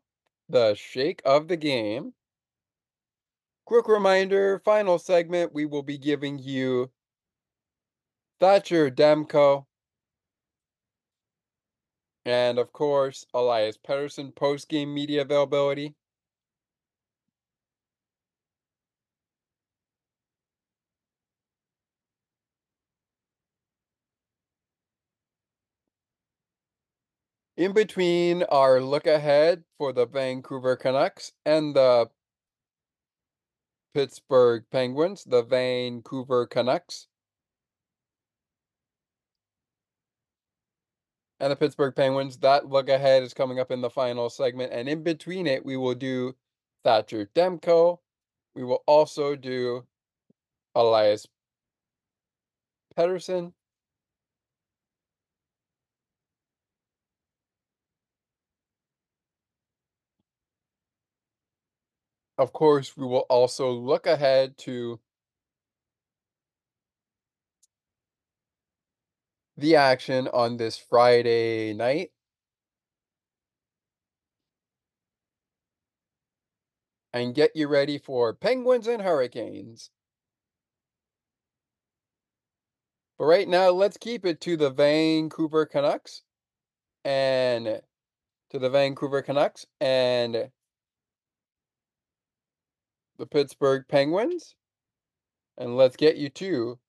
the 0.50 0.74
shake 0.74 1.22
of 1.24 1.48
the 1.48 1.58
game. 1.58 2.14
Quick 3.66 3.88
reminder 3.88 4.60
final 4.66 5.00
segment, 5.00 5.54
we 5.54 5.66
will 5.66 5.84
be 5.84 5.98
giving 5.98 6.38
you 6.40 6.92
Thatcher 8.40 8.92
Demko. 8.92 9.66
And 12.26 12.60
of 12.60 12.72
course, 12.74 13.26
Elias 13.34 13.78
Pettersson 13.78 14.36
post 14.36 14.68
game 14.70 14.94
media 14.94 15.22
availability. 15.22 15.96
In 27.58 27.74
between 27.74 28.44
our 28.44 28.80
look 28.82 29.06
ahead 29.08 29.66
for 29.78 29.92
the 29.92 30.06
Vancouver 30.06 30.78
Canucks 30.78 31.34
and 31.46 31.76
the 31.76 32.10
Pittsburgh 33.96 34.66
Penguins, 34.70 35.24
the 35.24 35.42
Vancouver 35.42 36.46
Canucks, 36.46 37.08
and 41.46 41.52
the 41.52 41.56
Pittsburgh 41.56 41.96
Penguins. 41.96 42.38
That 42.38 42.70
look 42.70 42.90
ahead 42.90 43.22
is 43.22 43.36
coming 43.36 43.60
up 43.60 43.70
in 43.70 43.82
the 43.82 43.90
final 43.92 44.32
segment. 44.32 44.74
And 44.74 44.90
in 44.90 45.04
between 45.04 45.46
it, 45.46 45.64
we 45.64 45.78
will 45.78 45.94
do 45.94 46.36
Thatcher 46.84 47.30
Demko. 47.36 48.00
We 48.56 48.64
will 48.64 48.82
also 48.88 49.36
do 49.36 49.86
Elias 50.74 51.28
Pettersson. 52.98 53.54
Of 62.40 62.54
course, 62.54 62.98
we 62.98 63.06
will 63.06 63.28
also 63.30 63.72
look 63.72 64.08
ahead 64.08 64.58
to 64.60 65.00
the 69.58 69.76
action 69.76 70.28
on 70.34 70.58
this 70.58 70.78
Friday 70.78 71.74
night. 71.74 72.12
And 77.14 77.34
get 77.34 77.56
you 77.56 77.68
ready 77.70 77.98
for 77.98 78.34
Penguins 78.34 78.88
and 78.88 79.02
Hurricanes. 79.02 79.90
But 83.18 83.26
right 83.26 83.48
now, 83.48 83.70
let's 83.70 83.96
keep 83.96 84.26
it 84.26 84.42
to 84.42 84.58
the 84.58 84.70
Vancouver 84.70 85.66
Canucks 85.66 86.24
and 87.06 87.82
to 88.50 88.60
the 88.60 88.70
Vancouver 88.70 89.22
Canucks 89.22 89.66
and 89.80 90.50
the 93.18 93.26
Pittsburgh 93.26 93.86
Penguins. 93.88 94.56
And 95.58 95.78
let's 95.78 95.96
get 95.96 96.18
you 96.18 96.30
to 96.32 96.80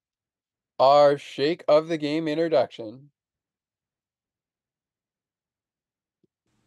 our 0.79 1.19
shake 1.19 1.65
of 1.69 1.89
the 1.89 1.99
game 1.99 2.29
introduction. 2.29 3.11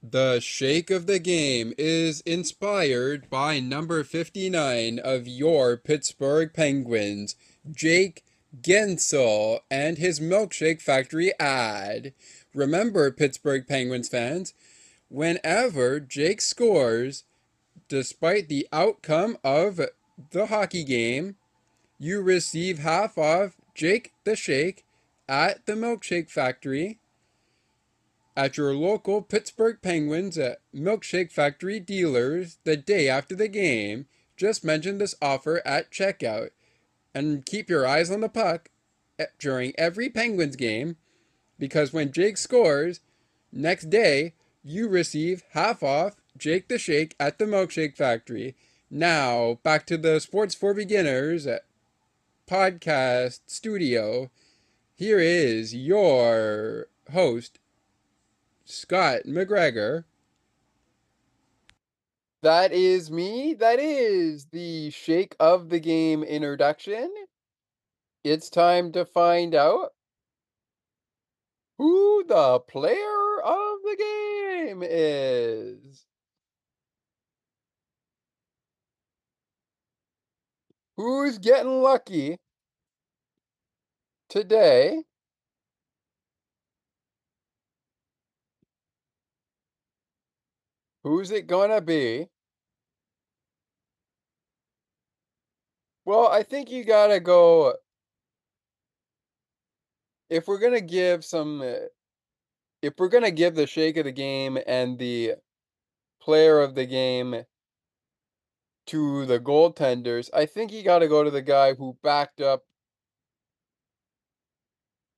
The 0.02 0.40
shake 0.40 0.90
of 0.90 1.08
the 1.08 1.20
game 1.20 1.74
is 1.78 2.22
inspired 2.22 3.30
by 3.30 3.60
number 3.60 4.04
59 4.04 4.98
of 4.98 5.28
your 5.28 5.76
Pittsburgh 5.76 6.54
Penguins, 6.54 7.36
Jake 7.70 8.24
Guentzel, 8.62 9.60
and 9.70 9.98
his 9.98 10.22
Milkshake 10.22 10.82
Factory 10.82 11.34
ad. 11.38 12.14
Remember, 12.54 13.12
Pittsburgh 13.12 13.68
Penguins 13.68 14.08
fans, 14.08 14.54
whenever 15.10 16.00
Jake 16.00 16.40
scores, 16.40 17.26
despite 17.90 18.48
the 18.48 18.68
outcome 18.72 19.38
of 19.44 19.82
the 20.32 20.46
hockey 20.46 20.86
game, 20.86 21.36
you 22.00 22.22
receive 22.22 22.80
half 22.80 23.18
off 23.18 23.59
Jake 23.80 24.12
the 24.26 24.36
Shake 24.36 24.84
at 25.30 25.66
the 25.66 25.72
Milkshake 25.72 26.30
Factory 26.30 27.00
at 28.36 28.58
your 28.58 28.74
local 28.74 29.22
Pittsburgh 29.22 29.78
Penguins 29.82 30.38
at 30.38 30.60
Milkshake 30.76 31.32
Factory 31.32 31.80
dealers 31.80 32.58
the 32.66 32.76
day 32.76 33.08
after 33.08 33.38
the 33.38 33.48
game. 33.48 34.08
Just 34.36 34.66
mention 34.66 34.98
this 34.98 35.16
offer 35.22 35.66
at 35.66 35.92
checkout 35.92 36.50
and 37.16 37.46
keep 37.46 37.70
your 37.70 37.88
eyes 37.88 38.12
on 38.12 38.20
the 38.20 38.28
puck 38.28 38.68
during 39.40 39.72
every 39.78 40.10
Penguins 40.10 40.58
game 40.58 40.98
because 41.58 41.94
when 41.94 42.12
Jake 42.12 42.36
scores, 42.36 43.00
next 43.50 43.90
day 43.90 44.34
you 44.62 44.90
receive 44.90 45.46
half 45.52 45.82
off 45.82 46.18
Jake 46.38 46.68
the 46.68 46.78
Shake 46.78 47.16
at 47.18 47.40
the 47.40 47.46
Milkshake 47.46 47.96
Factory. 47.96 48.58
Now, 48.92 49.60
back 49.64 49.86
to 49.86 49.96
the 49.96 50.20
Sports 50.20 50.54
for 50.54 50.74
Beginners 50.74 51.48
podcast 52.50 53.42
studio. 53.46 54.32
Here 54.96 55.20
is 55.20 55.76
your 55.76 56.88
host, 57.14 57.60
Scott 58.66 59.22
McGregor. 59.28 60.06
That 62.42 62.72
is 62.72 63.12
me. 63.12 63.54
That 63.54 63.80
is 63.80 64.46
the 64.46 64.90
Shake 64.90 65.36
of 65.40 65.70
the 65.70 65.80
Game 65.80 66.24
introduction. 66.24 67.14
it's 68.24 68.50
time 68.50 68.92
to 68.94 69.06
find 69.06 69.54
out 69.54 69.94
who 71.78 72.24
the 72.28 72.60
player 72.62 73.42
of 73.44 73.78
the 73.84 73.96
game 74.66 74.82
is. 74.84 76.09
Who's 81.00 81.38
getting 81.38 81.82
lucky 81.82 82.40
today? 84.28 85.02
Who's 91.06 91.32
it 91.32 91.48
gonna 91.48 91.80
be? 91.80 92.28
Well, 96.04 96.28
I 96.28 96.44
think 96.44 96.70
you 96.70 96.84
gotta 96.84 97.22
go. 97.22 97.76
If 100.30 100.50
we're 100.50 100.60
gonna 100.60 100.82
give 100.82 101.24
some, 101.24 101.62
uh, 101.62 101.88
if 102.82 102.96
we're 102.98 103.08
gonna 103.08 103.32
give 103.32 103.56
the 103.56 103.68
shake 103.68 103.96
of 103.96 104.04
the 104.04 104.12
game 104.12 104.60
and 104.68 105.00
the 105.00 105.36
player 106.22 106.60
of 106.60 106.76
the 106.76 106.86
game 106.86 107.46
to 108.90 109.28
the 109.28 109.40
goaltenders, 109.40 110.30
I 110.34 110.48
think 110.48 110.72
you 110.72 110.82
gotta 110.82 111.08
go 111.08 111.24
to 111.24 111.30
the 111.30 111.44
guy 111.44 111.76
who 111.76 111.96
backed 112.02 112.42
up 112.42 112.64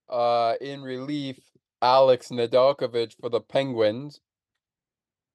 uh, 0.10 0.56
in 0.60 0.82
relief 0.82 1.40
Alex 1.82 2.28
Nedeljkovic 2.30 3.14
for 3.20 3.30
the 3.30 3.40
Penguins 3.40 4.20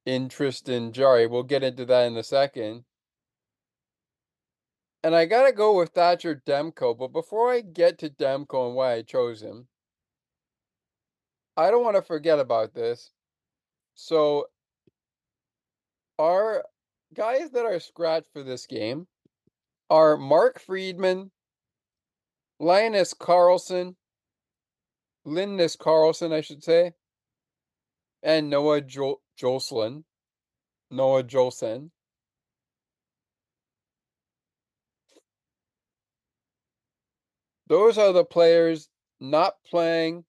in 0.04 0.28
Tristan 0.28 0.92
Jarry. 0.92 1.26
We'll 1.26 1.44
get 1.44 1.62
into 1.62 1.86
that 1.86 2.06
in 2.06 2.16
a 2.18 2.22
second. 2.22 2.84
And 5.02 5.14
I 5.14 5.24
gotta 5.24 5.52
go 5.52 5.74
with 5.78 5.90
Thatcher 5.90 6.42
Demko, 6.46 6.96
but 6.98 7.14
before 7.14 7.50
I 7.50 7.62
get 7.62 7.98
to 8.00 8.10
Demko 8.10 8.66
and 8.66 8.76
why 8.76 8.94
I 8.94 9.02
chose 9.02 9.40
him, 9.40 9.66
I 11.56 11.70
don't 11.70 11.84
want 11.84 11.96
to 11.96 12.02
forget 12.02 12.38
about 12.38 12.74
this. 12.74 13.12
So, 13.94 14.48
our 16.18 16.64
guys 17.16 17.50
that 17.50 17.64
are 17.64 17.80
scratched 17.80 18.30
for 18.32 18.42
this 18.42 18.66
game 18.66 19.06
are 19.88 20.18
Mark 20.18 20.60
Friedman, 20.60 21.30
Linus 22.60 23.14
Karlsson, 23.14 23.96
Linus 25.24 25.76
Karlsson, 25.76 26.32
I 26.32 26.42
should 26.42 26.62
say, 26.62 26.92
and 28.22 28.50
Noah 28.50 28.82
jo- 28.82 29.20
Juulsen. 29.40 30.04
Noah 30.90 31.24
Juulsen. 31.24 31.90
Those 37.68 37.98
are 37.98 38.12
the 38.12 38.24
players 38.24 38.88
not 39.18 39.54
playing 39.68 40.24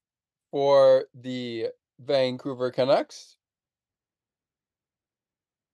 for 0.51 1.05
the 1.13 1.67
Vancouver 1.99 2.71
Canucks. 2.71 3.36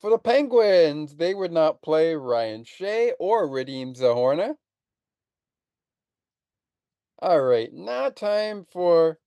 For 0.03 0.09
the 0.09 0.17
Penguins, 0.17 1.15
they 1.15 1.33
would 1.33 1.53
not 1.53 1.81
play 1.81 2.13
Ryan 2.13 2.65
Shea 2.65 3.13
or 3.19 3.47
Radim 3.47 3.97
Zohorna. 3.97 4.57
All 7.19 7.41
right, 7.41 7.71
now 7.71 8.09
time 8.09 8.65
for 8.69 9.17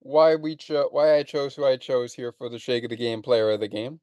why 0.00 0.34
we 0.34 0.56
chose 0.56 0.88
why 0.90 1.14
I 1.16 1.22
chose 1.22 1.54
who 1.54 1.64
I 1.64 1.76
chose 1.76 2.14
here 2.14 2.32
for 2.32 2.48
the 2.48 2.58
shake 2.58 2.82
of 2.82 2.90
the 2.90 2.96
game 2.96 3.22
player 3.22 3.48
of 3.52 3.60
the 3.60 3.68
game. 3.68 4.00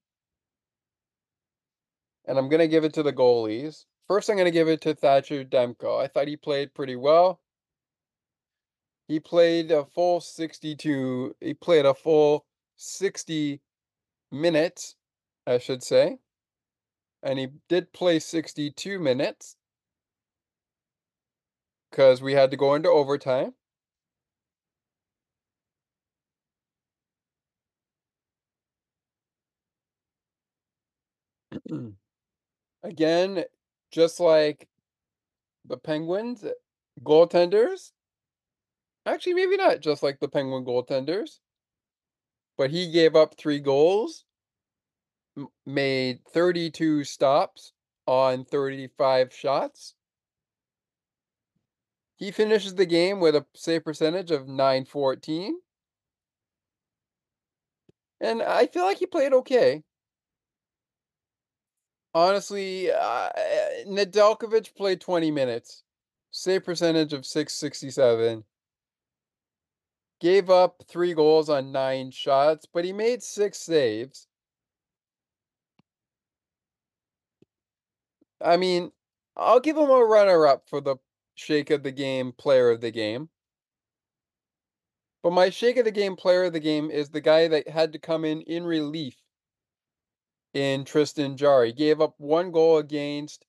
And 2.24 2.38
I'm 2.38 2.48
gonna 2.48 2.70
give 2.70 2.86
it 2.86 2.94
to 2.94 3.04
the 3.04 3.12
goalies. 3.12 3.84
First, 4.08 4.30
I'm 4.30 4.38
gonna 4.38 4.52
give 4.52 4.70
it 4.70 4.80
to 4.84 4.96
Thatcher 4.96 5.44
Demko. 5.44 6.02
I 6.02 6.08
thought 6.08 6.30
he 6.30 6.38
played 6.38 6.74
pretty 6.74 6.96
well. 6.96 7.42
He 9.10 9.20
played 9.20 9.70
a 9.70 9.84
full 9.84 10.22
62. 10.22 11.36
He 11.42 11.54
played 11.54 11.86
a 11.86 11.94
full 11.94 12.46
60 12.78 13.60
minutes, 14.32 14.96
I 15.48 15.58
should 15.58 15.84
say. 15.84 16.20
And 17.24 17.40
he 17.40 17.48
did 17.70 17.92
play 17.92 18.20
62 18.20 19.00
minutes 19.00 19.58
because 21.90 22.22
we 22.22 22.34
had 22.34 22.52
to 22.52 22.58
go 22.58 22.76
into 22.76 22.90
overtime. 22.90 23.54
Again, 32.84 33.46
just 33.92 34.20
like 34.20 34.68
the 35.66 35.78
Penguins 35.78 36.44
eh, 36.46 36.54
goaltenders, 37.04 37.92
actually, 39.06 39.34
maybe 39.34 39.56
not 39.58 39.80
just 39.80 40.04
like 40.04 40.20
the 40.20 40.28
Penguin 40.28 40.66
goaltenders, 40.66 41.40
but 42.58 42.72
he 42.72 42.90
gave 42.92 43.16
up 43.16 43.36
three 43.38 43.60
goals, 43.60 44.26
made 45.66 46.20
32 46.32 47.04
stops 47.04 47.74
on 48.06 48.46
35 48.46 49.34
shots. 49.34 49.96
He 52.16 52.32
finishes 52.32 52.76
the 52.76 52.86
game 52.86 53.20
with 53.20 53.36
a 53.36 53.46
save 53.56 53.84
percentage 53.84 54.32
of 54.32 54.48
914. 54.48 55.60
And 58.22 58.42
I 58.42 58.68
feel 58.68 58.86
like 58.86 59.00
he 59.00 59.06
played 59.06 59.34
okay. 59.34 59.84
Honestly, 62.14 62.92
uh, 62.92 63.30
Nedeljkovic 63.88 64.76
played 64.76 65.02
20 65.02 65.32
minutes. 65.32 65.84
Save 66.32 66.64
percentage 66.64 67.14
of 67.14 67.26
667. 67.26 68.44
Gave 70.22 70.50
up 70.50 70.84
three 70.88 71.14
goals 71.14 71.50
on 71.50 71.72
nine 71.72 72.12
shots, 72.12 72.66
but 72.72 72.86
he 72.86 72.94
made 72.94 73.22
six 73.22 73.58
saves. 73.58 74.28
I 78.44 78.58
mean, 78.58 78.92
I'll 79.36 79.60
give 79.60 79.78
him 79.78 79.90
a 79.90 80.04
runner 80.06 80.46
up 80.46 80.70
for 80.70 80.82
the 80.82 80.98
shake 81.36 81.70
of 81.72 81.82
the 81.84 81.92
game 81.92 82.32
player 82.34 82.70
of 82.70 82.82
the 82.82 82.92
game. 82.92 83.30
But 85.24 85.32
my 85.32 85.50
shake 85.50 85.78
of 85.78 85.86
the 85.86 85.92
game 85.92 86.16
player 86.16 86.44
of 86.44 86.54
the 86.54 86.60
game 86.60 86.92
is 86.92 87.10
the 87.10 87.22
guy 87.22 87.48
that 87.48 87.68
had 87.68 87.94
to 87.94 88.00
come 88.00 88.26
in 88.26 88.42
in 88.42 88.66
relief 88.66 89.18
in 90.54 90.86
Tristan 90.86 91.38
Jarry. 91.38 91.72
Gave 91.74 92.02
up 92.02 92.16
one 92.20 92.52
goal 92.52 92.78
against 92.78 93.46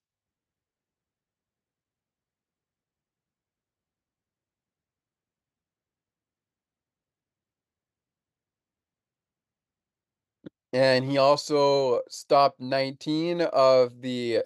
and 10.72 11.04
he 11.04 11.16
also 11.16 12.00
stopped 12.08 12.60
19 12.60 13.40
of 13.42 14.00
the 14.00 14.42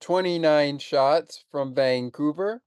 29 0.00 0.78
shots 0.78 1.44
from 1.50 1.74
Vancouver. 1.74 2.62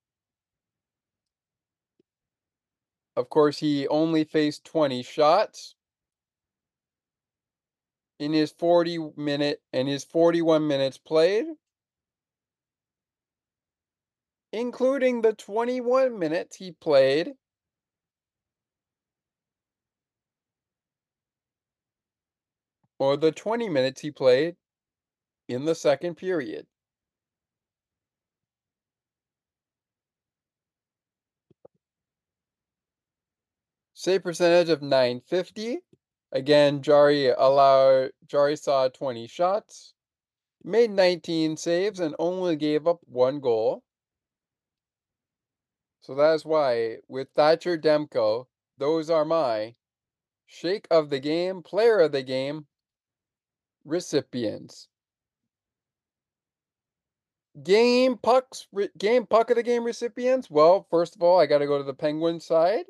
Of 3.16 3.30
course, 3.30 3.58
he 3.60 3.88
only 3.88 4.24
faced 4.24 4.66
20 4.66 5.04
shots 5.04 5.76
in 8.20 8.34
his 8.34 8.52
40 8.52 9.14
minute 9.18 9.62
and 9.74 9.88
his 9.88 10.04
41 10.04 10.68
minutes 10.68 10.98
played, 10.98 11.46
including 14.54 15.22
the 15.22 15.34
21 15.34 16.18
minutes 16.18 16.56
he 16.56 16.72
played 16.72 17.34
or 23.00 23.18
the 23.18 23.32
20 23.32 23.68
minutes 23.68 24.02
he 24.02 24.12
played 24.12 24.56
in 25.48 25.66
the 25.66 25.74
second 25.74 26.16
period. 26.16 26.68
Save 34.02 34.24
percentage 34.24 34.70
of 34.70 34.82
950. 34.82 35.78
Again, 36.32 36.82
Jarry 36.82 37.28
allowed 37.28 38.10
Jarry 38.26 38.56
saw 38.56 38.88
20 38.88 39.28
shots, 39.28 39.94
made 40.64 40.90
19 40.90 41.56
saves, 41.56 42.00
and 42.00 42.16
only 42.18 42.56
gave 42.56 42.88
up 42.88 42.98
one 43.06 43.40
goal. 43.40 43.84
So 46.00 46.16
that's 46.16 46.44
why 46.44 46.98
with 47.08 47.30
Thatcher 47.36 47.78
Demko, 47.78 48.48
those 48.80 49.12
are 49.12 49.24
my 49.24 49.76
shake 50.48 50.88
of 50.90 51.12
the 51.12 51.20
game, 51.20 51.62
player 51.62 52.00
of 52.00 52.12
the 52.12 52.24
game 52.24 52.66
recipients. 53.86 54.88
Game 57.62 58.18
pucks, 58.18 58.68
game 58.98 59.28
puck 59.28 59.52
of 59.52 59.58
the 59.58 59.62
game 59.62 59.84
recipients. 59.84 60.50
Well, 60.50 60.88
first 60.90 61.16
of 61.16 61.22
all, 61.22 61.40
I 61.40 61.46
got 61.46 61.60
to 61.60 61.68
go 61.68 61.78
to 61.78 61.84
the 61.84 61.94
Penguin 61.94 62.40
side. 62.40 62.86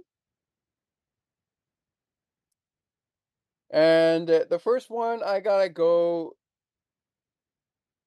And 3.72 4.28
the 4.28 4.60
first 4.60 4.90
one, 4.90 5.24
I 5.24 5.40
gotta 5.40 5.70
go. 5.70 6.36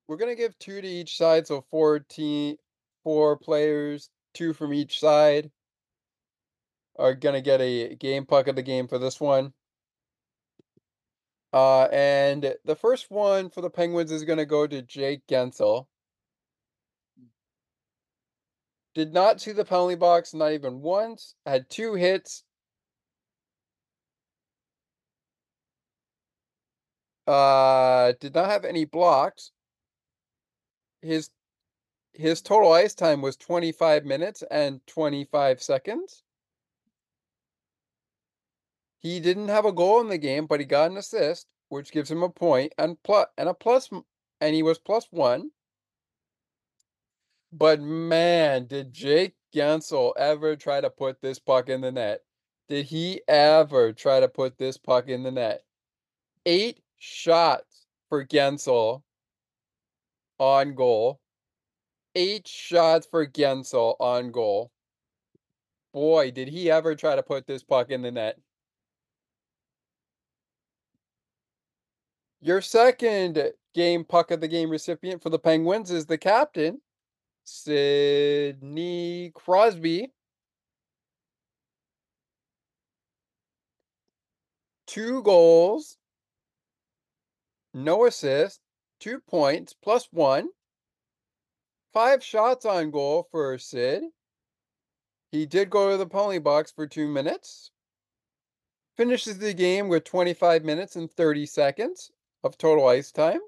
We're 0.06 0.18
gonna 0.18 0.34
give 0.34 0.58
two 0.58 0.80
to 0.80 0.86
each 0.86 1.16
side, 1.16 1.46
so 1.46 1.64
14, 1.70 2.56
four 3.02 3.38
players, 3.38 4.10
two 4.34 4.52
from 4.52 4.74
each 4.74 5.00
side, 5.00 5.50
are 6.98 7.14
to 7.34 7.40
get 7.40 7.62
a 7.62 7.94
game 7.96 8.26
puck 8.26 8.46
of 8.48 8.56
the 8.56 8.62
game 8.62 8.88
for 8.88 8.98
this 8.98 9.18
one. 9.18 9.54
Uh, 11.54 11.84
and 11.92 12.54
the 12.64 12.74
first 12.74 13.10
one 13.10 13.48
for 13.48 13.60
the 13.60 13.70
Penguins 13.70 14.10
is 14.10 14.24
to 14.38 14.44
go 14.44 14.66
to 14.66 14.82
Jake 14.82 15.26
Guentzel. 15.28 15.86
Did 18.94 19.12
not 19.12 19.40
see 19.40 19.52
the 19.52 19.64
penalty 19.64 19.94
box, 19.94 20.34
not 20.34 20.52
even 20.52 20.80
once. 20.80 21.36
Had 21.46 21.70
two 21.70 21.94
hits. 21.94 22.44
Uh, 27.26 28.12
did 28.20 28.34
not 28.34 28.50
have 28.50 28.64
any 28.64 28.84
blocks. 28.84 29.50
His 31.00 31.30
his 32.12 32.42
total 32.42 32.72
ice 32.72 32.94
time 32.94 33.22
was 33.22 33.36
25 33.36 34.04
minutes 34.04 34.44
and 34.50 34.80
25 34.86 35.62
seconds. 35.62 36.22
He 38.98 39.20
didn't 39.20 39.48
have 39.48 39.64
a 39.64 39.72
goal 39.72 40.00
in 40.00 40.08
the 40.08 40.18
game, 40.18 40.46
but 40.46 40.60
he 40.60 40.66
got 40.66 40.90
an 40.90 40.96
assist, 40.96 41.46
which 41.68 41.92
gives 41.92 42.10
him 42.10 42.22
a 42.22 42.28
point 42.28 42.72
and 42.78 43.02
plus 43.02 43.26
and 43.36 43.48
a 43.48 43.54
plus 43.54 43.90
and 44.40 44.54
he 44.54 44.62
was 44.62 44.78
plus 44.78 45.08
1. 45.10 45.50
But 47.52 47.80
man, 47.80 48.66
did 48.66 48.92
Jake 48.92 49.34
Guentzel 49.54 50.12
ever 50.16 50.56
try 50.56 50.80
to 50.80 50.90
put 50.90 51.20
this 51.20 51.38
puck 51.38 51.68
in 51.68 51.80
the 51.80 51.92
net? 51.92 52.22
Did 52.68 52.86
he 52.86 53.22
ever 53.28 53.92
try 53.92 54.20
to 54.20 54.28
put 54.28 54.58
this 54.58 54.76
puck 54.76 55.08
in 55.08 55.22
the 55.22 55.30
net? 55.30 55.64
Eight 56.46 56.83
shots 57.04 57.86
for 58.08 58.24
Guentzel 58.24 59.02
on 60.38 60.74
goal. 60.74 61.20
Eight 62.14 62.48
shots 62.48 63.06
for 63.10 63.26
Guentzel 63.26 63.96
on 64.00 64.30
goal. 64.30 64.70
Boy, 65.92 66.30
did 66.30 66.48
he 66.48 66.70
ever 66.70 66.94
try 66.94 67.14
to 67.14 67.22
put 67.22 67.46
this 67.46 67.62
puck 67.62 67.90
in 67.90 68.02
the 68.02 68.10
net. 68.10 68.38
Your 72.40 72.60
second 72.60 73.52
game 73.74 74.04
puck 74.04 74.30
of 74.30 74.40
the 74.40 74.48
game 74.48 74.70
recipient 74.70 75.22
for 75.22 75.30
the 75.30 75.38
Penguins 75.38 75.90
is 75.90 76.06
the 76.06 76.18
captain, 76.18 76.80
Sidney 77.44 79.30
Crosby. 79.34 80.12
Two 84.86 85.22
goals, 85.22 85.96
no 87.74 88.06
assists, 88.06 88.60
two 89.00 89.20
points, 89.20 89.74
plus 89.74 90.08
one. 90.12 90.48
Five 91.92 92.24
shots 92.24 92.64
on 92.64 92.90
goal 92.90 93.28
for 93.30 93.58
Sid. 93.58 94.04
He 95.30 95.46
did 95.46 95.70
go 95.70 95.90
to 95.90 95.96
the 95.96 96.06
penalty 96.06 96.38
box 96.38 96.70
for 96.70 96.86
two 96.86 97.08
minutes. 97.08 97.70
Finishes 98.96 99.38
the 99.38 99.52
game 99.52 99.88
with 99.88 100.04
25 100.04 100.64
minutes 100.64 100.94
and 100.94 101.10
30 101.10 101.46
seconds 101.46 102.12
of 102.44 102.56
total 102.56 102.86
ice 102.86 103.10
time. 103.10 103.40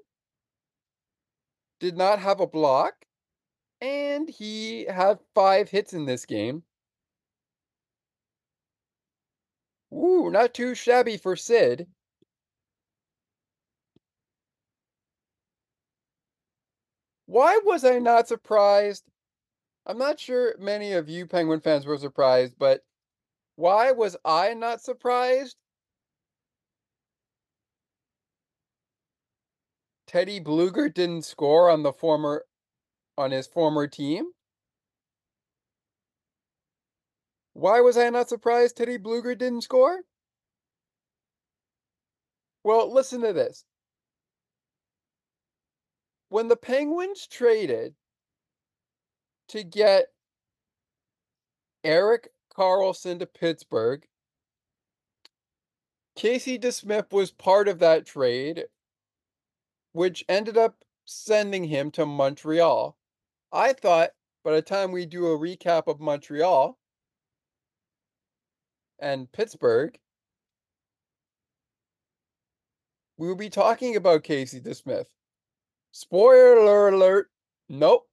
Did 1.79 1.95
not 1.97 2.19
have 2.19 2.39
a 2.39 2.47
block. 2.47 3.05
And 3.79 4.27
he 4.27 4.85
had 4.85 5.19
five 5.33 5.69
hits 5.69 5.93
in 5.93 6.05
this 6.05 6.25
game. 6.25 6.63
Ooh, 9.93 10.29
not 10.29 10.53
too 10.53 10.75
shabby 10.75 11.17
for 11.17 11.35
Sid. 11.35 11.87
Why 17.27 17.59
was 17.63 17.83
I 17.83 17.99
not 17.99 18.27
surprised? 18.27 19.03
I'm 19.85 19.97
not 19.97 20.19
sure 20.19 20.55
many 20.59 20.93
of 20.93 21.09
you 21.09 21.27
Penguin 21.27 21.59
fans 21.59 21.85
were 21.85 21.97
surprised, 21.97 22.55
but 22.57 22.83
why 23.55 23.91
was 23.91 24.15
I 24.25 24.53
not 24.53 24.81
surprised? 24.81 25.57
Teddy 30.07 30.39
Blueger 30.39 30.93
didn't 30.93 31.23
score 31.23 31.69
on 31.69 31.83
the 31.83 31.91
former 31.91 32.45
on 33.17 33.31
his 33.31 33.45
former 33.45 33.87
team. 33.87 34.31
Why 37.53 37.81
was 37.81 37.97
I 37.97 38.09
not 38.09 38.29
surprised 38.29 38.77
Teddy 38.77 38.97
Blueger 38.97 39.37
didn't 39.37 39.61
score? 39.63 40.03
Well, 42.63 42.93
listen 42.93 43.21
to 43.21 43.33
this. 43.33 43.65
When 46.29 46.49
the 46.49 46.57
Penguins 46.57 47.25
traded 47.25 47.95
to 49.47 49.63
get 49.63 50.07
Erik 51.83 52.29
Karlsson 52.53 53.19
to 53.19 53.25
Pittsburgh, 53.25 54.05
Casey 56.15 56.59
DeSmith 56.59 57.13
was 57.13 57.31
part 57.31 57.67
of 57.67 57.79
that 57.79 58.05
trade, 58.05 58.65
which 59.93 60.25
ended 60.27 60.57
up 60.57 60.83
sending 61.05 61.63
him 61.65 61.91
to 61.91 62.05
Montreal. 62.05 62.97
I 63.51 63.71
thought 63.71 64.11
by 64.43 64.53
the 64.53 64.61
time 64.61 64.91
we 64.91 65.05
do 65.05 65.27
a 65.27 65.37
recap 65.37 65.87
of 65.87 66.01
Montreal 66.01 66.77
and 68.99 69.31
Pittsburgh, 69.31 69.97
we 73.17 73.27
will 73.27 73.35
be 73.35 73.49
talking 73.49 73.95
about 73.95 74.23
Casey 74.23 74.59
DeSmith. 74.59 75.07
Spoiler 75.99 76.89
alert. 76.89 77.31
Nope. 77.67 78.07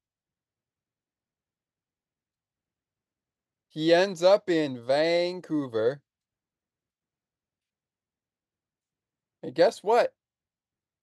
He 3.69 3.93
ends 3.93 4.23
up 4.23 4.49
in 4.49 4.83
Vancouver. 4.83 6.01
And 9.43 9.55
guess 9.55 9.83
what? 9.83 10.15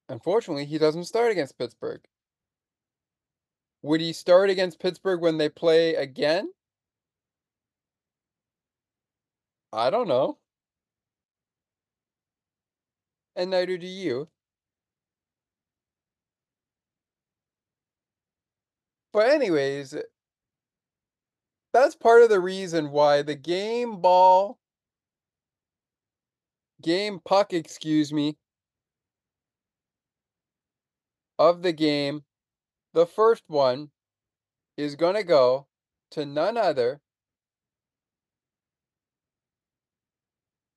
Unfortunately, 0.08 0.64
he 0.64 0.76
doesn't 0.76 1.04
start 1.04 1.30
against 1.30 1.56
Pittsburgh. 1.56 2.00
Would 3.82 4.00
he 4.00 4.12
start 4.12 4.50
against 4.50 4.80
Pittsburgh 4.80 5.20
when 5.20 5.38
they 5.38 5.48
play 5.48 5.94
again? 5.94 6.50
I 9.72 9.88
don't 9.88 10.08
know. 10.08 10.38
And 13.36 13.52
neither 13.52 13.78
do 13.78 13.86
you. 13.86 14.30
But 19.12 19.28
anyways, 19.28 19.94
eh, 19.94 20.02
that's 21.72 21.94
part 21.94 22.22
of 22.22 22.30
the 22.30 22.40
reason 22.40 22.90
why 22.90 23.22
the 23.22 23.34
game 23.34 24.00
ball 24.00 24.58
game 26.82 27.20
puck, 27.24 27.52
excuse 27.52 28.12
me, 28.12 28.36
of 31.38 31.62
the 31.62 31.72
game, 31.72 32.24
the 32.92 33.06
first 33.06 33.44
one 33.46 33.90
is 34.76 34.96
going 34.96 35.14
to 35.14 35.22
go 35.22 35.66
to 36.10 36.26
none 36.26 36.56
other 36.56 37.00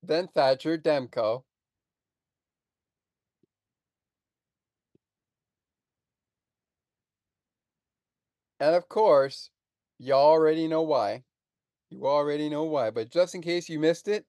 than 0.03 0.27
Thatcher 0.27 0.77
Demko. 0.77 1.43
And 8.60 8.76
of 8.76 8.88
course, 8.88 9.49
you 9.99 10.14
already 10.14 10.68
know 10.68 10.82
why. 10.82 11.24
You 11.89 12.08
already 12.08 12.49
know 12.49 12.64
why. 12.64 12.89
But 12.91 13.10
just 13.12 13.36
in 13.36 13.41
case 13.41 13.70
you 13.70 13.80
missed 13.80 14.08
it, 14.08 14.26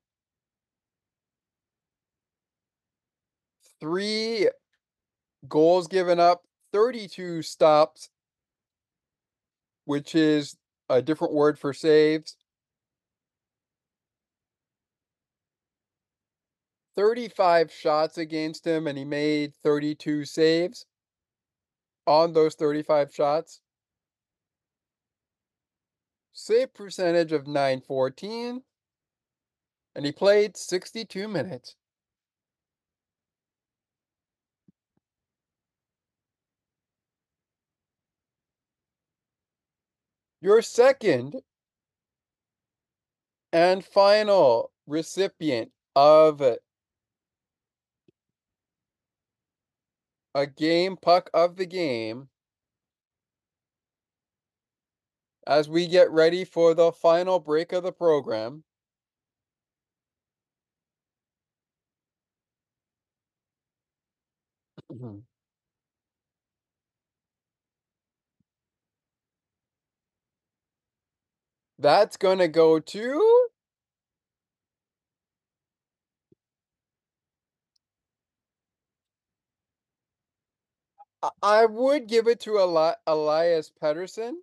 three 3.80 4.48
goals 5.48 5.86
given 5.86 6.20
up, 6.20 6.42
32 6.72 7.42
stops, 7.42 8.10
which 9.84 10.14
is 10.14 10.56
a 10.88 11.00
different 11.02 11.34
word 11.34 11.58
for 11.58 11.72
saves. 11.72 12.36
35 16.96 17.70
shots 17.70 18.16
against 18.16 18.66
him, 18.66 18.86
and 18.86 18.96
he 18.96 19.04
made 19.04 19.54
32 19.62 20.24
saves 20.24 20.86
on 22.06 22.32
those 22.32 22.54
35 22.54 23.12
shots. 23.12 23.60
Save 26.38 26.74
percentage 26.74 27.32
of 27.32 27.46
914. 27.46 28.62
And 29.94 30.04
he 30.04 30.12
played 30.12 30.54
62 30.54 31.26
minutes. 31.28 31.76
Your 40.42 40.60
second 40.60 41.36
and 43.50 43.82
final 43.82 44.70
recipient 44.86 45.72
of 45.94 46.42
a 50.34 50.46
game 50.46 50.98
puck 50.98 51.30
of 51.32 51.56
the 51.56 51.64
game 51.64 52.28
as 55.46 55.68
we 55.68 55.86
get 55.88 56.10
ready 56.10 56.44
for 56.44 56.74
the 56.74 56.92
final 56.92 57.40
break 57.40 57.72
of 57.72 57.82
the 57.84 57.92
program. 57.92 58.64
Mm-hmm. 64.92 65.18
That's 71.78 72.16
going 72.18 72.38
to 72.38 72.48
go 72.48 72.80
to 72.80 73.48
I- 81.22 81.66
would 81.66 82.08
give 82.08 82.28
it 82.28 82.40
to 82.40 82.58
Eli- 82.58 82.94
Elias 83.06 83.70
Pettersson, 83.82 84.34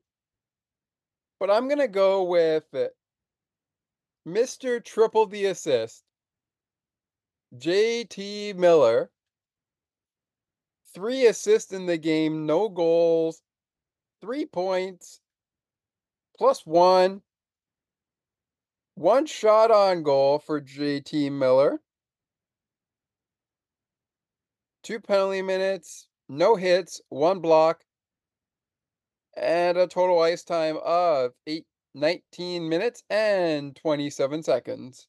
but 1.44 1.52
I'm 1.52 1.68
going 1.68 1.80
to 1.80 1.90
go 1.90 2.24
with 2.24 2.64
Mr. 4.26 4.82
Triple 4.82 5.26
the 5.26 5.48
Assist, 5.48 6.02
JT 7.58 8.56
Miller. 8.56 9.12
Three 10.96 11.26
assists 11.26 11.74
in 11.74 11.86
the 11.86 11.98
game, 11.98 12.46
no 12.46 12.70
goals, 12.70 13.42
three 14.22 14.46
points, 14.46 15.20
plus 16.38 16.66
one. 16.66 17.22
One 18.96 19.26
shot 19.26 19.70
on 19.70 20.04
goal 20.04 20.40
for 20.40 20.62
JT 20.62 21.30
Miller. 21.30 21.82
Two 24.82 25.02
penalty 25.02 25.42
minutes, 25.42 26.08
no 26.30 26.56
hits, 26.56 27.02
one 27.10 27.40
block, 27.42 27.84
and 29.36 29.78
a 29.78 29.88
total 29.88 30.20
ice 30.22 30.44
time 30.44 30.78
of 30.84 31.34
eight, 31.48 31.66
19 31.94 32.70
minutes 32.70 33.04
and 33.10 33.76
27 33.76 34.44
seconds. 34.44 35.08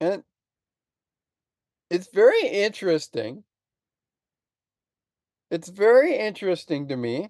And 0.00 0.22
it's 1.90 2.08
very 2.12 2.46
interesting. 2.48 3.44
It's 5.50 5.68
very 5.68 6.16
interesting 6.16 6.88
to 6.88 6.96
me. 6.96 7.28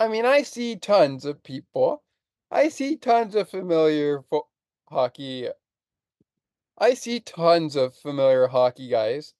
I 0.00 0.08
mean, 0.08 0.26
I 0.26 0.42
see 0.42 0.74
tons 0.74 1.24
of 1.24 1.44
people. 1.44 2.02
I 2.50 2.68
see 2.68 2.96
tons 2.96 3.34
of 3.34 3.48
familiar 3.48 4.22
fo- 4.22 4.48
hockey. 4.88 5.48
I 6.78 6.94
see 6.94 7.20
tons 7.20 7.76
of 7.76 7.94
familiar 7.94 8.48
hockey 8.48 8.88
guys 8.88 9.34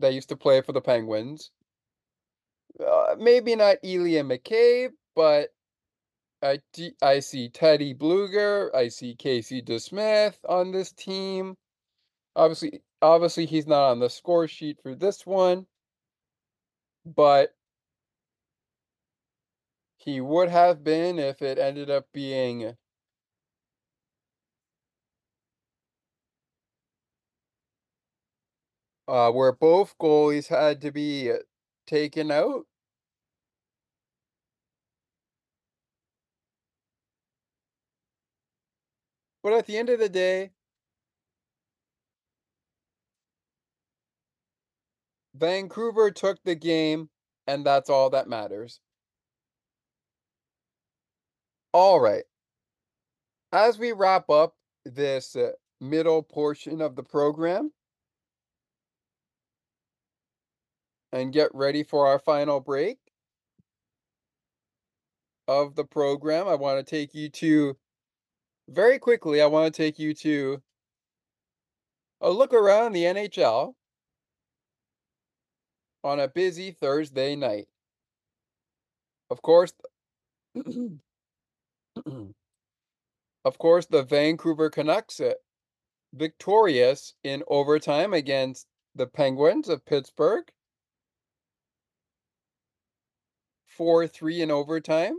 that 0.00 0.14
used 0.14 0.28
to 0.30 0.36
play 0.36 0.62
for 0.62 0.72
the 0.72 0.80
Penguins. 0.80 1.50
Uh, 2.78 3.16
maybe 3.18 3.56
not 3.56 3.78
Ilya 3.82 4.22
Mikheyev, 4.24 4.90
but 5.14 5.50
I, 6.42 6.60
d- 6.72 6.96
I 7.02 7.20
see 7.20 7.48
Teddy 7.48 7.94
Blueger. 7.94 8.74
I 8.74 8.88
see 8.88 9.14
Casey 9.14 9.62
DeSmith 9.62 10.36
on 10.48 10.72
this 10.72 10.92
team. 10.92 11.56
Obviously, 12.34 12.82
obviously 13.00 13.46
he's 13.46 13.66
not 13.66 13.90
on 13.90 14.00
the 14.00 14.10
score 14.10 14.46
sheet 14.46 14.78
for 14.82 14.94
this 14.94 15.26
one, 15.26 15.66
but 17.04 17.55
he 20.06 20.22
would 20.22 20.48
have 20.48 20.82
been 20.82 21.18
if 21.18 21.42
it 21.42 21.58
ended 21.58 21.90
up 21.90 22.06
being 22.12 22.76
uh, 29.08 29.30
where 29.30 29.52
both 29.52 29.96
goalies 29.98 30.48
had 30.48 30.80
to 30.80 30.90
be 30.90 31.32
taken 31.86 32.30
out. 32.30 32.66
But 39.42 39.54
at 39.54 39.66
the 39.66 39.78
end 39.78 39.88
of 39.88 39.98
the 39.98 40.08
day, 40.10 40.50
Vancouver 45.34 46.10
took 46.10 46.42
the 46.42 46.56
game, 46.56 47.10
and 47.46 47.64
that's 47.64 47.88
all 47.88 48.10
that 48.10 48.28
matters. 48.28 48.80
All 51.78 52.00
right. 52.00 52.24
As 53.52 53.78
we 53.78 53.92
wrap 53.92 54.30
up 54.30 54.54
this 54.86 55.36
uh, 55.36 55.50
middle 55.78 56.22
portion 56.22 56.80
of 56.80 56.96
the 56.96 57.02
program 57.02 57.70
and 61.12 61.34
get 61.34 61.54
ready 61.54 61.82
for 61.82 62.06
our 62.06 62.18
final 62.18 62.60
break 62.60 62.96
of 65.46 65.74
the 65.74 65.84
program, 65.84 66.48
I 66.48 66.54
want 66.54 66.78
to 66.78 66.90
take 66.90 67.14
you 67.14 67.28
to 67.28 67.76
very 68.70 68.98
quickly, 68.98 69.42
I 69.42 69.46
want 69.46 69.70
to 69.70 69.76
take 69.76 69.98
you 69.98 70.14
to 70.14 70.62
a 72.22 72.30
look 72.30 72.54
around 72.54 72.94
the 72.94 73.02
NHL 73.02 73.74
on 76.02 76.20
a 76.20 76.28
busy 76.28 76.70
Thursday 76.70 77.36
night. 77.36 77.68
Of 79.28 79.42
course, 79.42 79.74
of 83.44 83.58
course, 83.58 83.86
the 83.86 84.02
Vancouver 84.02 84.70
Canucks 84.70 85.20
uh, 85.20 85.34
victorious 86.12 87.14
in 87.22 87.42
overtime 87.48 88.12
against 88.12 88.66
the 88.94 89.06
Penguins 89.06 89.68
of 89.68 89.84
Pittsburgh. 89.84 90.44
4 93.66 94.06
3 94.06 94.42
in 94.42 94.50
overtime. 94.50 95.16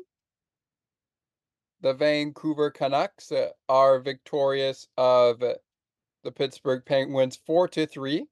The 1.82 1.94
Vancouver 1.94 2.72
Canucks 2.72 3.32
uh, 3.32 3.50
are 3.70 4.00
victorious 4.00 4.88
of 4.98 5.44
uh, 5.44 5.56
the 6.24 6.32
Pittsburgh 6.32 6.84
Penguins 6.84 7.40
4 7.46 7.68
to 7.70 7.86
3 7.86 8.26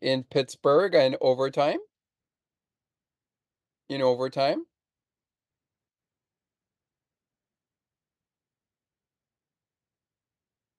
in 0.00 0.24
Pittsburgh 0.24 0.94
in 0.94 1.16
overtime. 1.20 1.78
In 3.88 4.02
overtime. 4.02 4.66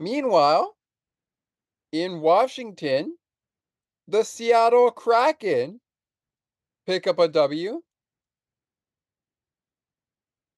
Meanwhile, 0.03 0.75
in 1.93 2.19
Washington, 2.19 3.15
the 4.05 4.23
Seattle 4.23 4.91
Kraken 4.91 5.79
pick 6.85 7.07
up 7.07 7.19
a 7.19 7.29
W 7.29 7.81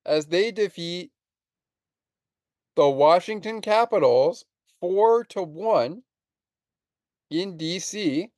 as 0.03 0.25
they 0.25 0.51
defeat 0.51 1.11
the 2.75 2.89
Washington 2.89 3.61
Capitals 3.61 4.45
4 4.81 5.25
to 5.25 5.43
1 5.43 6.01
in 7.29 7.55
DC. 7.55 8.31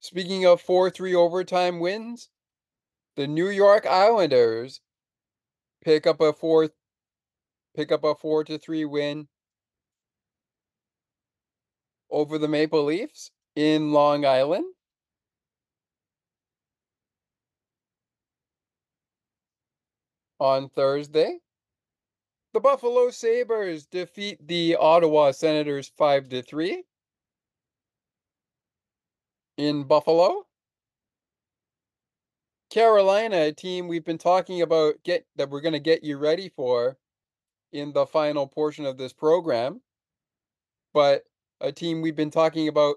Speaking 0.00 0.44
of 0.44 0.62
4-3 0.62 1.14
overtime 1.14 1.80
wins, 1.80 2.28
the 3.16 3.26
New 3.26 3.48
York 3.48 3.86
Islanders 3.86 4.82
pick 5.84 6.06
up 6.06 6.20
a 6.20 6.32
4 6.32 6.70
pick 7.76 7.92
up 7.92 8.04
a 8.04 8.14
4 8.14 8.44
to 8.44 8.58
3 8.58 8.84
win 8.84 9.28
over 12.10 12.38
the 12.38 12.48
Maple 12.48 12.84
Leafs 12.84 13.30
in 13.54 13.92
Long 13.92 14.24
Island. 14.24 14.64
On 20.40 20.68
Thursday, 20.68 21.38
the 22.54 22.60
Buffalo 22.60 23.10
Sabres 23.10 23.86
defeat 23.86 24.38
the 24.46 24.76
Ottawa 24.76 25.32
Senators 25.32 25.92
5 25.96 26.28
to 26.28 26.42
3 26.42 26.84
in 29.56 29.84
Buffalo. 29.84 30.47
Carolina, 32.70 33.36
a 33.36 33.52
team 33.52 33.88
we've 33.88 34.04
been 34.04 34.18
talking 34.18 34.62
about 34.62 35.02
get 35.02 35.26
that 35.36 35.48
we're 35.48 35.60
going 35.60 35.72
to 35.72 35.78
get 35.78 36.04
you 36.04 36.18
ready 36.18 36.48
for 36.48 36.98
in 37.72 37.92
the 37.92 38.06
final 38.06 38.46
portion 38.46 38.84
of 38.84 38.98
this 38.98 39.12
program. 39.12 39.80
But 40.92 41.24
a 41.60 41.72
team 41.72 42.02
we've 42.02 42.16
been 42.16 42.30
talking 42.30 42.68
about 42.68 42.96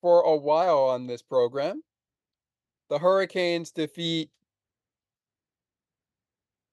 for 0.00 0.22
a 0.22 0.36
while 0.36 0.78
on 0.78 1.06
this 1.06 1.22
program. 1.22 1.82
The 2.88 2.98
Hurricanes 2.98 3.70
defeat 3.70 4.30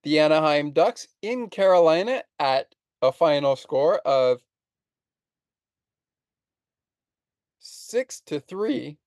the 0.04 0.20
Anaheim 0.20 0.72
Ducks 0.72 1.08
in 1.22 1.50
Carolina 1.50 2.24
at 2.40 2.74
a 3.02 3.12
final 3.12 3.56
score 3.56 3.98
of 4.00 4.42
6 7.60 8.22
to 8.22 8.40
3. 8.40 8.98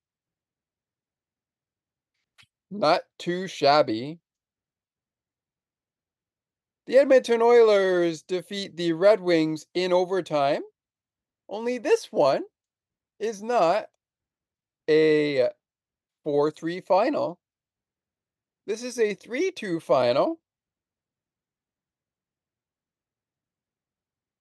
Not 2.70 3.02
too 3.18 3.48
shabby. 3.48 4.20
The 6.86 6.98
Edmonton 6.98 7.42
Oilers 7.42 8.22
defeat 8.22 8.76
the 8.76 8.92
Red 8.92 9.20
Wings 9.20 9.66
in 9.74 9.92
overtime. 9.92 10.62
Only 11.48 11.78
this 11.78 12.12
one 12.12 12.44
is 13.18 13.42
not 13.42 13.90
a 14.88 15.50
4 16.24 16.50
3 16.50 16.80
final. 16.80 17.38
This 18.66 18.82
is 18.82 18.98
a 18.98 19.14
3 19.14 19.50
2 19.50 19.80
final 19.80 20.40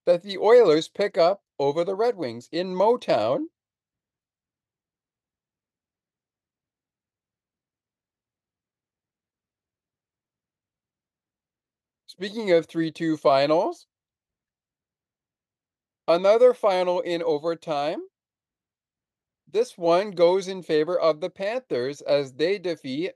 that 0.05 0.23
the 0.23 0.37
Oilers 0.37 0.87
pick 0.87 1.17
up 1.17 1.43
over 1.59 1.83
the 1.83 1.95
Red 1.95 2.15
Wings 2.15 2.49
in 2.51 2.75
Motown. 2.75 3.45
Speaking 12.19 12.51
of 12.51 12.65
3 12.65 12.91
2 12.91 13.15
finals, 13.15 13.87
another 16.05 16.53
final 16.53 16.99
in 16.99 17.23
overtime. 17.23 18.01
This 19.47 19.77
one 19.77 20.11
goes 20.11 20.49
in 20.49 20.61
favor 20.61 20.99
of 20.99 21.21
the 21.21 21.29
Panthers 21.29 22.01
as 22.01 22.33
they 22.33 22.59
defeat 22.59 23.13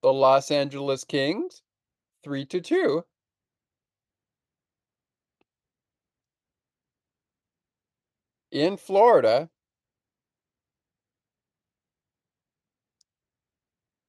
the 0.00 0.14
Los 0.14 0.50
Angeles 0.50 1.04
Kings 1.04 1.60
3 2.24 2.46
to 2.46 2.62
2. 2.62 3.04
In 8.50 8.78
Florida, 8.78 9.50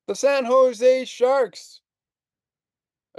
the 0.07 0.15
San 0.15 0.45
Jose 0.45 1.03
Sharks 1.03 1.81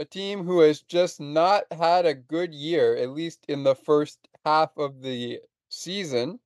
a 0.01 0.05
team 0.06 0.44
who 0.44 0.60
has 0.60 0.81
just 0.81 1.20
not 1.20 1.64
had 1.70 2.06
a 2.06 2.14
good 2.14 2.55
year, 2.55 2.97
at 2.97 3.10
least 3.10 3.44
in 3.48 3.64
the 3.64 3.74
first 3.74 4.18
half 4.47 4.70
of 4.78 5.02
the 5.02 5.39
season. 5.68 6.40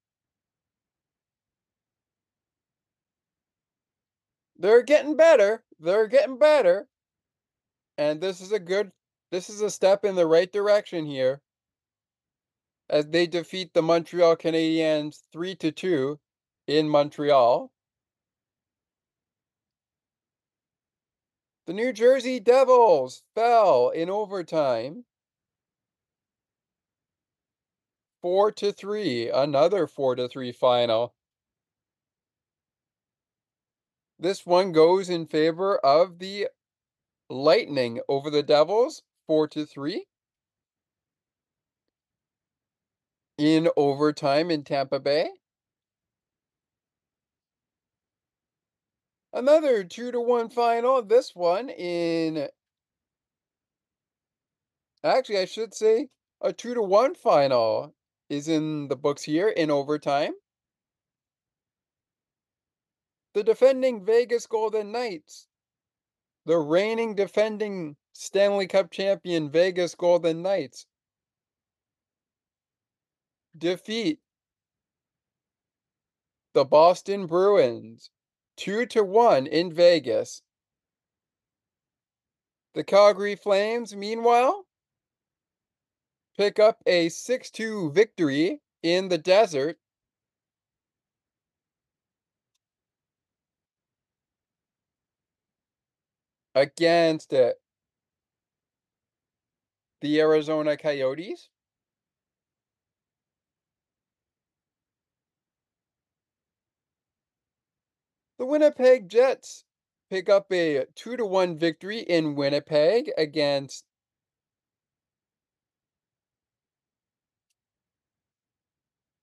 They're 4.58 4.82
getting 4.82 5.16
better. 5.16 5.62
They're 5.78 6.08
getting 6.08 6.36
better. 6.36 6.88
And 7.96 8.20
this 8.20 8.40
is 8.40 8.50
a 8.50 8.58
good 8.58 8.90
this 9.30 9.48
is 9.48 9.60
a 9.60 9.70
step 9.70 10.04
in 10.04 10.16
the 10.16 10.26
right 10.26 10.52
direction 10.52 11.06
here. 11.06 11.40
As 12.90 13.06
they 13.06 13.28
defeat 13.28 13.72
the 13.72 13.82
Montreal 13.82 14.36
Canadiens 14.36 15.22
3 15.32 15.54
to 15.56 15.70
2 15.70 16.18
in 16.66 16.88
Montreal. 16.88 17.70
The 21.66 21.72
New 21.72 21.94
Jersey 21.94 22.40
Devils 22.40 23.22
fell 23.34 23.88
in 23.88 24.10
overtime. 24.10 25.06
4 28.20 28.52
to 28.52 28.72
3, 28.72 29.30
another 29.30 29.86
4 29.86 30.16
to 30.16 30.28
3 30.28 30.52
final. 30.52 31.14
This 34.18 34.44
one 34.44 34.72
goes 34.72 35.08
in 35.08 35.26
favor 35.26 35.78
of 35.78 36.18
the 36.18 36.48
Lightning 37.30 38.00
over 38.08 38.28
the 38.28 38.42
Devils, 38.42 39.02
4 39.26 39.48
to 39.48 39.64
3. 39.64 40.06
In 43.38 43.70
overtime 43.76 44.50
in 44.50 44.64
Tampa 44.64 45.00
Bay. 45.00 45.30
Another 49.34 49.82
two 49.82 50.12
to 50.12 50.20
one 50.20 50.48
final. 50.48 51.02
This 51.02 51.34
one 51.34 51.68
in. 51.68 52.48
Actually, 55.02 55.38
I 55.38 55.44
should 55.44 55.74
say 55.74 56.08
a 56.40 56.52
two 56.52 56.72
to 56.74 56.82
one 56.82 57.16
final 57.16 57.96
is 58.30 58.46
in 58.46 58.86
the 58.86 58.94
books 58.94 59.24
here 59.24 59.48
in 59.48 59.72
overtime. 59.72 60.34
The 63.34 63.42
defending 63.42 64.04
Vegas 64.04 64.46
Golden 64.46 64.92
Knights, 64.92 65.48
the 66.46 66.56
reigning 66.58 67.16
defending 67.16 67.96
Stanley 68.12 68.68
Cup 68.68 68.92
champion 68.92 69.50
Vegas 69.50 69.96
Golden 69.96 70.42
Knights, 70.42 70.86
defeat 73.58 74.20
the 76.52 76.64
Boston 76.64 77.26
Bruins 77.26 78.10
two 78.56 78.86
to 78.86 79.04
one 79.04 79.46
in 79.46 79.72
Vegas. 79.72 80.42
The 82.74 82.84
Calgary 82.84 83.36
Flames, 83.36 83.94
meanwhile, 83.94 84.66
pick 86.36 86.58
up 86.58 86.82
a 86.86 87.08
6 87.08 87.50
2 87.50 87.92
victory 87.92 88.60
in 88.82 89.08
the 89.08 89.18
desert. 89.18 89.78
Against 96.56 97.34
uh, 97.34 97.52
the 100.00 100.20
Arizona 100.20 100.76
Coyotes. 100.76 101.48
The 108.36 108.46
Winnipeg 108.46 109.08
Jets 109.08 109.64
pick 110.10 110.28
up 110.28 110.50
a 110.50 110.78
uh, 110.78 110.84
2 110.96 111.16
to 111.18 111.24
1 111.24 111.56
victory 111.56 112.00
in 112.00 112.34
Winnipeg 112.34 113.10
against 113.16 113.84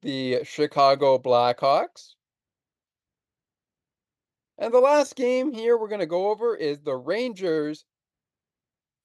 the 0.01 0.43
Chicago 0.43 1.17
Blackhawks. 1.17 2.15
And 4.57 4.73
the 4.73 4.79
last 4.79 5.15
game 5.15 5.51
here 5.51 5.77
we're 5.77 5.89
going 5.89 5.99
to 5.99 6.05
go 6.05 6.29
over 6.29 6.55
is 6.55 6.79
the 6.81 6.95
Rangers 6.95 7.83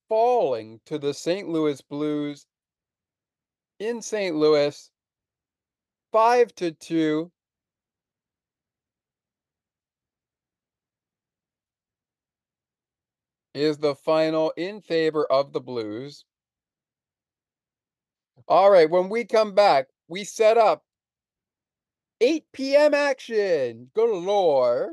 falling 0.08 0.80
to 0.86 0.98
the 0.98 1.14
St. 1.14 1.48
Louis 1.48 1.80
Blues 1.80 2.46
in 3.80 4.00
St. 4.00 4.36
Louis 4.36 4.90
5 6.12 6.54
to 6.54 6.70
2 6.70 7.32
is 13.56 13.78
the 13.78 13.94
final 13.94 14.52
in 14.56 14.82
favor 14.82 15.24
of 15.32 15.54
the 15.54 15.60
Blues. 15.60 16.26
All 18.46 18.70
right, 18.70 18.88
when 18.88 19.08
we 19.08 19.24
come 19.24 19.54
back, 19.54 19.86
we 20.08 20.24
set 20.24 20.58
up 20.58 20.84
8 22.20 22.44
p.m. 22.52 22.92
action 22.92 23.90
galore. 23.94 24.92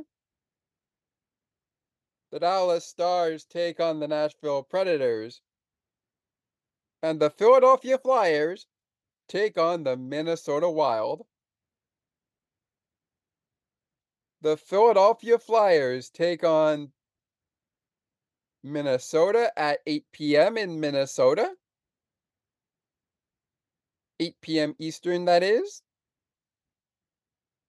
The 2.32 2.40
Dallas 2.40 2.86
Stars 2.86 3.46
take 3.46 3.82
on 3.82 4.00
the 4.00 4.08
Nashville 4.08 4.64
Predators. 4.64 5.42
And 7.04 7.20
the 7.20 7.30
Philadelphia 7.30 7.98
Flyers 7.98 8.66
take 9.28 9.58
on 9.58 9.84
the 9.84 9.98
Minnesota 9.98 10.70
Wild. 10.70 11.26
The 14.42 14.56
Philadelphia 14.56 15.38
Flyers 15.38 16.10
take 16.10 16.46
on 16.46 16.94
Minnesota 18.64 19.52
at 19.58 19.80
8 19.86 20.06
p.m. 20.12 20.58
in 20.58 20.80
Minnesota. 20.80 21.52
8 24.20 24.36
p.m. 24.42 24.76
Eastern, 24.80 25.26
that 25.26 25.44
is. 25.44 25.82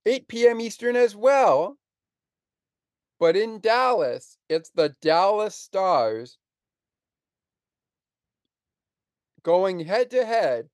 8 0.06 0.28
p.m. 0.28 0.60
Eastern 0.60 0.96
as 0.96 1.16
well. 1.16 1.78
But 3.18 3.36
in 3.36 3.60
Dallas, 3.60 4.38
it's 4.48 4.70
the 4.70 4.94
Dallas 5.00 5.56
Stars 5.56 6.38
going 9.42 9.80
head 9.80 10.10
to 10.10 10.24
head 10.24 10.68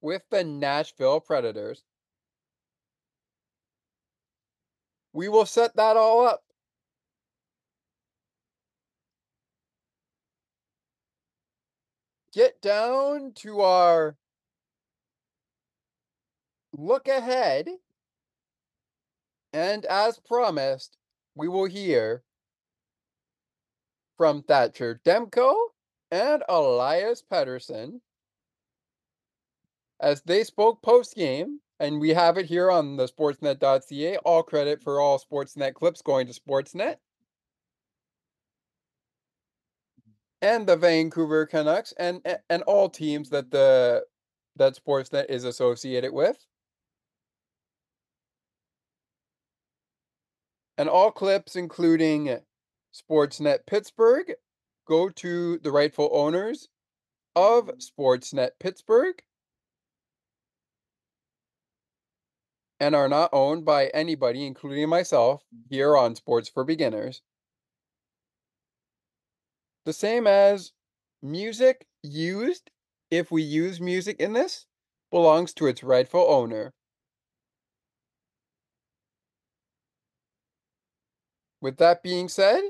with 0.00 0.22
the 0.30 0.44
Nashville 0.44 1.20
Predators. 1.20 1.82
We 5.12 5.28
will 5.28 5.46
set 5.46 5.76
that 5.76 5.96
all 5.96 6.26
up 6.26 6.42
get 12.32 12.60
down 12.62 13.32
to 13.36 13.60
our 13.60 14.16
look 16.72 17.08
ahead. 17.08 17.68
And 19.52 19.84
as 19.86 20.18
promised, 20.18 20.96
we 21.34 21.48
will 21.48 21.66
hear 21.66 22.22
from 24.16 24.42
Thatcher 24.42 25.00
Demko 25.04 25.54
and 26.10 26.42
Elias 26.48 27.22
Pettersson 27.22 28.00
as 30.00 30.22
they 30.22 30.44
spoke 30.44 30.82
post 30.82 31.14
game 31.16 31.60
And 31.80 31.98
we 31.98 32.10
have 32.10 32.36
it 32.36 32.44
here 32.44 32.70
on 32.70 32.96
the 32.96 33.08
sportsnet.ca. 33.08 34.18
All 34.18 34.42
credit 34.42 34.82
for 34.82 35.00
all 35.00 35.18
Sportsnet 35.18 35.74
clips 35.74 36.02
going 36.02 36.26
to 36.26 36.38
Sportsnet. 36.38 36.96
And 40.42 40.66
the 40.66 40.76
Vancouver 40.76 41.46
Canucks 41.46 41.92
and 41.98 42.22
and 42.48 42.62
all 42.62 42.88
teams 42.88 43.30
that 43.30 43.50
the 43.50 44.04
that 44.56 44.78
Sportsnet 44.78 45.26
is 45.28 45.44
associated 45.44 46.12
with. 46.12 46.46
And 50.78 50.88
all 50.88 51.10
clips, 51.10 51.56
including 51.56 52.38
Sportsnet 52.94 53.66
Pittsburgh, 53.66 54.34
go 54.86 55.08
to 55.10 55.58
the 55.58 55.70
rightful 55.70 56.08
owners 56.12 56.68
of 57.36 57.70
Sportsnet 57.78 58.52
Pittsburgh 58.58 59.22
and 62.80 62.94
are 62.94 63.08
not 63.08 63.28
owned 63.32 63.64
by 63.64 63.88
anybody, 63.88 64.46
including 64.46 64.88
myself, 64.88 65.44
here 65.68 65.96
on 65.96 66.14
Sports 66.14 66.48
for 66.48 66.64
Beginners. 66.64 67.20
The 69.84 69.92
same 69.92 70.26
as 70.26 70.72
music 71.22 71.86
used, 72.02 72.70
if 73.10 73.30
we 73.30 73.42
use 73.42 73.80
music 73.80 74.20
in 74.20 74.34
this, 74.34 74.66
belongs 75.10 75.54
to 75.54 75.66
its 75.66 75.82
rightful 75.82 76.24
owner. 76.28 76.72
With 81.60 81.78
that 81.78 82.02
being 82.02 82.28
said, 82.28 82.62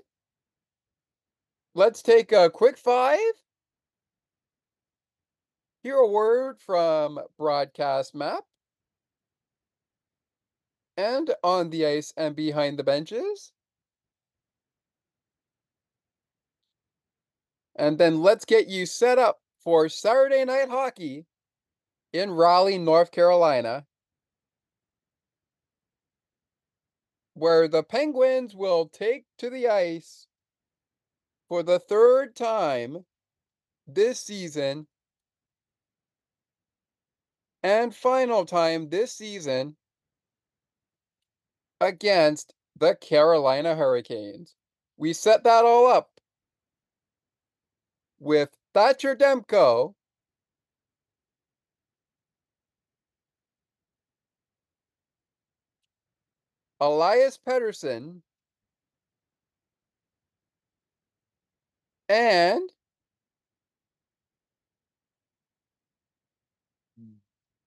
let's 1.74 2.02
take 2.02 2.32
a 2.32 2.50
quick 2.50 2.78
five. 2.78 3.18
Hear 5.82 5.96
a 5.96 6.08
word 6.08 6.60
from 6.60 7.20
Broadcast 7.38 8.14
Map. 8.14 8.44
And 10.96 11.34
on 11.42 11.70
the 11.70 11.86
ice 11.86 12.12
and 12.16 12.36
behind 12.36 12.78
the 12.78 12.84
benches. 12.84 13.52
And 17.80 17.96
then 17.96 18.20
let's 18.20 18.44
get 18.44 18.68
you 18.68 18.84
set 18.84 19.18
up 19.18 19.40
for 19.64 19.88
Saturday 19.88 20.44
night 20.44 20.68
hockey 20.68 21.24
in 22.12 22.30
Raleigh, 22.30 22.78
North 22.78 23.10
Carolina. 23.10 23.86
where 27.32 27.68
the 27.68 27.82
Penguins 27.82 28.54
will 28.54 28.86
take 28.86 29.24
to 29.38 29.48
the 29.48 29.66
ice 29.66 30.26
for 31.48 31.62
the 31.62 31.78
third 31.78 32.36
time 32.36 33.06
this 33.86 34.20
season 34.20 34.86
and 37.62 37.94
final 37.94 38.44
time 38.44 38.90
this 38.90 39.14
season 39.14 39.74
against 41.80 42.52
the 42.76 42.94
Carolina 42.96 43.74
Hurricanes. 43.74 44.54
We 44.98 45.14
set 45.14 45.44
that 45.44 45.64
all 45.64 45.86
up 45.86 46.09
with 48.20 48.50
Thatcher 48.74 49.16
Demko 49.16 49.94
Elias 56.78 57.38
Pettersson, 57.38 58.22
and 62.10 62.70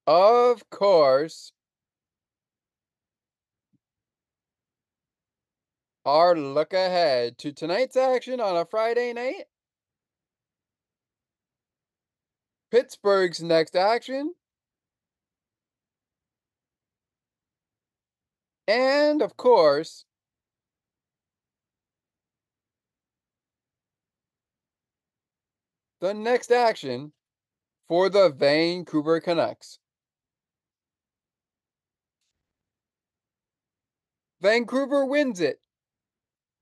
of 0.07 0.69
course, 0.69 1.51
our 6.05 6.33
look 6.35 6.71
ahead 6.73 7.37
to 7.37 7.51
tonight's 7.51 7.97
action 7.97 8.39
on 8.39 8.55
a 8.55 8.65
Friday 8.65 9.11
night. 9.13 9.45
Pittsburgh's 12.73 13.39
next 13.39 13.75
action 13.75 14.33
And 18.67 19.21
of 19.21 19.37
course, 19.37 20.05
the 26.01 26.15
next 26.15 26.51
action 26.51 27.13
for 27.87 28.09
the 28.09 28.31
Vancouver 28.31 29.19
Canucks. 29.19 29.77
Vancouver 34.41 35.05
wins 35.05 35.39
it 35.39 35.59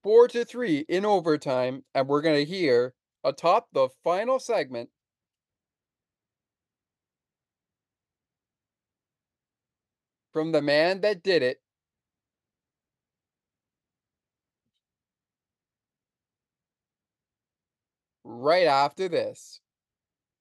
4 0.03 0.27
to 0.27 0.43
3 0.43 0.79
in 0.89 1.05
overtime 1.05 1.85
and 1.95 2.09
we're 2.09 2.21
going 2.21 2.45
to 2.45 2.51
hear 2.51 2.95
atop 3.23 3.69
the 3.71 3.87
final 4.03 4.39
segment 4.39 4.89
from 10.31 10.51
the 10.51 10.61
man 10.61 11.01
that 11.01 11.23
did 11.23 11.43
it 11.43 11.61
right 18.23 18.67
after 18.67 19.07
this. 19.09 19.59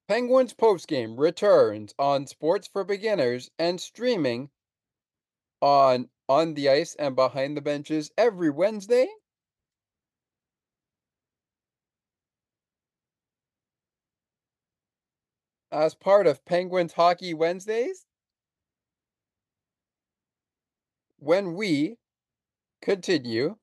Penguins 0.09 0.55
postgame 0.55 1.19
returns 1.19 1.95
on 1.99 2.27
Sports 2.27 2.69
for 2.69 2.83
Beginners 2.85 3.51
and 3.59 3.81
streaming 3.81 4.51
on 5.61 6.09
On 6.29 6.55
the 6.55 6.69
Ice 6.69 6.95
and 6.97 7.15
Behind 7.15 7.57
the 7.57 7.61
Benches 7.61 8.11
every 8.19 8.51
Wednesday. 8.51 9.09
As 15.73 15.95
part 15.95 16.27
of 16.27 16.45
Penguins 16.45 16.93
Hockey 16.95 17.33
Wednesdays. 17.35 18.07
When 21.23 21.53
we 21.53 21.99
continue 22.81 23.57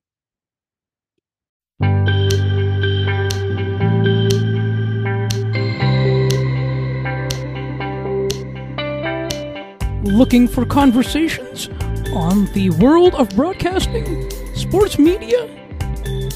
looking 10.04 10.46
for 10.46 10.64
conversations 10.64 11.68
on 12.14 12.44
the 12.54 12.70
world 12.78 13.16
of 13.16 13.28
broadcasting, 13.30 14.30
sports 14.54 14.96
media, 14.96 15.46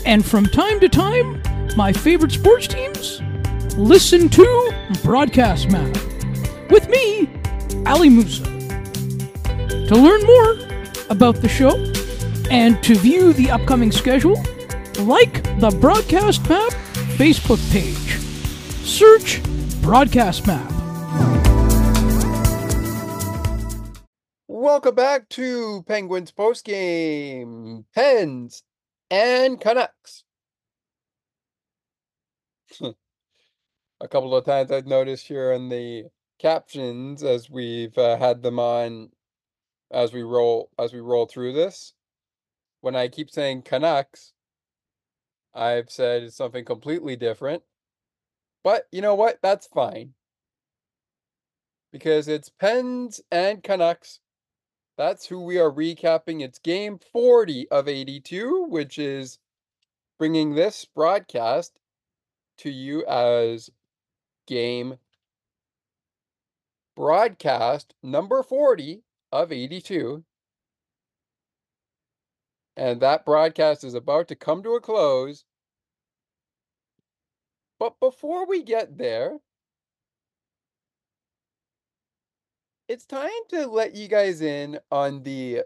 and 0.04 0.26
from 0.26 0.44
time 0.46 0.80
to 0.80 0.88
time, 0.88 1.40
my 1.76 1.92
favorite 1.92 2.32
sports 2.32 2.66
teams? 2.66 3.22
Listen 3.76 4.28
to 4.28 4.74
Broadcast 5.04 5.70
Map 5.70 5.96
with 6.68 6.88
me, 6.88 7.30
Ali 7.86 8.08
Musa. 8.08 8.42
To 8.42 9.94
learn 9.94 10.26
more 10.26 10.71
about 11.12 11.36
the 11.36 11.48
show 11.48 11.76
and 12.50 12.82
to 12.82 12.94
view 12.94 13.34
the 13.34 13.50
upcoming 13.50 13.92
schedule, 13.92 14.42
like 15.00 15.42
the 15.60 15.76
Broadcast 15.78 16.48
Map 16.48 16.72
Facebook 17.18 17.60
page. 17.70 18.18
Search 18.82 19.42
Broadcast 19.82 20.46
Map. 20.46 20.70
Welcome 24.48 24.94
back 24.94 25.28
to 25.30 25.84
Penguins 25.86 26.30
post 26.30 26.64
game. 26.64 27.84
Pens 27.94 28.62
and 29.10 29.60
Canucks. 29.60 30.24
a 32.80 34.08
couple 34.08 34.34
of 34.34 34.46
times 34.46 34.72
I've 34.72 34.86
noticed 34.86 35.28
here 35.28 35.52
in 35.52 35.68
the 35.68 36.04
captions 36.38 37.22
as 37.22 37.50
we've 37.50 37.96
uh, 37.98 38.16
had 38.16 38.42
them 38.42 38.58
on 38.58 39.10
as 39.92 40.12
we 40.12 40.22
roll 40.22 40.70
as 40.78 40.92
we 40.92 41.00
roll 41.00 41.26
through 41.26 41.52
this. 41.52 41.94
When 42.80 42.96
I 42.96 43.08
keep 43.08 43.30
saying 43.30 43.62
Canucks, 43.62 44.32
I've 45.54 45.90
said 45.90 46.32
something 46.32 46.64
completely 46.64 47.14
different. 47.14 47.62
But 48.64 48.88
you 48.90 49.00
know 49.00 49.14
what? 49.14 49.38
That's 49.42 49.66
fine. 49.66 50.14
Because 51.92 52.26
it's 52.26 52.48
Pens 52.48 53.20
and 53.30 53.62
Canucks 53.62 54.20
that's 54.96 55.26
who 55.26 55.40
we 55.40 55.58
are 55.58 55.70
recapping. 55.70 56.42
It's 56.42 56.58
game 56.58 56.98
40 56.98 57.68
of 57.70 57.88
82, 57.88 58.66
which 58.68 58.98
is 58.98 59.38
bringing 60.18 60.54
this 60.54 60.84
broadcast 60.84 61.78
to 62.58 62.70
you 62.70 63.04
as 63.06 63.70
game 64.46 64.98
broadcast 66.94 67.94
number 68.02 68.42
40 68.42 69.02
of 69.32 69.50
82. 69.50 70.24
And 72.76 73.00
that 73.00 73.24
broadcast 73.24 73.84
is 73.84 73.94
about 73.94 74.28
to 74.28 74.36
come 74.36 74.62
to 74.62 74.74
a 74.74 74.80
close. 74.80 75.44
But 77.78 77.98
before 78.00 78.46
we 78.46 78.62
get 78.62 78.96
there, 78.98 79.38
it's 82.88 83.06
time 83.06 83.30
to 83.50 83.66
let 83.66 83.94
you 83.94 84.08
guys 84.08 84.40
in 84.40 84.78
on 84.90 85.22
the 85.22 85.62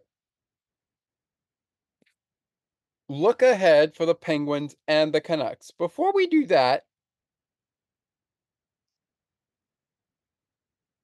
look 3.08 3.42
ahead 3.42 3.94
for 3.94 4.06
the 4.06 4.14
Penguins 4.14 4.76
and 4.88 5.12
the 5.12 5.20
Canucks. 5.20 5.70
Before 5.70 6.12
we 6.12 6.26
do 6.26 6.46
that, 6.46 6.84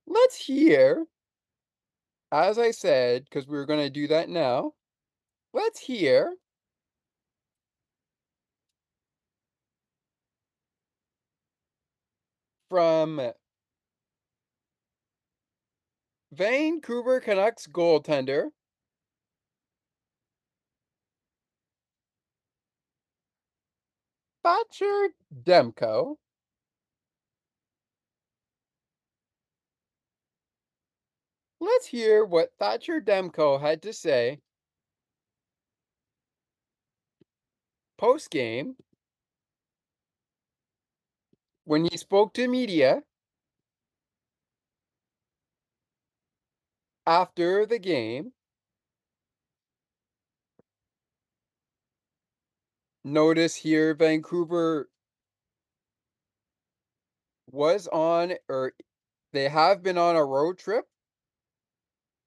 let's 0.07 0.37
hear, 0.37 1.07
as 2.33 2.59
I 2.59 2.71
said, 2.73 3.25
because 3.25 3.47
we 3.47 3.57
were 3.57 3.67
going 3.67 3.81
to 3.81 3.91
do 3.91 4.09
that 4.09 4.29
now, 4.29 4.73
let's 5.53 5.81
hear 5.81 6.35
from 12.71 13.21
Vancouver 16.33 17.21
Canucks 17.21 17.67
goaltender 17.67 18.49
Thatcher 24.43 25.11
Demko. 25.33 26.17
Let's 31.63 31.87
hear 31.87 32.25
what 32.25 32.51
Thatcher 32.59 33.01
Demko 33.01 33.61
had 33.61 33.83
to 33.83 33.93
say 33.93 34.41
post 37.97 38.33
game 38.33 38.75
when 41.63 41.85
he 41.85 41.97
spoke 41.97 42.35
to 42.35 42.49
media 42.49 43.05
after 47.07 47.65
the 47.65 47.79
game. 47.79 48.33
Notice 53.05 53.55
here 53.55 53.95
Vancouver 53.95 54.89
was 57.53 57.87
on 57.87 58.33
or 58.49 58.73
they 59.33 59.49
have 59.49 59.85
been 59.85 59.97
on 59.97 60.17
a 60.17 60.25
road 60.25 60.59
trip 60.59 60.87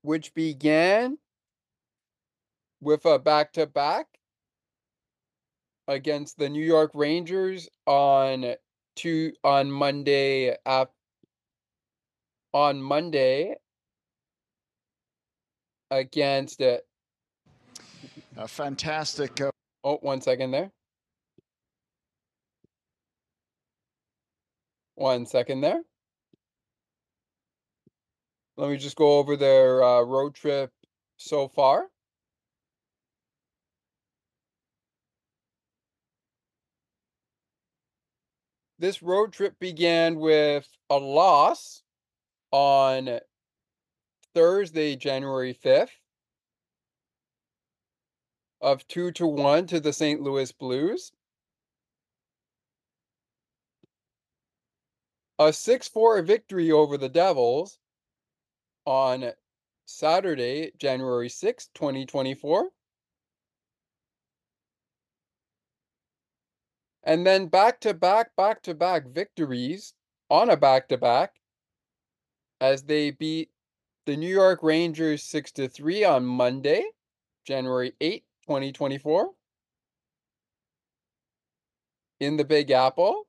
which 0.06 0.34
began 0.34 1.18
with 2.82 3.06
a 3.06 3.18
back-to-back 3.18 4.08
against 5.88 6.38
the 6.38 6.50
New 6.50 6.64
York 6.64 6.92
Rangers 6.94 7.68
on 7.86 8.56
two 8.96 9.34
on 9.44 9.72
Monday 9.72 10.56
af, 10.66 10.90
on 12.54 12.82
Monday 12.82 13.56
against 15.92 16.62
it. 16.62 16.86
a 18.38 18.48
fantastic 18.48 19.42
uh, 19.42 19.52
Oh, 19.88 19.98
one 20.02 20.20
second 20.20 20.50
there. 20.50 20.72
One 24.96 25.28
second 25.28 25.62
there. 25.62 25.84
Let 28.58 28.70
me 28.70 28.78
just 28.78 28.96
go 28.96 29.18
over 29.18 29.36
their 29.36 29.84
uh, 29.84 30.02
road 30.04 30.34
trip 30.34 30.72
so 31.18 31.50
far. 31.50 31.90
This 38.80 39.02
road 39.02 39.34
trip 39.34 39.60
began 39.60 40.20
with 40.20 40.70
a 40.90 40.98
loss 40.98 41.84
on 42.52 43.20
Thursday, 44.34 44.96
January 44.96 45.54
5th 45.54 45.90
of 48.62 48.88
2 48.88 49.12
to 49.14 49.28
1 49.28 49.68
to 49.68 49.80
the 49.80 49.94
St. 49.94 50.22
Louis 50.22 50.52
Blues. 50.52 51.12
A 55.40 55.46
6-4 55.46 56.26
victory 56.26 56.72
over 56.72 56.98
the 56.98 57.10
Devils 57.10 57.80
on 58.86 59.32
Saturday, 59.86 60.72
January 60.78 61.30
6, 61.30 61.70
2024. 61.74 62.70
And 67.04 67.26
then 67.26 67.48
back 67.48 67.80
to 67.82 67.94
back, 67.94 68.36
back 68.36 68.64
to 68.64 68.74
back 68.74 69.08
victories 69.08 69.94
on 70.30 70.50
a 70.50 70.58
back 70.58 70.90
to 70.90 70.98
back 70.98 71.36
as 72.60 72.84
they 72.84 73.12
beat 73.12 73.50
the 74.06 74.18
New 74.18 74.30
York 74.30 74.64
Rangers 74.64 75.24
6 75.24 75.52
to 75.54 75.68
3 75.68 76.04
on 76.04 76.26
Monday, 76.26 76.84
January 77.46 77.94
8, 78.02 78.24
2024. 78.48 79.32
In 82.20 82.38
the 82.38 82.46
Big 82.46 82.72
Apple. 82.72 83.25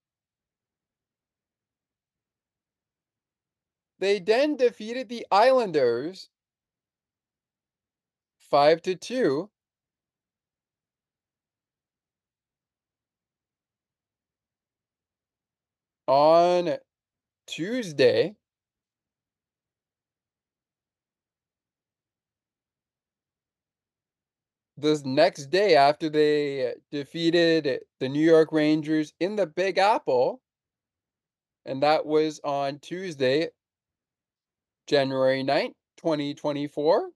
They 3.99 4.19
then 4.21 4.57
defeated 4.57 5.09
the 5.09 5.27
Islanders 5.31 6.31
5 8.39 8.83
to 8.83 8.97
2 8.97 9.51
on 16.09 16.77
Tuesday. 17.47 18.37
The 24.79 25.01
next 25.05 25.47
day 25.47 25.75
after 25.75 26.11
they 26.11 26.75
defeated 26.91 27.85
the 27.99 28.09
New 28.09 28.21
York 28.21 28.53
Rangers 28.53 29.15
in 29.19 29.37
the 29.37 29.47
Big 29.47 29.79
Apple, 29.79 30.43
and 31.65 31.83
that 31.83 32.07
was 32.07 32.41
on 32.45 32.79
Tuesday, 32.79 33.51
January 34.87 35.43
9th, 35.43 35.75
2024. 35.99 37.11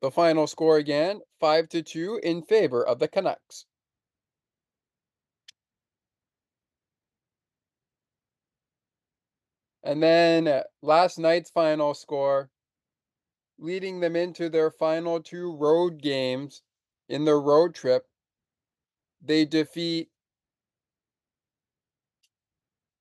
The 0.00 0.10
final 0.10 0.46
score 0.46 0.76
again, 0.76 1.20
5 1.40 1.68
to 1.70 1.82
2 1.82 2.20
in 2.22 2.42
favor 2.42 2.86
of 2.86 2.98
the 2.98 3.08
Canucks. 3.08 3.66
And 9.82 10.02
then 10.02 10.46
uh, 10.46 10.64
last 10.82 11.18
night's 11.18 11.50
final 11.50 11.94
score, 11.94 12.50
leading 13.58 14.00
them 14.00 14.16
into 14.16 14.48
their 14.48 14.70
final 14.70 15.20
two 15.20 15.56
road 15.56 16.02
games 16.02 16.62
in 17.08 17.24
their 17.24 17.40
road 17.40 17.74
trip. 17.74 18.04
They 19.22 19.44
defeat 19.44 20.10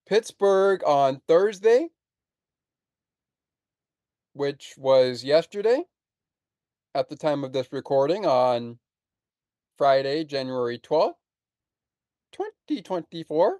Pittsburgh 0.07 0.81
on 0.85 1.21
Thursday, 1.27 1.89
which 4.31 4.73
was 4.77 5.25
yesterday 5.25 5.83
at 6.95 7.09
the 7.09 7.17
time 7.17 7.43
of 7.43 7.51
this 7.51 7.67
recording 7.73 8.25
on 8.25 8.79
Friday, 9.77 10.23
January 10.23 10.79
12th, 10.79 11.15
2024. 12.31 13.59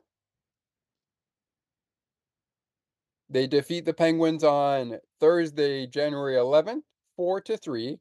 They 3.29 3.45
defeat 3.45 3.83
the 3.83 3.93
Penguins 3.93 4.45
on 4.45 4.99
Thursday, 5.19 5.85
January 5.85 6.35
11th, 6.35 6.83
4 7.17 7.41
to 7.41 7.57
3. 7.57 7.99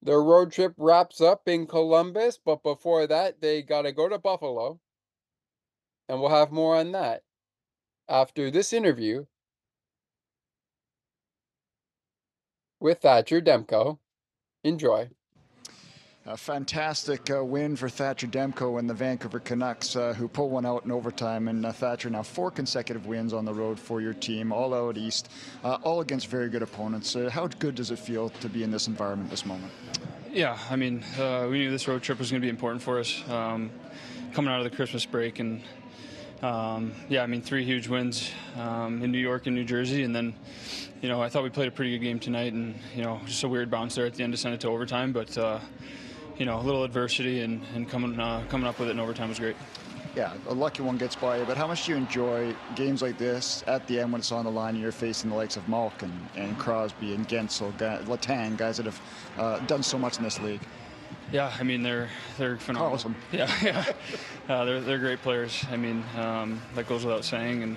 Their 0.00 0.22
road 0.22 0.52
trip 0.52 0.72
wraps 0.78 1.20
up 1.20 1.42
in 1.46 1.66
Columbus, 1.66 2.38
but 2.42 2.62
before 2.62 3.06
that, 3.06 3.42
they 3.42 3.60
got 3.60 3.82
to 3.82 3.92
go 3.92 4.08
to 4.08 4.18
Buffalo. 4.18 4.80
And 6.08 6.20
we'll 6.20 6.30
have 6.30 6.50
more 6.50 6.76
on 6.76 6.92
that 6.92 7.22
after 8.08 8.50
this 8.50 8.72
interview 8.72 9.26
with 12.80 13.00
Thatcher 13.00 13.40
Demko. 13.40 13.98
Enjoy. 14.64 15.10
A 16.26 16.36
fantastic 16.36 17.30
uh, 17.30 17.42
win 17.42 17.74
for 17.74 17.88
Thatcher 17.88 18.26
Demko 18.26 18.78
and 18.78 18.88
the 18.88 18.92
Vancouver 18.92 19.40
Canucks, 19.40 19.96
uh, 19.96 20.12
who 20.12 20.28
pull 20.28 20.50
one 20.50 20.66
out 20.66 20.84
in 20.84 20.92
overtime. 20.92 21.48
And 21.48 21.64
uh, 21.64 21.72
Thatcher 21.72 22.10
now 22.10 22.22
four 22.22 22.50
consecutive 22.50 23.06
wins 23.06 23.32
on 23.32 23.46
the 23.46 23.54
road 23.54 23.80
for 23.80 24.02
your 24.02 24.12
team, 24.12 24.52
all 24.52 24.74
out 24.74 24.98
east, 24.98 25.30
uh, 25.64 25.78
all 25.84 26.02
against 26.02 26.26
very 26.26 26.50
good 26.50 26.62
opponents. 26.62 27.16
Uh, 27.16 27.30
how 27.30 27.46
good 27.46 27.74
does 27.74 27.90
it 27.90 27.98
feel 27.98 28.28
to 28.28 28.48
be 28.50 28.62
in 28.62 28.70
this 28.70 28.88
environment 28.88 29.30
this 29.30 29.46
moment? 29.46 29.72
Yeah, 30.30 30.58
I 30.68 30.76
mean, 30.76 31.02
uh, 31.18 31.46
we 31.50 31.60
knew 31.60 31.70
this 31.70 31.88
road 31.88 32.02
trip 32.02 32.18
was 32.18 32.30
going 32.30 32.42
to 32.42 32.44
be 32.44 32.50
important 32.50 32.82
for 32.82 32.98
us 32.98 33.26
um, 33.30 33.70
coming 34.34 34.52
out 34.52 34.58
of 34.58 34.70
the 34.70 34.76
Christmas 34.76 35.06
break. 35.06 35.38
And 35.38 35.62
um, 36.42 36.92
yeah, 37.08 37.22
I 37.22 37.26
mean, 37.26 37.42
three 37.42 37.64
huge 37.64 37.88
wins 37.88 38.30
um, 38.56 39.02
in 39.02 39.10
New 39.10 39.18
York 39.18 39.46
and 39.46 39.56
New 39.56 39.64
Jersey. 39.64 40.04
And 40.04 40.14
then, 40.14 40.34
you 41.02 41.08
know, 41.08 41.20
I 41.20 41.28
thought 41.28 41.42
we 41.42 41.50
played 41.50 41.68
a 41.68 41.72
pretty 41.72 41.92
good 41.98 42.04
game 42.04 42.18
tonight. 42.18 42.52
And, 42.52 42.74
you 42.94 43.02
know, 43.02 43.20
just 43.26 43.42
a 43.44 43.48
weird 43.48 43.70
bounce 43.70 43.94
there 43.94 44.06
at 44.06 44.14
the 44.14 44.24
end 44.24 44.32
to 44.32 44.36
send 44.36 44.54
it 44.54 44.60
to 44.60 44.68
overtime. 44.68 45.12
But, 45.12 45.36
you 46.36 46.46
know, 46.46 46.60
a 46.60 46.62
little 46.62 46.84
adversity 46.84 47.40
and, 47.40 47.62
and 47.74 47.88
coming 47.88 48.18
uh, 48.20 48.44
coming 48.48 48.66
up 48.66 48.78
with 48.78 48.88
it 48.88 48.92
in 48.92 49.00
overtime 49.00 49.28
was 49.28 49.38
great. 49.40 49.56
yeah, 50.18 50.32
a 50.48 50.54
lucky 50.54 50.82
one 50.82 50.96
gets 50.96 51.14
by 51.14 51.38
you. 51.38 51.44
But 51.44 51.56
how 51.56 51.66
much 51.66 51.86
do 51.86 51.92
you 51.92 51.98
enjoy 51.98 52.54
games 52.74 53.02
like 53.02 53.18
this 53.18 53.62
at 53.66 53.86
the 53.86 54.00
end 54.00 54.12
when 54.12 54.20
it's 54.20 54.32
on 54.32 54.44
the 54.44 54.50
line 54.50 54.74
and 54.74 54.82
you're 54.82 54.92
facing 54.92 55.30
the 55.30 55.36
likes 55.36 55.56
of 55.56 55.64
Malk 55.66 55.92
and, 56.02 56.58
Crosby 56.58 57.14
and 57.14 57.28
Guentzel, 57.28 57.72
Letang, 58.06 58.56
guys 58.56 58.78
that 58.78 58.86
have 58.86 59.00
uh, 59.38 59.58
done 59.66 59.82
so 59.82 59.98
much 59.98 60.18
in 60.18 60.24
this 60.24 60.40
league? 60.40 60.60
Yeah, 61.32 61.52
I 61.58 61.62
mean 61.62 61.82
they're 61.82 62.08
they're 62.38 62.56
phenomenal. 62.56 62.94
Awesome. 62.94 63.14
Yeah, 63.32 63.52
yeah, 63.62 63.84
uh, 64.48 64.64
they're 64.64 64.80
they're 64.80 64.98
great 64.98 65.20
players. 65.22 65.64
I 65.70 65.76
mean 65.76 66.02
um, 66.16 66.60
that 66.74 66.88
goes 66.88 67.04
without 67.04 67.24
saying, 67.24 67.62
and 67.62 67.76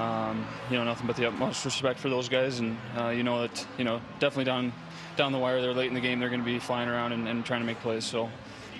um, 0.00 0.46
you 0.70 0.76
know 0.76 0.84
nothing 0.84 1.06
but 1.06 1.16
the 1.16 1.26
utmost 1.26 1.64
respect 1.64 1.98
for 1.98 2.08
those 2.08 2.28
guys, 2.28 2.60
and 2.60 2.76
uh, 2.96 3.08
you 3.08 3.24
know 3.24 3.42
that 3.42 3.66
you 3.78 3.84
know 3.84 4.00
definitely 4.20 4.44
down 4.44 4.72
down 5.16 5.32
the 5.32 5.38
wire, 5.38 5.60
they're 5.60 5.74
late 5.74 5.88
in 5.88 5.94
the 5.94 6.00
game, 6.00 6.20
they're 6.20 6.28
going 6.28 6.40
to 6.40 6.46
be 6.46 6.60
flying 6.60 6.88
around 6.88 7.10
and, 7.10 7.26
and, 7.26 7.44
trying 7.44 7.60
to 7.60 7.66
make 7.66 7.80
plays. 7.80 8.04
So 8.04 8.30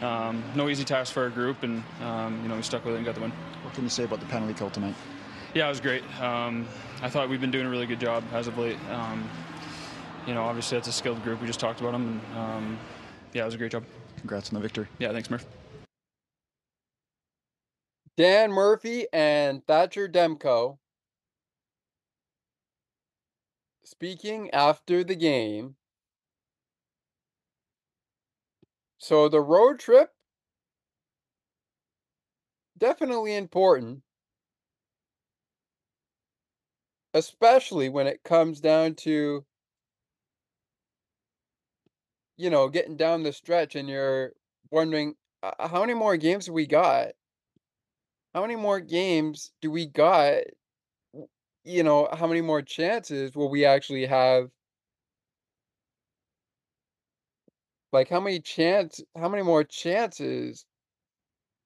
um, 0.00 0.44
no 0.54 0.68
easy 0.68 0.84
task 0.84 1.12
for 1.12 1.24
our 1.24 1.30
group, 1.30 1.64
and 1.64 1.82
um, 2.00 2.40
you 2.42 2.48
know 2.48 2.54
we 2.54 2.62
stuck 2.62 2.84
with 2.84 2.94
it 2.94 2.98
and 2.98 3.06
got 3.06 3.16
the 3.16 3.20
win. 3.20 3.32
What 3.64 3.74
can 3.74 3.82
you 3.82 3.90
say 3.90 4.04
about 4.04 4.20
the 4.20 4.26
penalty 4.26 4.54
kill 4.54 4.70
tonight? 4.70 4.94
Yeah, 5.54 5.66
it 5.66 5.70
was 5.70 5.80
great. 5.80 6.04
Um, 6.20 6.68
I 7.02 7.08
thought 7.08 7.28
we've 7.28 7.40
been 7.40 7.50
doing 7.50 7.66
a 7.66 7.70
really 7.70 7.86
good 7.86 7.98
job 7.98 8.22
as 8.32 8.46
of 8.46 8.56
late. 8.58 8.78
Um, 8.90 9.28
you 10.26 10.34
know, 10.34 10.44
obviously 10.44 10.76
that's 10.76 10.88
a 10.88 10.92
skilled 10.92 11.22
group. 11.24 11.40
We 11.40 11.46
just 11.46 11.58
talked 11.58 11.80
about 11.80 11.92
them. 11.92 12.20
And, 12.30 12.38
um, 12.38 12.78
yeah, 13.32 13.42
it 13.42 13.46
was 13.46 13.54
a 13.54 13.58
great 13.58 13.72
job. 13.72 13.84
Congrats 14.18 14.50
on 14.50 14.54
the 14.54 14.60
victory. 14.60 14.86
Yeah, 14.98 15.12
thanks, 15.12 15.30
Murph. 15.30 15.46
Dan 18.16 18.50
Murphy 18.50 19.06
and 19.12 19.64
Thatcher 19.64 20.08
Demko 20.08 20.78
speaking 23.84 24.50
after 24.50 25.04
the 25.04 25.14
game. 25.14 25.76
So 28.98 29.28
the 29.28 29.40
road 29.40 29.78
trip 29.78 30.10
definitely 32.76 33.36
important. 33.36 34.02
Especially 37.14 37.88
when 37.88 38.06
it 38.06 38.22
comes 38.22 38.60
down 38.60 38.94
to 38.96 39.44
you 42.38 42.50
know, 42.50 42.68
getting 42.70 42.96
down 42.96 43.22
the 43.24 43.32
stretch 43.34 43.76
and 43.76 43.88
you're 43.88 44.32
wondering 44.70 45.16
uh, 45.42 45.68
how 45.68 45.80
many 45.82 45.94
more 45.94 46.16
games 46.16 46.48
we 46.50 46.66
got? 46.66 47.08
How 48.32 48.40
many 48.40 48.56
more 48.56 48.80
games 48.80 49.52
do 49.60 49.70
we 49.70 49.84
got? 49.84 50.44
You 51.64 51.84
know, 51.84 52.08
how 52.12 52.26
many 52.26 52.40
more 52.40 52.62
chances 52.62 53.36
will 53.36 53.48
we 53.48 53.64
actually 53.64 54.06
have? 54.06 54.50
Like 57.92 58.08
how 58.08 58.20
many 58.20 58.40
chance 58.40 59.02
how 59.14 59.28
many 59.28 59.42
more 59.42 59.62
chances 59.64 60.64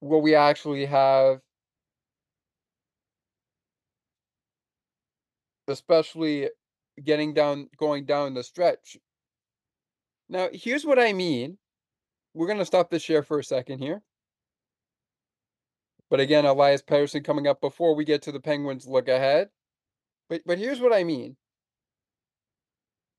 will 0.01 0.21
we 0.21 0.35
actually 0.35 0.85
have? 0.87 1.41
Especially 5.67 6.51
getting 7.03 7.35
down 7.35 7.69
going 7.77 8.05
down 8.07 8.35
the 8.35 8.45
stretch. 8.45 8.97
Now, 10.33 10.49
here's 10.51 10.87
what 10.87 10.99
I 10.99 11.13
mean. 11.13 11.59
We're 12.33 12.47
going 12.47 12.59
to 12.59 12.65
stop 12.65 12.89
the 12.89 12.99
share 12.99 13.23
for 13.23 13.39
a 13.39 13.45
second 13.45 13.81
here. 13.81 14.03
But 16.09 16.21
again, 16.21 16.47
Elias 16.47 16.81
Pettersson 16.81 17.23
coming 17.23 17.47
up 17.47 17.61
before 17.61 17.95
we 17.95 18.07
get 18.07 18.23
to 18.23 18.33
the 18.33 18.41
Penguins 18.41 18.87
look 18.87 19.09
ahead. 19.09 19.51
But 20.31 20.41
but 20.47 20.57
here's 20.57 20.81
what 20.81 20.93
I 20.93 21.05
mean. 21.05 21.37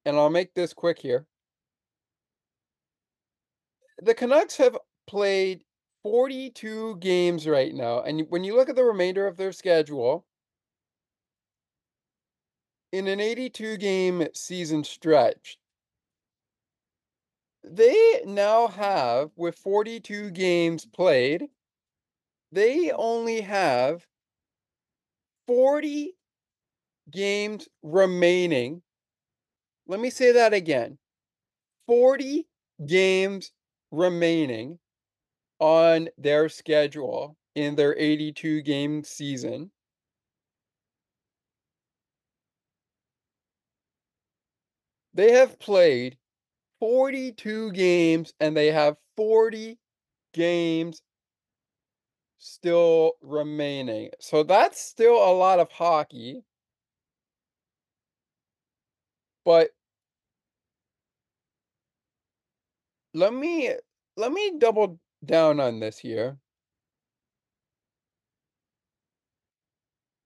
And 0.06 0.18
I'll 0.18 0.32
make 0.32 0.56
this 0.56 0.74
quick 0.74 1.00
here. 1.00 1.28
The 4.02 4.16
Canucks 4.16 4.58
have 4.58 4.76
played 5.06 5.66
42 6.02 6.98
games 6.98 7.48
right 7.48 7.76
now. 7.76 8.02
And 8.02 8.26
when 8.30 8.44
you 8.44 8.56
look 8.56 8.70
at 8.70 8.76
the 8.76 8.84
remainder 8.84 9.28
of 9.28 9.38
their 9.38 9.52
schedule, 9.52 10.26
in 12.92 13.08
an 13.08 13.20
82 13.20 13.78
game 13.78 14.28
season 14.34 14.84
stretch, 14.84 15.60
they 17.64 18.22
now 18.26 18.68
have, 18.68 19.32
with 19.36 19.58
42 19.58 20.32
games 20.32 20.86
played, 20.86 21.50
they 22.54 22.90
only 22.92 23.42
have 23.42 24.08
40 25.48 26.16
games 27.12 27.70
remaining. 27.84 28.84
Let 29.88 30.00
me 30.00 30.10
say 30.10 30.32
that 30.34 30.54
again 30.54 30.98
40 31.88 32.48
games 32.86 33.52
remaining 33.92 34.80
on 35.60 36.10
their 36.18 36.50
schedule 36.50 37.38
in 37.56 37.76
their 37.76 37.98
82 37.98 38.62
game 38.64 39.04
season. 39.04 39.72
They 45.14 45.32
have 45.32 45.60
played 45.60 46.18
42 46.84 47.72
games 47.72 48.34
and 48.42 48.58
they 48.58 48.70
have 48.70 48.98
40 49.16 49.80
games 50.34 51.02
still 52.38 53.14
remaining. 53.22 54.10
So 54.20 54.44
that's 54.44 54.80
still 54.80 55.16
a 55.16 55.34
lot 55.34 55.60
of 55.60 55.72
hockey. 55.72 56.44
But 59.46 59.72
let 63.14 63.34
me 63.34 63.70
uh, 63.70 63.76
let 64.18 64.32
me 64.32 64.58
double 64.60 65.00
down 65.26 65.60
on 65.60 65.80
this 65.80 65.98
here. 65.98 66.38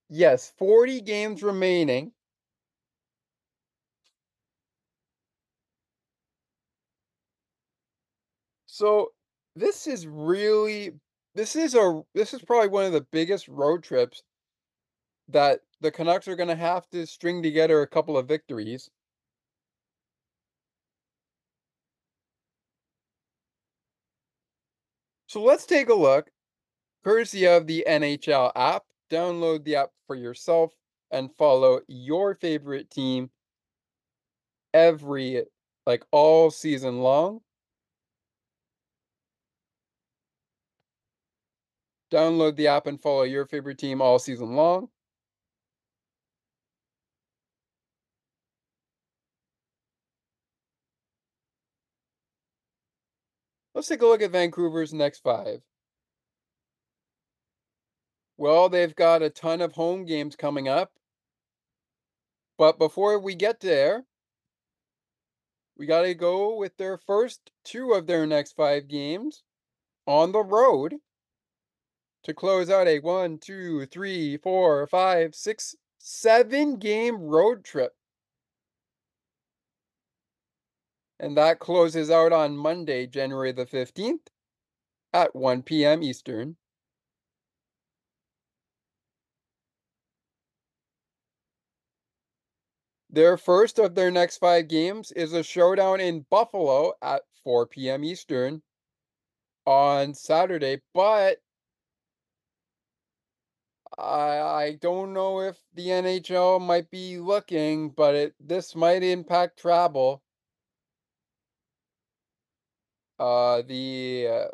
Yes, 0.09 0.49
40 0.57 0.99
games 0.99 1.41
remaining. 1.41 2.11
So 8.77 9.11
this 9.55 9.87
is 9.87 10.05
really 10.05 10.91
this 11.33 11.55
is 11.55 11.73
a 11.73 12.03
this 12.13 12.35
is 12.35 12.43
probably 12.43 12.69
one 12.69 12.85
of 12.85 12.91
the 12.93 13.01
biggest 13.01 13.47
road 13.47 13.81
trips 13.81 14.21
that 15.29 15.61
the 15.81 15.89
Canucks 15.89 16.27
are 16.27 16.35
going 16.35 16.49
to 16.49 16.55
have 16.55 16.87
to 16.91 17.07
string 17.07 17.41
together 17.41 17.81
a 17.81 17.87
couple 17.87 18.19
of 18.19 18.27
victories. 18.27 18.91
So 25.25 25.41
let's 25.41 25.65
take 25.65 25.89
a 25.89 25.95
look, 25.95 26.29
courtesy 27.03 27.47
of 27.47 27.67
the 27.67 27.83
NHL 27.87 28.51
app. 28.55 28.83
Download 29.09 29.63
the 29.63 29.77
app 29.77 29.91
for 30.05 30.15
yourself 30.15 30.73
and 31.11 31.35
follow 31.35 31.81
your 31.87 32.35
favorite 32.35 32.91
team 32.91 33.31
every, 34.73 35.43
like 35.85 36.05
all 36.11 36.51
season 36.51 36.99
long. 36.99 37.41
Download 42.11 42.55
the 42.55 42.67
app 42.67 42.87
and 42.87 43.01
follow 43.01 43.23
your 43.23 43.45
favorite 43.45 43.77
team 43.77 44.01
all 44.01 44.19
season 44.19 44.55
long. 44.55 44.89
Let's 53.75 53.87
take 53.87 54.01
a 54.01 54.07
look 54.07 54.21
at 54.23 54.31
Vancouver's 54.31 54.93
next 54.93 55.19
five. 55.19 55.61
Well, 58.37 58.69
they've 58.69 58.95
got 58.95 59.21
a 59.21 59.29
ton 59.29 59.61
of 59.61 59.73
home 59.73 60.05
games 60.05 60.35
coming 60.35 60.67
up. 60.67 60.91
But 62.57 62.79
before 62.79 63.19
we 63.19 63.35
get 63.35 63.59
there, 63.59 64.05
we 65.77 65.85
got 65.85 66.01
to 66.01 66.15
go 66.15 66.57
with 66.57 66.75
their 66.77 66.97
first 66.97 67.51
two 67.63 67.91
of 67.91 68.07
their 68.07 68.25
next 68.25 68.53
five 68.53 68.87
games 68.87 69.43
on 70.07 70.31
the 70.31 70.43
road 70.43 70.95
to 72.27 72.33
close 72.33 72.69
out 72.69 72.89
a 72.89 72.99
one, 72.99 73.37
two, 73.37 73.85
three, 73.85 74.35
four, 74.35 74.85
five, 74.87 75.33
six, 75.33 75.77
seven 75.97 76.75
game 76.75 77.15
road 77.15 77.63
trip. 77.63 77.93
And 81.21 81.37
that 81.37 81.59
closes 81.59 82.11
out 82.11 82.33
on 82.33 82.57
Monday, 82.57 83.07
January 83.07 83.53
the 83.53 83.65
15th 83.65 84.27
at 85.13 85.33
1 85.33 85.63
p.m. 85.63 86.03
Eastern. 86.03 86.57
Their 93.09 93.37
first 93.37 93.79
of 93.79 93.95
their 93.95 94.11
next 94.11 94.39
five 94.39 94.67
games 94.67 95.13
is 95.13 95.31
a 95.31 95.43
showdown 95.43 96.01
in 96.01 96.25
Buffalo 96.29 96.91
at 97.01 97.21
4 97.45 97.67
p.m. 97.67 98.03
Eastern 98.03 98.61
on 99.65 100.13
Saturday, 100.13 100.81
but 100.93 101.37
I 103.97 104.39
I 104.39 104.73
don't 104.75 105.13
know 105.13 105.41
if 105.41 105.59
the 105.73 105.87
NHL 105.87 106.61
might 106.61 106.89
be 106.91 107.17
looking, 107.19 107.89
but 107.89 108.15
it 108.15 108.35
this 108.39 108.75
might 108.75 109.03
impact 109.03 109.59
travel. 109.59 110.21
Uh, 113.19 113.61
the 113.63 114.27
uh, 114.29 114.47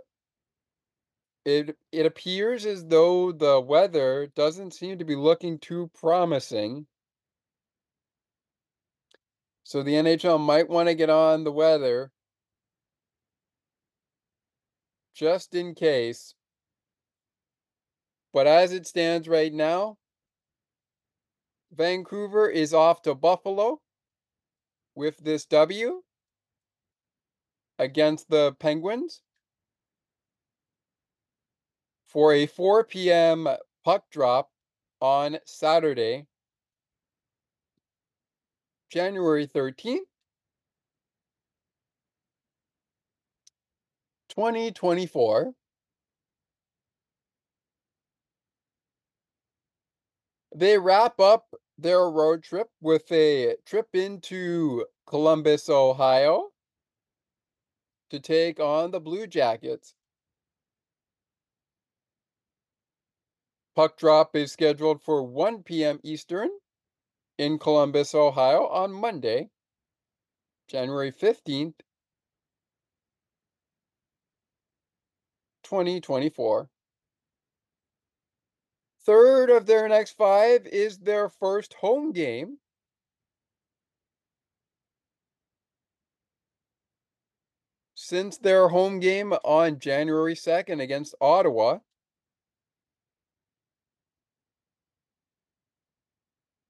it 1.45 1.78
it 1.91 2.06
appears 2.06 2.65
as 2.65 2.86
though 2.86 3.32
the 3.32 3.60
weather 3.60 4.28
doesn't 4.36 4.72
seem 4.72 4.98
to 4.99 5.06
be 5.06 5.15
looking 5.15 5.60
too 5.60 5.90
promising. 5.94 6.88
So 9.64 9.84
the 9.84 9.94
NHL 9.94 10.40
might 10.40 10.70
want 10.70 10.90
to 10.90 10.95
get 10.95 11.10
on 11.10 11.44
the 11.44 11.52
weather 11.52 12.11
just 15.14 15.56
in 15.56 15.76
case. 15.76 16.36
But 18.34 18.47
as 18.47 18.73
it 18.73 18.88
stands 18.88 19.27
right 19.27 19.53
now, 19.53 19.97
Vancouver 21.72 22.49
is 22.49 22.73
off 22.73 23.03
to 23.03 23.14
Buffalo 23.14 23.80
with 24.95 25.18
this 25.19 25.45
W 25.45 26.01
against 27.77 28.30
the 28.30 28.55
Penguins 28.60 29.22
for 32.07 32.34
a 32.34 32.47
4 32.47 32.85
p.m. 32.85 33.47
puck 33.85 34.05
drop 34.11 34.49
on 34.99 35.38
Saturday, 35.45 36.26
January 38.89 39.47
13th, 39.47 39.99
2024. 44.30 45.53
They 50.55 50.77
wrap 50.77 51.19
up 51.19 51.53
their 51.77 52.09
road 52.09 52.43
trip 52.43 52.69
with 52.80 53.11
a 53.11 53.55
trip 53.65 53.89
into 53.93 54.85
Columbus, 55.07 55.67
Ohio 55.67 56.51
to 58.11 58.19
take 58.19 58.59
on 58.59 58.91
the 58.91 58.99
Blue 58.99 59.25
Jackets. 59.25 59.95
Puck 63.75 63.97
drop 63.97 64.35
is 64.35 64.51
scheduled 64.51 65.01
for 65.01 65.23
1 65.23 65.63
p.m. 65.63 65.99
Eastern 66.03 66.49
in 67.39 67.57
Columbus, 67.57 68.13
Ohio 68.13 68.67
on 68.67 68.93
Monday, 68.93 69.49
January 70.67 71.11
15th, 71.11 71.73
2024. 75.63 76.69
Third 79.05 79.49
of 79.49 79.65
their 79.65 79.89
next 79.89 80.15
five 80.15 80.65
is 80.65 80.99
their 80.99 81.27
first 81.27 81.73
home 81.73 82.13
game. 82.13 82.57
Since 87.95 88.38
their 88.38 88.69
home 88.69 88.99
game 88.99 89.34
on 89.43 89.80
January 89.80 90.35
2nd 90.35 90.81
against 90.81 91.15
Ottawa, 91.19 91.80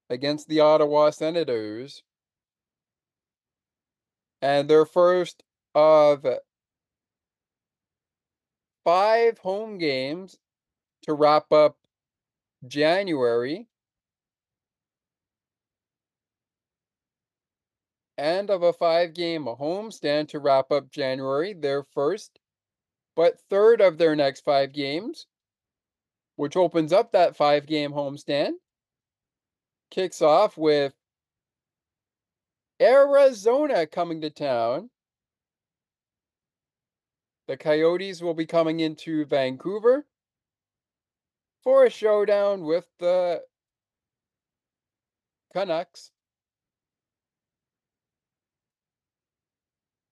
against 0.10 0.48
the 0.48 0.60
Ottawa 0.60 1.12
Senators, 1.12 2.04
and 4.42 4.70
their 4.70 4.86
first 4.86 5.44
of 5.76 6.26
five 8.84 9.38
home 9.40 9.78
games 9.78 10.38
to 11.04 11.14
wrap 11.14 11.52
up 11.52 11.78
January 12.68 13.68
and 18.18 18.50
of 18.50 18.64
a 18.64 18.74
five 18.74 19.14
game 19.14 19.46
homestand 19.46 20.30
to 20.30 20.40
wrap 20.40 20.72
up 20.72 20.92
January, 20.92 21.54
their 21.54 21.84
first 21.84 22.40
but 23.16 23.40
third 23.50 23.82
of 23.82 23.98
their 23.98 24.16
next 24.16 24.42
five 24.42 24.72
games, 24.74 25.28
which 26.36 26.56
opens 26.56 26.92
up 26.92 27.12
that 27.12 27.36
five 27.36 27.66
game 27.66 27.92
homestand. 27.92 28.54
Kicks 29.92 30.22
off 30.22 30.58
with 30.58 30.94
Arizona 32.82 33.86
coming 33.86 34.22
to 34.22 34.30
town. 34.30 34.90
The 37.48 37.58
Coyotes 37.58 38.22
will 38.22 38.34
be 38.34 38.46
coming 38.46 38.80
into 38.80 39.26
Vancouver 39.26 40.06
for 41.64 41.86
a 41.86 41.90
showdown 41.90 42.64
with 42.64 42.86
the 43.00 43.42
Canucks. 45.54 46.12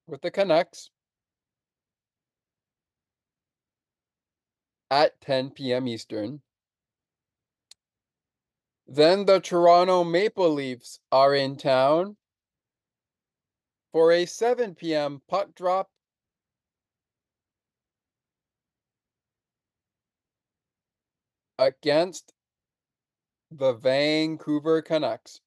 With 0.07 0.21
the 0.21 0.31
Canucks 0.31 0.89
at 4.89 5.19
10 5.21 5.51
p.m. 5.51 5.87
Eastern. 5.87 6.41
Then 8.87 9.25
the 9.25 9.39
Toronto 9.39 10.03
Maple 10.03 10.49
Leafs 10.49 10.99
are 11.11 11.33
in 11.33 11.55
town 11.55 12.17
for 13.93 14.11
a 14.11 14.25
7 14.25 14.75
p.m. 14.75 15.21
puck 15.29 15.55
drop 15.55 15.89
against 21.61 22.33
the 23.51 23.73
Vancouver 23.73 24.81
Canucks. 24.81 25.41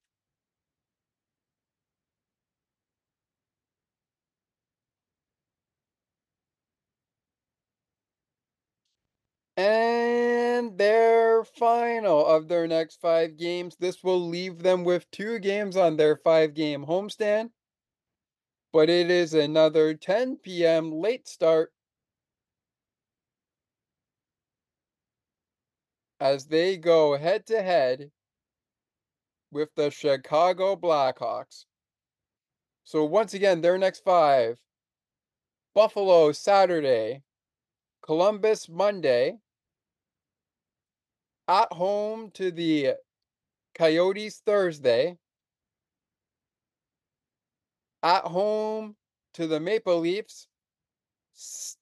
And 9.57 10.79
their 10.79 11.43
final 11.45 12.25
of 12.25 12.47
their 12.47 12.69
next 12.69 13.01
five 13.01 13.37
games. 13.37 13.75
This 13.77 14.05
will 14.05 14.21
leave 14.21 14.63
them 14.63 14.85
with 14.85 15.11
two 15.11 15.41
games 15.41 15.77
on 15.77 15.97
their 15.97 16.17
five 16.17 16.55
game 16.55 16.87
homestand. 16.87 17.51
But 18.73 18.89
it 18.91 19.11
is 19.11 19.35
another 19.35 19.95
10 19.95 20.65
p.m. 20.67 20.93
late 20.93 21.27
start 21.29 21.74
as 26.25 26.47
they 26.47 26.79
go 26.79 27.19
head 27.19 27.45
to 27.45 27.61
head 27.61 28.11
with 29.53 29.69
the 29.77 29.91
Chicago 29.91 30.75
Blackhawks. 30.75 31.67
So, 32.83 33.05
once 33.05 33.35
again, 33.35 33.61
their 33.61 33.77
next 33.77 34.03
five 34.05 34.59
Buffalo 35.75 36.33
Saturday, 36.33 37.23
Columbus 38.03 38.71
Monday, 38.71 39.37
at 41.47 41.71
home 41.71 42.31
to 42.33 42.51
the 42.51 42.95
Coyotes 43.75 44.41
Thursday, 44.47 45.19
at 48.03 48.25
home 48.25 48.97
to 49.35 49.47
the 49.47 49.61
Maple 49.61 49.99
Leafs 50.01 50.49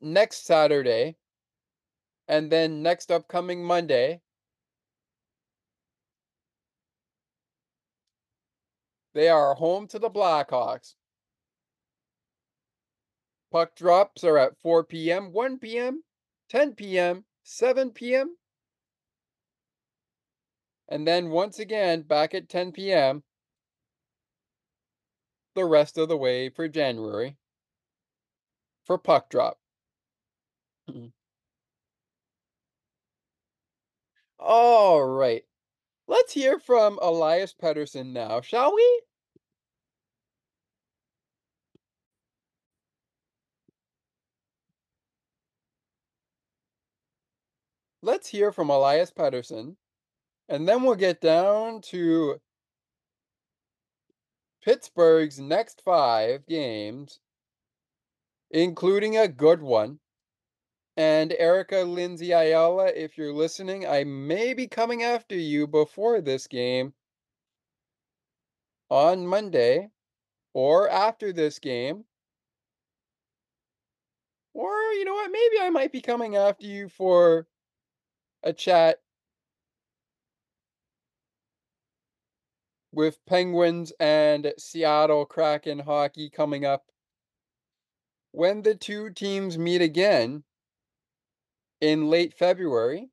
next 0.00 0.44
Saturday, 0.46 1.14
and 2.26 2.50
then 2.50 2.82
next 2.82 3.12
upcoming 3.12 3.64
Monday. 3.64 4.20
They 9.14 9.28
are 9.28 9.54
home 9.54 9.86
to 9.88 9.98
the 9.98 10.10
Blackhawks. 10.10 10.94
Puck 13.50 13.76
drops 13.76 14.24
are 14.24 14.38
at 14.38 14.58
4 14.58 14.84
p.m., 14.84 15.32
1 15.32 15.58
p.m., 15.58 16.04
10 16.48 16.74
p.m., 16.74 17.24
7 17.42 17.90
p.m., 17.90 18.36
and 20.88 21.06
then 21.06 21.30
once 21.30 21.58
again 21.58 22.02
back 22.02 22.34
at 22.34 22.48
10 22.48 22.72
p.m. 22.72 23.22
the 25.54 25.64
rest 25.64 25.98
of 25.98 26.08
the 26.08 26.16
way 26.16 26.48
for 26.48 26.68
January 26.68 27.36
for 28.84 28.98
puck 28.98 29.28
drop. 29.30 29.58
All 34.38 35.02
right. 35.04 35.44
Let's 36.12 36.34
hear 36.34 36.58
from 36.58 36.98
Elias 37.00 37.54
Pettersson 37.54 38.12
now, 38.12 38.42
shall 38.42 38.74
we? 38.74 39.02
Let's 48.02 48.28
hear 48.28 48.52
from 48.52 48.68
Elias 48.68 49.10
Pettersson, 49.10 49.76
and 50.50 50.68
then 50.68 50.82
we'll 50.82 50.96
get 50.96 51.22
down 51.22 51.80
to 51.92 52.42
Pittsburgh's 54.62 55.40
next 55.40 55.80
five 55.82 56.46
games, 56.46 57.20
including 58.50 59.16
a 59.16 59.28
good 59.28 59.62
one. 59.62 60.01
And 60.96 61.34
Erica 61.38 61.78
Lindsay 61.84 62.32
Ayala, 62.32 62.88
if 62.88 63.16
you're 63.16 63.32
listening, 63.32 63.86
I 63.86 64.04
may 64.04 64.52
be 64.52 64.66
coming 64.66 65.02
after 65.02 65.34
you 65.34 65.66
before 65.66 66.20
this 66.20 66.46
game. 66.46 66.92
On 68.90 69.26
Monday 69.26 69.88
or 70.52 70.90
after 70.90 71.32
this 71.32 71.58
game. 71.58 72.04
Or, 74.52 74.70
you 74.92 75.06
know 75.06 75.14
what, 75.14 75.30
maybe 75.30 75.56
I 75.62 75.70
might 75.70 75.92
be 75.92 76.02
coming 76.02 76.36
after 76.36 76.66
you 76.66 76.90
for 76.90 77.46
a 78.42 78.52
chat. 78.52 78.98
With 82.92 83.18
Penguins 83.24 83.94
and 83.98 84.52
Seattle 84.58 85.24
Kraken 85.24 85.78
hockey 85.78 86.28
coming 86.28 86.66
up. 86.66 86.84
When 88.32 88.60
the 88.60 88.74
two 88.74 89.08
teams 89.08 89.56
meet 89.56 89.80
again 89.80 90.44
in 91.82 92.08
late 92.08 92.32
February. 92.32 93.10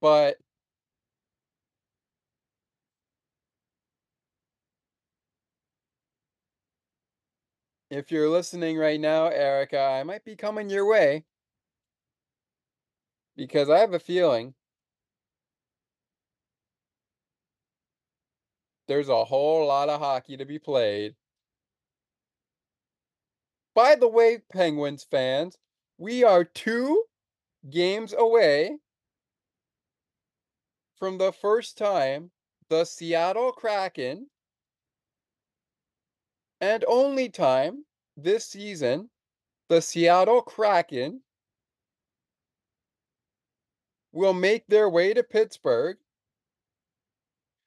But 0.00 0.36
if 7.90 8.10
you're 8.12 8.28
listening 8.28 8.76
right 8.76 9.00
now, 9.00 9.28
Erica, 9.28 9.80
I 9.80 10.02
might 10.04 10.24
be 10.24 10.36
coming 10.36 10.68
your 10.68 10.86
way 10.86 11.24
because 13.36 13.70
I 13.70 13.78
have 13.78 13.94
a 13.94 13.98
feeling 13.98 14.54
there's 18.88 19.08
a 19.08 19.24
whole 19.24 19.66
lot 19.66 19.88
of 19.88 20.00
hockey 20.00 20.36
to 20.36 20.44
be 20.44 20.58
played. 20.58 21.14
By 23.74 23.96
the 23.96 24.08
way, 24.08 24.38
Penguins 24.52 25.04
fans, 25.04 25.58
we 25.98 26.22
are 26.22 26.44
two 26.44 27.04
games 27.68 28.14
away 28.16 28.78
from 30.96 31.18
the 31.18 31.32
first 31.32 31.76
time 31.76 32.30
the 32.68 32.84
Seattle 32.84 33.52
Kraken 33.52 34.30
and 36.60 36.84
only 36.88 37.28
time 37.28 37.84
this 38.16 38.46
season 38.46 39.10
the 39.68 39.82
Seattle 39.82 40.40
Kraken 40.40 41.22
will 44.12 44.32
make 44.32 44.66
their 44.68 44.88
way 44.88 45.12
to 45.12 45.22
Pittsburgh. 45.22 45.96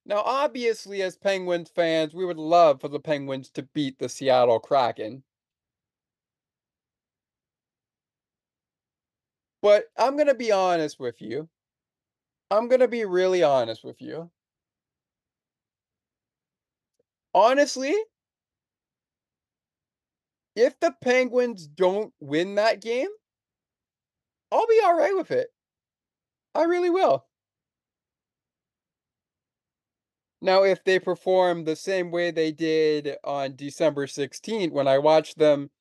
Now, 0.05 0.21
obviously, 0.21 1.01
as 1.01 1.17
Penguins 1.17 1.69
fans, 1.69 2.13
we 2.13 2.23
would 2.23 2.37
love 2.37 2.79
for 2.79 2.87
the 2.87 2.99
Penguins 2.99 3.49
to 3.51 3.63
beat 3.63 3.99
the 3.99 4.07
Seattle 4.07 4.59
Kraken. 4.59 5.23
But 9.67 9.83
I'm 9.97 10.15
going 10.15 10.27
to 10.27 10.33
be 10.33 10.53
honest 10.53 10.97
with 10.97 11.21
you. 11.21 11.49
I'm 12.49 12.69
going 12.69 12.79
to 12.79 12.87
be 12.87 13.03
really 13.03 13.43
honest 13.43 13.83
with 13.83 14.01
you. 14.01 14.31
Honestly, 17.33 17.93
if 20.55 20.79
the 20.79 20.95
Penguins 21.03 21.67
don't 21.67 22.13
win 22.21 22.55
that 22.55 22.81
game, 22.81 23.09
I'll 24.53 24.67
be 24.67 24.79
all 24.85 24.97
right 24.97 25.17
with 25.17 25.31
it. 25.31 25.49
I 26.55 26.63
really 26.63 26.89
will. 26.89 27.25
Now, 30.41 30.63
if 30.63 30.81
they 30.85 30.97
perform 30.97 31.65
the 31.65 31.75
same 31.75 32.09
way 32.09 32.31
they 32.31 32.53
did 32.53 33.17
on 33.25 33.57
December 33.57 34.07
16th, 34.07 34.71
when 34.71 34.87
I 34.87 34.97
watched 34.97 35.37
them 35.37 35.71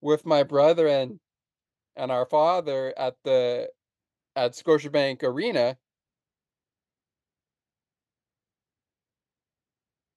with 0.00 0.26
my 0.26 0.42
brother 0.42 0.88
and 0.88 1.20
and 1.96 2.10
our 2.12 2.26
father 2.26 2.94
at 2.98 3.16
the 3.24 3.70
at 4.36 4.52
Scotiabank 4.52 5.22
Arena, 5.24 5.78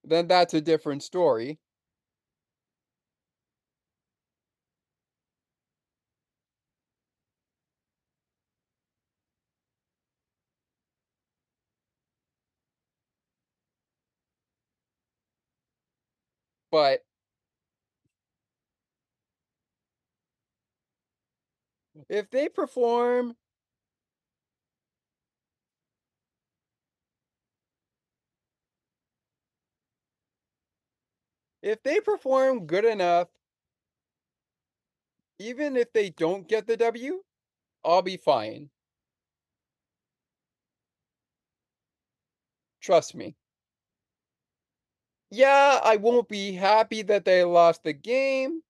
then 0.04 0.28
that's 0.28 0.54
a 0.54 0.60
different 0.62 1.04
story. 1.04 1.58
But 16.72 17.04
if 22.10 22.30
they 22.32 22.50
perform 22.50 23.36
if 31.62 31.82
they 31.84 32.00
perform 32.02 32.66
good 32.66 32.86
enough, 32.86 33.30
even 35.40 35.76
if 35.76 35.92
they 35.94 36.10
don't 36.12 36.48
get 36.48 36.68
the 36.68 36.78
W, 36.78 37.24
I'll 37.86 38.02
be 38.02 38.18
fine. 38.18 38.70
Trust 42.82 43.16
me. 43.16 43.36
Yeah, 45.32 45.80
I 45.84 45.96
won't 45.98 46.28
be 46.28 46.54
happy 46.54 47.02
that 47.04 47.26
they 47.26 47.44
lost 47.44 47.84
the 47.84 47.94
game. 47.94 48.62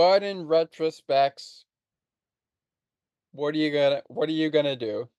But 0.00 0.22
in 0.22 0.46
retrospects, 0.46 1.64
what 3.32 3.54
are 3.54 3.58
you 3.58 3.70
gonna 3.70 4.02
what 4.06 4.30
are 4.30 4.32
you 4.32 4.48
gonna 4.48 4.74
do? 4.74 5.10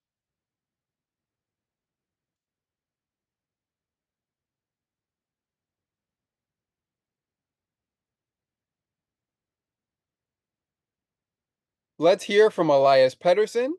Let's 11.96 12.24
hear 12.24 12.50
from 12.50 12.68
Elias 12.68 13.14
Pettersson, 13.14 13.74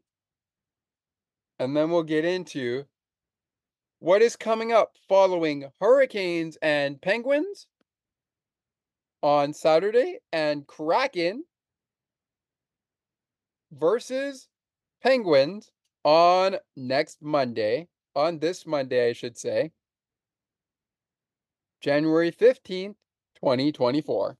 and 1.60 1.76
then 1.76 1.92
we'll 1.92 2.04
get 2.04 2.24
into 2.24 2.86
what 4.00 4.22
is 4.22 4.38
coming 4.38 4.72
up 4.72 4.96
following 5.10 5.70
Hurricanes 5.82 6.58
and 6.62 7.02
Penguins 7.02 7.68
on 9.24 9.54
Saturday 9.54 10.20
and 10.34 10.68
Kraken 10.68 11.46
versus 13.72 14.50
Penguins 15.02 15.72
on 16.04 16.58
next 16.76 17.22
Monday, 17.22 17.88
on 18.16 18.40
this 18.40 18.68
Monday, 18.68 19.10
I 19.10 19.14
should 19.14 19.38
say, 19.38 19.72
January 21.82 22.32
15th, 22.32 22.96
2024. 23.36 24.38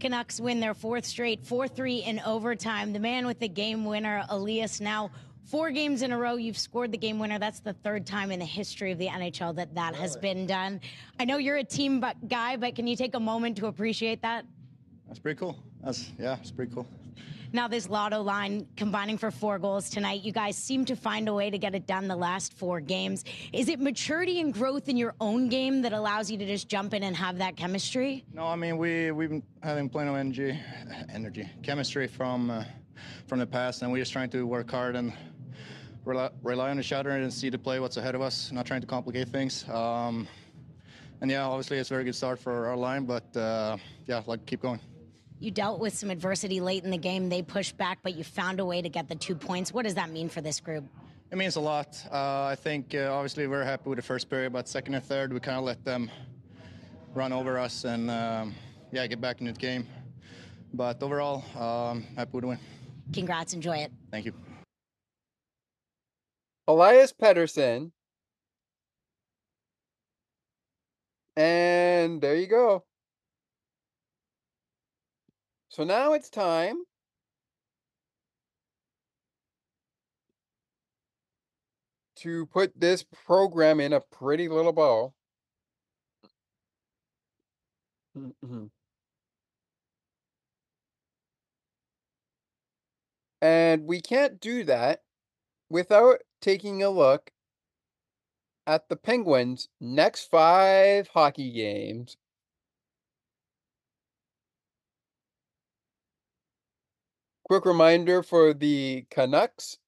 Canucks 0.00 0.40
win 0.40 0.60
their 0.60 0.72
fourth 0.72 1.04
straight, 1.04 1.46
4 1.46 1.68
3 1.68 1.98
in 1.98 2.20
overtime. 2.20 2.94
The 2.94 2.98
man 2.98 3.26
with 3.26 3.38
the 3.38 3.48
game 3.48 3.84
winner, 3.84 4.24
Elias, 4.30 4.80
now 4.80 5.10
four 5.46 5.70
games 5.70 6.02
in 6.02 6.12
a 6.12 6.18
row 6.18 6.36
you've 6.36 6.58
scored 6.58 6.92
the 6.92 6.98
game 6.98 7.18
winner. 7.18 7.38
That's 7.38 7.60
the 7.60 7.72
third 7.72 8.06
time 8.06 8.30
in 8.30 8.38
the 8.38 8.44
history 8.44 8.92
of 8.92 8.98
the 8.98 9.08
NHL 9.08 9.54
that 9.56 9.74
that 9.74 9.92
really? 9.92 10.02
has 10.02 10.16
been 10.16 10.46
done. 10.46 10.80
I 11.18 11.24
know 11.24 11.38
you're 11.38 11.56
a 11.56 11.64
team 11.64 12.04
guy, 12.28 12.56
but 12.56 12.74
can 12.74 12.86
you 12.86 12.96
take 12.96 13.14
a 13.14 13.20
moment 13.20 13.56
to 13.58 13.66
appreciate 13.66 14.22
that? 14.22 14.44
That's 15.06 15.18
pretty 15.18 15.38
cool. 15.38 15.58
That's 15.82 16.10
yeah, 16.18 16.36
it's 16.40 16.50
pretty 16.50 16.72
cool. 16.72 16.86
Now, 17.52 17.66
this 17.66 17.88
lotto 17.88 18.22
line 18.22 18.68
combining 18.76 19.18
for 19.18 19.32
four 19.32 19.58
goals 19.58 19.90
tonight, 19.90 20.22
you 20.22 20.30
guys 20.30 20.56
seem 20.56 20.84
to 20.84 20.94
find 20.94 21.28
a 21.28 21.34
way 21.34 21.50
to 21.50 21.58
get 21.58 21.74
it 21.74 21.84
done 21.84 22.06
the 22.06 22.14
last 22.14 22.56
four 22.56 22.80
games. 22.80 23.24
Is 23.52 23.68
it 23.68 23.80
maturity 23.80 24.40
and 24.40 24.54
growth 24.54 24.88
in 24.88 24.96
your 24.96 25.16
own 25.20 25.48
game 25.48 25.82
that 25.82 25.92
allows 25.92 26.30
you 26.30 26.38
to 26.38 26.46
just 26.46 26.68
jump 26.68 26.94
in 26.94 27.02
and 27.02 27.16
have 27.16 27.38
that 27.38 27.56
chemistry? 27.56 28.24
No, 28.32 28.46
I 28.46 28.54
mean 28.54 28.78
we 28.78 29.10
we've 29.10 29.30
been 29.30 29.42
having 29.64 29.88
plenty 29.88 30.10
of 30.10 30.16
energy, 30.16 30.56
energy, 31.12 31.48
chemistry 31.62 32.06
from 32.06 32.50
uh, 32.50 32.64
from 33.26 33.40
the 33.40 33.46
past, 33.46 33.82
and 33.82 33.90
we're 33.90 33.98
just 33.98 34.12
trying 34.12 34.30
to 34.30 34.46
work 34.46 34.70
hard 34.70 34.94
and 34.94 35.12
rely, 36.04 36.30
rely 36.42 36.70
on 36.70 36.78
each 36.78 36.92
other 36.92 37.10
and 37.10 37.32
see 37.32 37.50
the 37.50 37.58
play 37.58 37.80
what's 37.80 37.96
ahead 37.96 38.14
of 38.14 38.20
us. 38.20 38.50
Not 38.52 38.66
trying 38.66 38.80
to 38.80 38.86
complicate 38.86 39.28
things. 39.28 39.68
Um, 39.68 40.26
and 41.20 41.30
yeah, 41.30 41.44
obviously 41.44 41.78
it's 41.78 41.90
a 41.90 41.94
very 41.94 42.04
good 42.04 42.14
start 42.14 42.38
for 42.38 42.66
our 42.66 42.76
line, 42.76 43.04
but 43.04 43.36
uh, 43.36 43.76
yeah, 44.06 44.22
like 44.26 44.44
keep 44.46 44.62
going. 44.62 44.80
You 45.38 45.50
dealt 45.50 45.80
with 45.80 45.94
some 45.94 46.10
adversity 46.10 46.60
late 46.60 46.84
in 46.84 46.90
the 46.90 46.98
game. 46.98 47.28
They 47.28 47.42
pushed 47.42 47.76
back, 47.76 47.98
but 48.02 48.14
you 48.14 48.24
found 48.24 48.60
a 48.60 48.64
way 48.64 48.82
to 48.82 48.88
get 48.88 49.08
the 49.08 49.14
two 49.14 49.34
points. 49.34 49.72
What 49.72 49.84
does 49.84 49.94
that 49.94 50.10
mean 50.10 50.28
for 50.28 50.40
this 50.40 50.60
group? 50.60 50.84
It 51.30 51.38
means 51.38 51.56
a 51.56 51.60
lot. 51.60 51.96
Uh, 52.10 52.44
I 52.44 52.56
think 52.56 52.94
uh, 52.94 53.12
obviously 53.12 53.46
we're 53.46 53.64
happy 53.64 53.88
with 53.88 53.96
the 53.96 54.02
first 54.02 54.28
period, 54.28 54.52
but 54.52 54.68
second 54.68 54.94
and 54.94 55.04
third 55.04 55.32
we 55.32 55.40
kind 55.40 55.58
of 55.58 55.64
let 55.64 55.84
them 55.84 56.10
run 57.14 57.32
over 57.32 57.58
us 57.58 57.84
and 57.84 58.10
um, 58.10 58.54
yeah 58.92 59.06
get 59.06 59.20
back 59.20 59.40
into 59.40 59.52
the 59.52 59.58
game. 59.58 59.86
But 60.74 61.02
overall, 61.02 61.44
um, 61.56 62.04
happy 62.16 62.30
with 62.32 62.42
the 62.42 62.48
win. 62.48 62.58
Congrats, 63.12 63.54
enjoy 63.54 63.76
it. 63.76 63.92
Thank 64.10 64.26
you. 64.26 64.32
Elias 66.70 67.12
Pettersson. 67.12 67.90
And 71.36 72.20
there 72.20 72.36
you 72.36 72.46
go. 72.46 72.84
So 75.68 75.82
now 75.82 76.12
it's 76.12 76.30
time 76.30 76.84
to 82.16 82.46
put 82.46 82.78
this 82.78 83.02
program 83.02 83.80
in 83.80 83.92
a 83.92 84.00
pretty 84.00 84.48
little 84.48 84.72
ball, 84.72 85.14
and 93.42 93.86
we 93.86 94.00
can't 94.00 94.40
do 94.40 94.62
that 94.64 95.02
without 95.70 96.18
taking 96.42 96.82
a 96.82 96.90
look 96.90 97.30
at 98.66 98.88
the 98.88 98.96
Penguins' 98.96 99.68
next 99.80 100.28
five 100.30 101.08
hockey 101.08 101.52
games. 101.52 102.16
Quick 107.44 107.64
reminder 107.64 108.22
for 108.22 108.52
the 108.52 109.06
Canucks. 109.10 109.78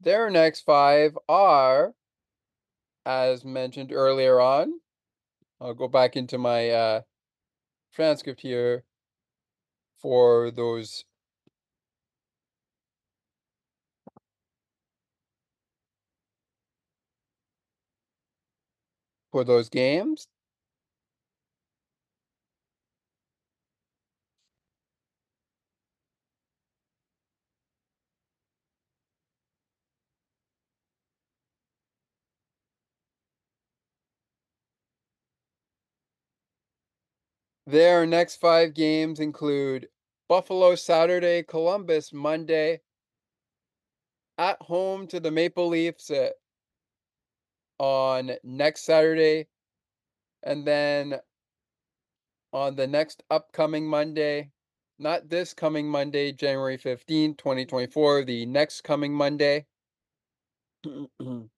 Their 0.00 0.30
next 0.30 0.62
five 0.62 1.18
are, 1.28 1.92
as 3.04 3.44
mentioned 3.44 3.92
earlier 3.92 4.40
on, 4.40 4.80
I'll 5.60 5.74
go 5.74 5.88
back 5.88 6.16
into 6.16 6.38
my 6.38 6.70
uh, 6.70 7.00
transcript 7.92 8.40
here 8.40 8.84
for 9.98 10.50
those 10.50 11.04
for 19.32 19.44
those 19.44 19.68
games. 19.68 20.28
Their 37.66 38.04
next 38.04 38.36
five 38.36 38.74
games 38.74 39.18
include 39.18 39.88
Buffalo 40.28 40.74
Saturday, 40.74 41.42
Columbus 41.42 42.12
Monday, 42.12 42.82
at 44.38 44.60
home 44.62 45.06
to 45.06 45.20
the 45.20 45.30
Maple 45.30 45.68
Leafs 45.68 46.10
uh, 46.10 46.30
on 47.80 48.32
next 48.44 48.82
Saturday, 48.84 49.48
and 50.42 50.66
then 50.66 51.18
on 52.52 52.76
the 52.76 52.86
next 52.86 53.22
upcoming 53.30 53.86
Monday, 53.86 54.50
not 54.98 55.30
this 55.30 55.54
coming 55.54 55.88
Monday, 55.88 56.30
January 56.30 56.76
15, 56.76 57.36
2024, 57.36 58.24
the 58.24 58.44
next 58.44 58.82
coming 58.82 59.14
Monday. 59.14 59.64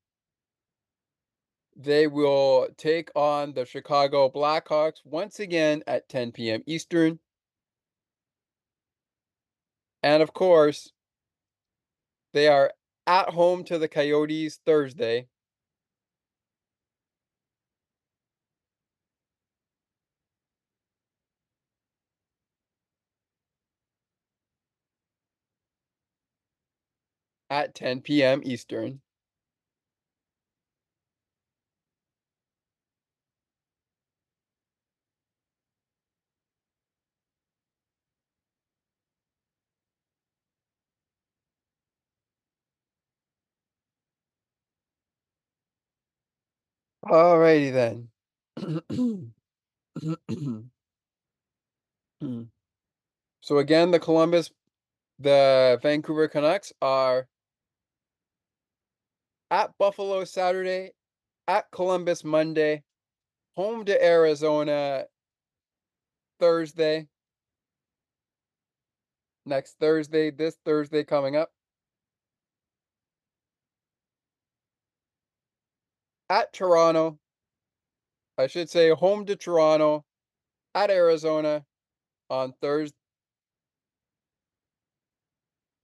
they 1.76 2.06
will 2.06 2.68
take 2.76 3.10
on 3.16 3.52
the 3.54 3.64
Chicago 3.64 4.30
Blackhawks 4.30 5.04
once 5.04 5.40
again 5.40 5.82
at 5.88 6.08
10 6.08 6.30
p.m. 6.30 6.62
Eastern. 6.66 7.18
And 10.04 10.22
of 10.22 10.32
course, 10.32 10.92
they 12.32 12.46
are 12.46 12.72
at 13.08 13.30
home 13.30 13.64
to 13.64 13.78
the 13.78 13.88
Coyotes 13.88 14.60
Thursday. 14.64 15.26
At 27.52 27.74
10 27.74 28.00
p.m. 28.00 28.40
Eastern. 28.46 29.02
Alrighty 47.04 47.70
then. 47.70 48.08
so 53.42 53.58
again, 53.58 53.90
the 53.90 54.00
Columbus, 54.00 54.50
the 55.18 55.78
Vancouver 55.82 56.28
Canucks 56.28 56.72
are 56.80 57.28
at 59.52 59.70
Buffalo 59.78 60.24
Saturday, 60.24 60.90
at 61.46 61.70
Columbus 61.70 62.24
Monday, 62.24 62.82
home 63.54 63.84
to 63.84 64.04
Arizona 64.04 65.04
Thursday. 66.40 67.06
Next 69.46 69.76
Thursday, 69.78 70.30
this 70.30 70.56
Thursday 70.64 71.04
coming 71.04 71.36
up. 71.36 71.52
at 76.32 76.50
Toronto. 76.54 77.18
I 78.38 78.46
should 78.46 78.70
say 78.70 78.88
home 78.88 79.26
to 79.26 79.36
Toronto, 79.36 80.06
at 80.74 80.90
Arizona 80.90 81.62
on 82.30 82.54
Thursday. 82.62 82.96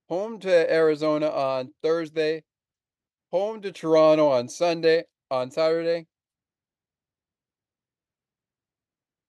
Home 0.09 0.41
to 0.41 0.73
Arizona 0.73 1.29
on 1.29 1.75
Thursday. 1.83 2.45
Home 3.31 3.61
to 3.63 3.73
Toronto 3.73 4.29
on 4.29 4.49
Sunday, 4.49 5.05
on 5.31 5.51
Saturday. 5.51 6.07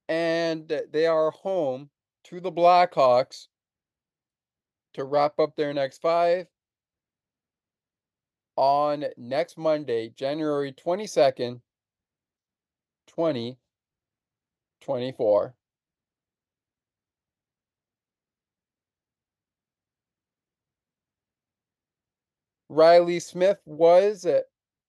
And 0.08 0.72
they 0.92 1.06
are 1.06 1.32
home 1.32 1.90
to 2.26 2.40
the 2.40 2.52
Blackhawks 2.52 3.48
to 4.94 5.04
wrap 5.04 5.40
up 5.40 5.56
their 5.56 5.74
next 5.74 6.02
five 6.02 6.46
on 8.56 9.06
next 9.18 9.58
Monday, 9.58 10.10
January 10.10 10.74
22nd, 10.74 11.62
2024. 13.08 15.56
Reilly 22.70 23.20
Smith 23.20 23.60
was 23.66 24.26
uh, 24.26 24.42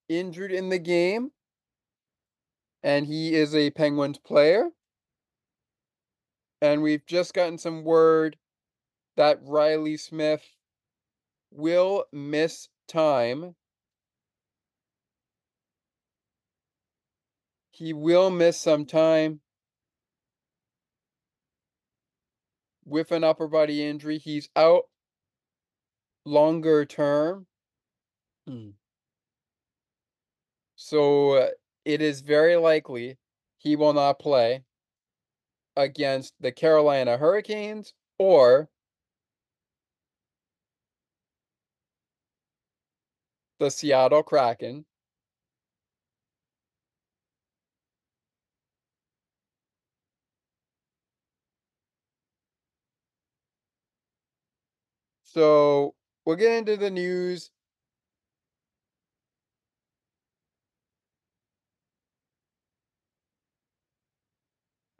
injured 0.08 0.52
in 0.52 0.68
the 0.68 0.78
game, 0.78 1.32
and 2.82 3.06
he 3.06 3.34
is 3.34 3.54
a 3.54 3.70
Penguins 3.70 4.18
player. 4.18 4.70
And 6.62 6.82
we've 6.82 7.06
just 7.06 7.32
gotten 7.32 7.56
some 7.56 7.84
word 7.84 8.36
that 9.16 9.40
Reilly 9.42 9.96
Smith 9.96 10.44
will 11.50 12.04
miss 12.12 12.68
time 12.86 13.54
He 17.80 17.94
will 17.94 18.28
miss 18.28 18.58
some 18.58 18.84
time 18.84 19.40
with 22.84 23.10
an 23.10 23.24
upper 23.24 23.48
body 23.48 23.82
injury. 23.82 24.18
He's 24.18 24.50
out 24.54 24.90
longer 26.26 26.84
term. 26.84 27.46
Mm. 28.48 28.72
So 30.74 31.34
uh, 31.34 31.50
it 31.84 32.00
is 32.02 32.22
very 32.22 32.56
likely 32.56 33.18
he 33.58 33.76
will 33.76 33.92
not 33.92 34.18
play 34.18 34.64
against 35.76 36.34
the 36.40 36.52
Carolina 36.52 37.16
Hurricanes 37.18 37.92
or 38.18 38.68
the 43.60 43.70
Seattle 43.70 44.22
Kraken 44.24 44.86
So 55.32 55.94
we'll 56.24 56.36
get 56.36 56.58
into 56.58 56.76
the 56.76 56.90
news. 56.90 57.50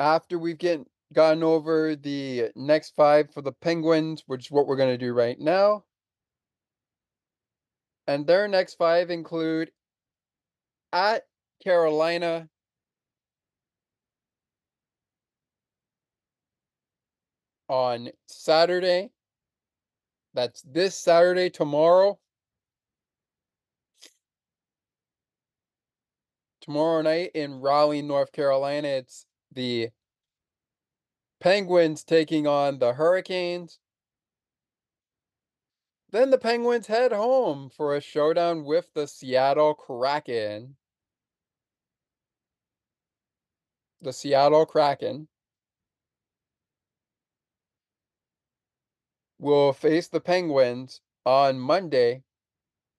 after 0.01 0.39
we've 0.39 0.59
get, 0.59 0.81
gotten 1.12 1.44
over 1.44 1.94
the 1.94 2.51
next 2.56 2.94
five 2.97 3.32
for 3.32 3.43
the 3.43 3.52
Penguins, 3.52 4.24
which 4.27 4.47
is 4.47 4.51
what 4.51 4.66
we're 4.66 4.77
going 4.77 4.98
to 4.98 4.98
do 4.98 5.12
right 5.12 5.39
now. 5.39 5.85
And 8.09 8.27
their 8.27 8.48
next 8.48 8.74
five 8.74 9.10
include 9.10 9.70
at 10.93 11.22
Carolina, 11.62 12.48
on 17.70 18.10
Saturday. 18.27 19.10
That's 20.35 20.60
this 20.62 20.97
Saturday, 20.97 21.51
tomorrow. 21.51 22.18
Tomorrow 26.62 27.02
night 27.02 27.31
in 27.35 27.60
Raleigh, 27.60 28.02
North 28.02 28.32
Carolina, 28.32 28.89
it's 28.89 29.24
the 29.52 29.90
Penguins 31.40 32.05
taking 32.05 32.47
on 32.47 32.78
the 32.78 32.94
Hurricanes. 32.94 33.78
Then 36.10 36.31
the 36.31 36.39
Penguins 36.39 36.89
head 36.89 37.12
home 37.12 37.70
for 37.70 37.97
a 37.97 38.01
showdown 38.01 38.64
with 38.64 38.93
the 38.94 39.06
Seattle 39.06 39.74
Kraken. 39.74 40.77
The 44.02 44.12
Seattle 44.12 44.66
Kraken 44.66 45.28
will 49.39 49.72
face 49.72 50.09
the 50.09 50.20
Penguins 50.20 51.01
on 51.24 51.59
Monday, 51.59 52.24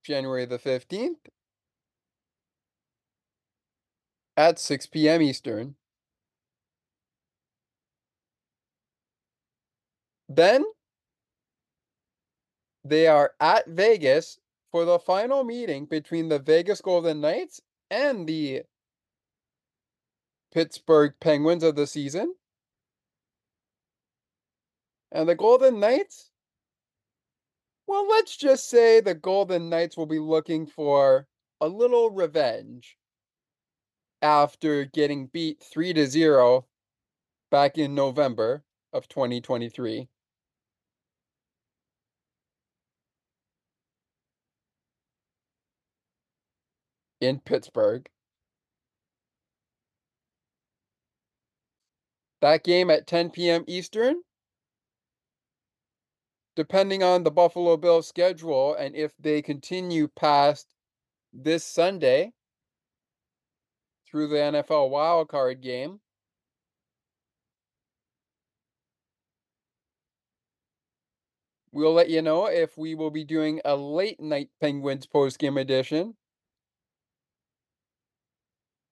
January 0.03 0.45
the 0.45 0.59
15th 0.59 1.27
at 4.37 4.57
6 4.57 4.87
p.m. 4.87 5.21
Eastern. 5.21 5.75
Then 10.35 10.63
they 12.85 13.07
are 13.07 13.33
at 13.41 13.67
Vegas 13.67 14.39
for 14.71 14.85
the 14.85 14.97
final 14.97 15.43
meeting 15.43 15.85
between 15.85 16.29
the 16.29 16.39
Vegas 16.39 16.79
Golden 16.79 17.19
Knights 17.19 17.59
and 17.89 18.25
the 18.25 18.61
Pittsburgh 20.53 21.13
Penguins 21.19 21.63
of 21.63 21.75
the 21.75 21.85
season. 21.85 22.33
And 25.11 25.27
the 25.27 25.35
Golden 25.35 25.81
Knights? 25.81 26.29
Well, 27.85 28.07
let's 28.07 28.37
just 28.37 28.69
say 28.69 29.01
the 29.01 29.13
Golden 29.13 29.69
Knights 29.69 29.97
will 29.97 30.05
be 30.05 30.19
looking 30.19 30.65
for 30.65 31.27
a 31.59 31.67
little 31.67 32.09
revenge 32.09 32.97
after 34.21 34.85
getting 34.85 35.27
beat 35.27 35.61
3 35.61 35.91
to 35.91 36.07
0 36.07 36.67
back 37.49 37.77
in 37.77 37.93
November 37.93 38.63
of 38.93 39.09
2023. 39.09 40.07
In 47.21 47.39
Pittsburgh. 47.39 48.09
That 52.41 52.63
game 52.63 52.89
at 52.89 53.05
10 53.05 53.29
p.m. 53.29 53.63
Eastern. 53.67 54.23
Depending 56.55 57.01
on 57.01 57.23
the 57.23 57.31
Buffalo 57.31 57.77
Bills 57.77 58.07
schedule 58.07 58.75
and 58.75 58.95
if 58.95 59.13
they 59.17 59.41
continue 59.41 60.07
past 60.09 60.67
this 61.31 61.63
Sunday 61.63 62.33
through 64.09 64.27
the 64.27 64.35
NFL 64.35 64.91
wildcard 64.91 65.61
game. 65.61 66.01
We'll 71.71 71.93
let 71.93 72.09
you 72.09 72.21
know 72.21 72.47
if 72.47 72.77
we 72.77 72.95
will 72.95 73.11
be 73.11 73.23
doing 73.23 73.61
a 73.63 73.77
late 73.77 74.19
night 74.19 74.49
Penguins 74.59 75.05
post 75.05 75.39
game 75.39 75.57
edition 75.57 76.15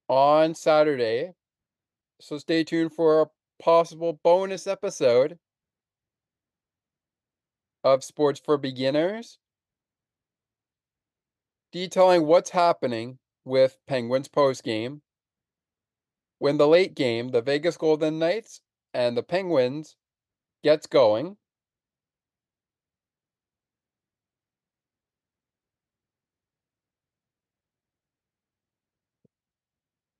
on 0.09 0.55
Saturday. 0.55 1.31
So 2.19 2.37
stay 2.37 2.63
tuned 2.65 2.93
for 2.93 3.21
a 3.21 3.27
possible 3.63 4.19
bonus 4.23 4.67
episode 4.67 5.37
of 7.83 8.03
Sports 8.03 8.41
for 8.43 8.57
Beginners 8.57 9.37
detailing 11.71 12.25
what's 12.25 12.49
happening 12.49 13.19
with 13.45 13.77
Penguins 13.87 14.27
post 14.27 14.63
game 14.63 15.01
when 16.39 16.57
the 16.57 16.67
late 16.67 16.95
game, 16.95 17.29
the 17.29 17.41
Vegas 17.41 17.77
Golden 17.77 18.17
Knights 18.17 18.61
and 18.93 19.15
the 19.15 19.23
Penguins 19.23 19.95
gets 20.63 20.87
going. 20.87 21.37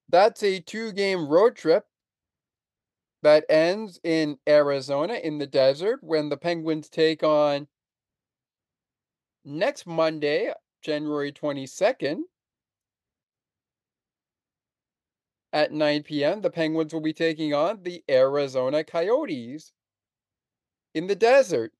That's 0.09 0.41
a 0.41 0.59
two 0.59 0.91
game 0.91 1.27
road 1.27 1.55
trip 1.55 1.85
that 3.21 3.45
ends 3.47 3.99
in 4.03 4.37
Arizona 4.47 5.15
in 5.15 5.37
the 5.37 5.47
desert 5.47 5.99
when 6.01 6.29
the 6.29 6.37
Penguins 6.37 6.89
take 6.89 7.21
on 7.21 7.67
next 9.45 9.85
Monday, 9.85 10.51
January 10.81 11.31
22nd 11.31 12.21
at 15.53 15.71
9 15.71 16.03
p.m. 16.03 16.41
The 16.41 16.49
Penguins 16.49 16.93
will 16.93 17.01
be 17.01 17.13
taking 17.13 17.53
on 17.53 17.83
the 17.83 18.03
Arizona 18.09 18.83
Coyotes 18.83 19.73
in 20.93 21.07
the 21.07 21.15
desert. 21.15 21.73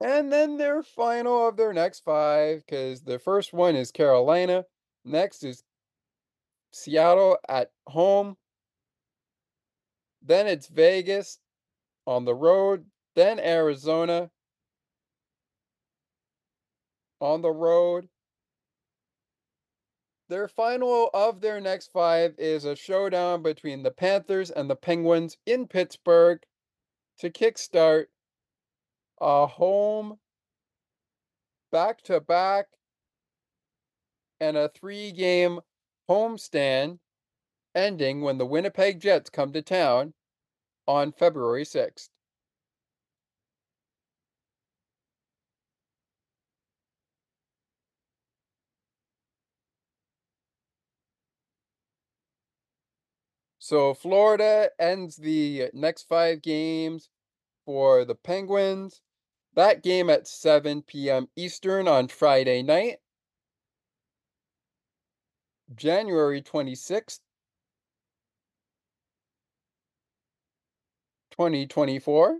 And 0.00 0.32
then 0.32 0.56
their 0.56 0.82
final 0.82 1.48
of 1.48 1.56
their 1.56 1.72
next 1.72 2.00
five, 2.04 2.64
because 2.64 3.02
the 3.02 3.18
first 3.18 3.52
one 3.52 3.76
is 3.76 3.92
Carolina. 3.92 4.64
Next 5.04 5.44
is 5.44 5.62
Seattle 6.72 7.36
at 7.48 7.70
home. 7.86 8.36
Then 10.22 10.46
it's 10.46 10.68
Vegas 10.68 11.38
on 12.06 12.24
the 12.24 12.34
road. 12.34 12.86
Then 13.14 13.38
Arizona 13.38 14.30
on 17.20 17.42
the 17.42 17.50
road. 17.50 18.08
Their 20.28 20.48
final 20.48 21.10
of 21.12 21.40
their 21.40 21.60
next 21.60 21.90
five 21.92 22.34
is 22.38 22.64
a 22.64 22.76
showdown 22.76 23.42
between 23.42 23.82
the 23.82 23.90
Panthers 23.90 24.50
and 24.50 24.70
the 24.70 24.76
Penguins 24.76 25.36
in 25.44 25.66
Pittsburgh 25.66 26.40
to 27.18 27.30
kickstart 27.30 28.06
a 29.20 29.46
home 29.46 30.18
back 31.72 32.02
to 32.02 32.20
back 32.20 32.66
and 34.40 34.56
a 34.56 34.68
three 34.68 35.12
game 35.12 35.60
homestand 36.08 36.98
ending 37.74 38.22
when 38.22 38.38
the 38.38 38.46
Winnipeg 38.46 39.00
Jets 39.00 39.30
come 39.30 39.52
to 39.52 39.62
town 39.62 40.14
on 40.86 41.12
February 41.12 41.64
6th. 41.64 42.08
So 53.58 53.94
Florida 53.94 54.70
ends 54.80 55.16
the 55.16 55.70
next 55.72 56.08
five 56.08 56.42
games 56.42 57.08
for 57.64 58.04
the 58.04 58.16
Penguins. 58.16 59.00
That 59.54 59.82
game 59.82 60.10
at 60.10 60.26
7 60.26 60.82
p.m. 60.82 61.28
Eastern 61.36 61.88
on 61.88 62.08
Friday 62.08 62.62
night, 62.62 62.98
January 65.74 66.40
26th, 66.42 67.20
2024. 71.32 72.38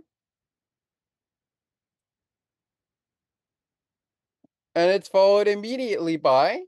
And 4.73 4.89
it's 4.91 5.09
followed 5.09 5.47
immediately 5.47 6.17
by 6.17 6.63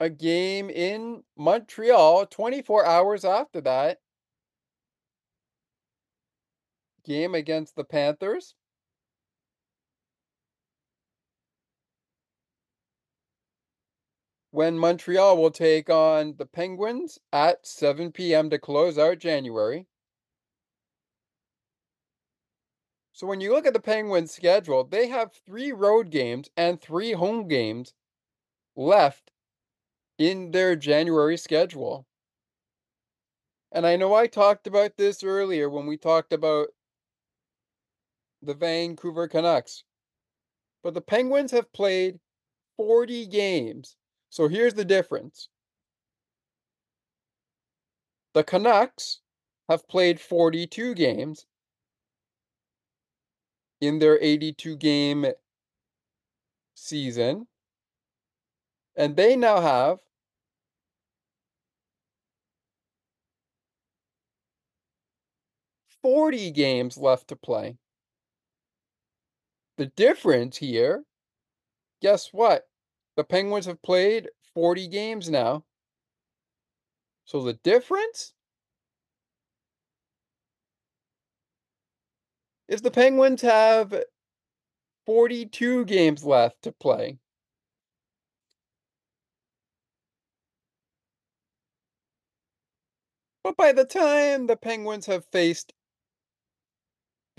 a 0.00 0.10
game 0.10 0.68
in 0.70 1.22
Montreal 1.36 2.26
24 2.26 2.84
hours 2.84 3.24
after 3.24 3.60
that 3.60 4.00
game 7.10 7.34
against 7.34 7.74
the 7.74 7.82
Panthers. 7.82 8.54
When 14.52 14.78
Montreal 14.78 15.36
will 15.36 15.50
take 15.50 15.90
on 15.90 16.36
the 16.38 16.46
Penguins 16.46 17.18
at 17.32 17.66
7 17.66 18.12
p.m. 18.12 18.48
to 18.50 18.60
close 18.60 18.96
out 18.96 19.18
January. 19.18 19.88
So 23.12 23.26
when 23.26 23.40
you 23.40 23.52
look 23.52 23.66
at 23.66 23.72
the 23.72 23.80
Penguins' 23.80 24.32
schedule, 24.32 24.84
they 24.84 25.08
have 25.08 25.32
three 25.32 25.72
road 25.72 26.10
games 26.10 26.48
and 26.56 26.80
three 26.80 27.12
home 27.12 27.48
games 27.48 27.92
left 28.76 29.32
in 30.16 30.52
their 30.52 30.76
January 30.76 31.36
schedule. 31.36 32.06
And 33.72 33.84
I 33.84 33.96
know 33.96 34.14
I 34.14 34.28
talked 34.28 34.68
about 34.68 34.96
this 34.96 35.24
earlier 35.24 35.68
when 35.68 35.86
we 35.86 35.96
talked 35.96 36.32
about 36.32 36.68
the 38.42 38.54
Vancouver 38.54 39.28
Canucks. 39.28 39.84
But 40.82 40.94
the 40.94 41.00
Penguins 41.00 41.50
have 41.52 41.72
played 41.72 42.20
40 42.76 43.26
games. 43.26 43.96
So 44.30 44.48
here's 44.48 44.74
the 44.74 44.84
difference 44.84 45.48
the 48.32 48.44
Canucks 48.44 49.20
have 49.68 49.88
played 49.88 50.20
42 50.20 50.94
games, 50.94 51.46
in 53.80 53.98
their 53.98 54.22
82 54.22 54.76
game 54.76 55.26
season. 56.74 57.46
And 58.96 59.16
they 59.16 59.36
now 59.36 59.60
have 59.60 60.00
Forty 66.02 66.50
games 66.50 66.96
left 66.96 67.28
to 67.28 67.36
play. 67.36 67.76
The 69.80 69.86
difference 69.86 70.58
here, 70.58 71.04
guess 72.02 72.34
what? 72.34 72.68
The 73.16 73.24
Penguins 73.24 73.64
have 73.64 73.80
played 73.80 74.28
40 74.52 74.86
games 74.88 75.30
now. 75.30 75.64
So 77.24 77.42
the 77.42 77.54
difference 77.54 78.34
is 82.68 82.82
the 82.82 82.90
Penguins 82.90 83.40
have 83.40 84.04
42 85.06 85.86
games 85.86 86.24
left 86.24 86.60
to 86.64 86.72
play. 86.72 87.18
But 93.42 93.56
by 93.56 93.72
the 93.72 93.86
time 93.86 94.46
the 94.46 94.56
Penguins 94.56 95.06
have 95.06 95.24
faced 95.32 95.72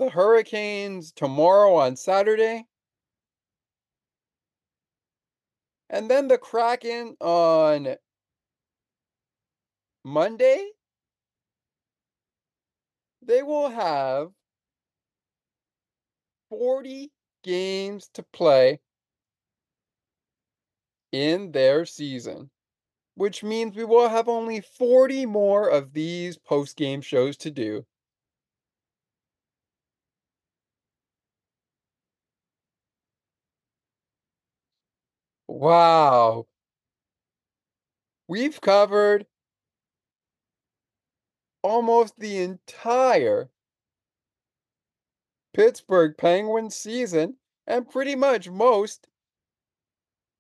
the 0.02 0.10
Hurricanes 0.10 1.12
tomorrow 1.12 1.76
on 1.76 1.96
Saturday, 1.96 2.66
and 5.92 6.10
then 6.10 6.28
the 6.28 6.40
Kraken 6.40 7.16
on 7.20 7.98
Monday, 10.04 10.72
they 13.22 13.44
will 13.44 13.70
have 13.70 14.30
40 16.50 17.12
games 17.44 18.10
to 18.16 18.24
play 18.34 18.80
in 21.12 21.52
their 21.52 21.86
season, 21.86 22.50
which 23.14 23.44
means 23.44 23.76
we 23.76 23.86
will 23.86 24.10
have 24.10 24.28
only 24.28 24.62
40 24.62 25.28
more 25.28 25.70
of 25.70 25.94
these 25.94 26.40
post 26.40 26.76
game 26.76 27.02
shows 27.02 27.38
to 27.38 27.52
do. 27.52 27.86
Wow. 35.60 36.48
We've 38.28 38.60
covered 38.62 39.28
almost 41.64 42.20
the 42.20 42.38
entire 42.38 43.50
Pittsburgh 45.54 46.18
Penguins 46.18 46.76
season 46.76 47.38
and 47.66 47.90
pretty 47.90 48.16
much 48.16 48.50
most 48.50 49.08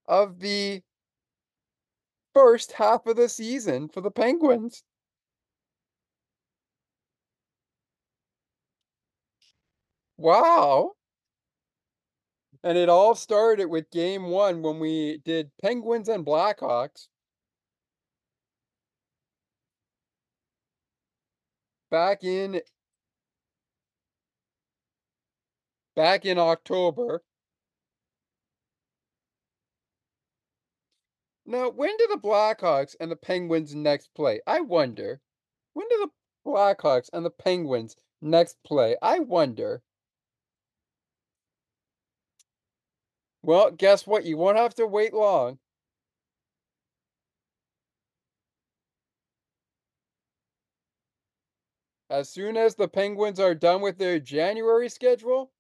of 0.08 0.40
the 0.40 0.84
first 2.34 2.74
half 2.74 3.06
of 3.08 3.16
the 3.16 3.30
season 3.30 3.88
for 3.88 4.02
the 4.02 4.12
Penguins. 4.12 4.84
Wow. 10.16 10.96
And 12.64 12.78
it 12.78 12.90
all 12.90 13.16
started 13.16 13.66
with 13.68 13.90
game 13.90 14.30
one 14.30 14.62
when 14.62 14.80
we 14.80 15.18
did 15.26 15.52
Penguins 15.62 16.08
and 16.08 16.26
Blackhawks. 16.26 17.08
Back 21.90 22.24
in 22.24 22.62
back 25.96 26.26
in 26.26 26.38
October. 26.38 27.24
Now, 31.46 31.70
when 31.70 31.98
do 31.98 32.08
the 32.08 32.18
Blackhawks 32.18 32.96
and 33.00 33.12
the 33.12 33.16
Penguins 33.16 33.76
next 33.76 34.14
play? 34.14 34.40
I 34.48 34.62
wonder. 34.62 35.20
When 35.74 35.88
do 35.90 35.98
the 36.46 36.50
Blackhawks 36.50 37.10
and 37.12 37.26
the 37.26 37.32
Penguins 37.32 37.96
next 38.22 38.58
play? 38.64 38.96
I 39.02 39.20
wonder. 39.20 39.84
Well, 43.43 43.69
guess 43.72 44.07
what? 44.07 44.26
You 44.26 44.38
won't 44.38 44.57
have 44.57 44.73
to 44.76 44.88
wait 44.88 45.13
long. 45.13 45.59
As 52.11 52.30
soon 52.30 52.57
as 52.57 52.76
the 52.76 52.88
Penguins 52.88 53.39
are 53.39 53.55
done 53.55 53.81
with 53.81 53.97
their 53.97 54.19
January 54.19 54.89
schedule, 54.89 55.51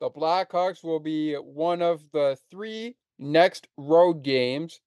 the 0.00 0.10
Blackhawks 0.10 0.82
will 0.82 0.98
be 0.98 1.34
one 1.34 1.80
of 1.82 2.10
the 2.10 2.36
three 2.50 2.96
next 3.18 3.68
road 3.76 4.22
games 4.22 4.80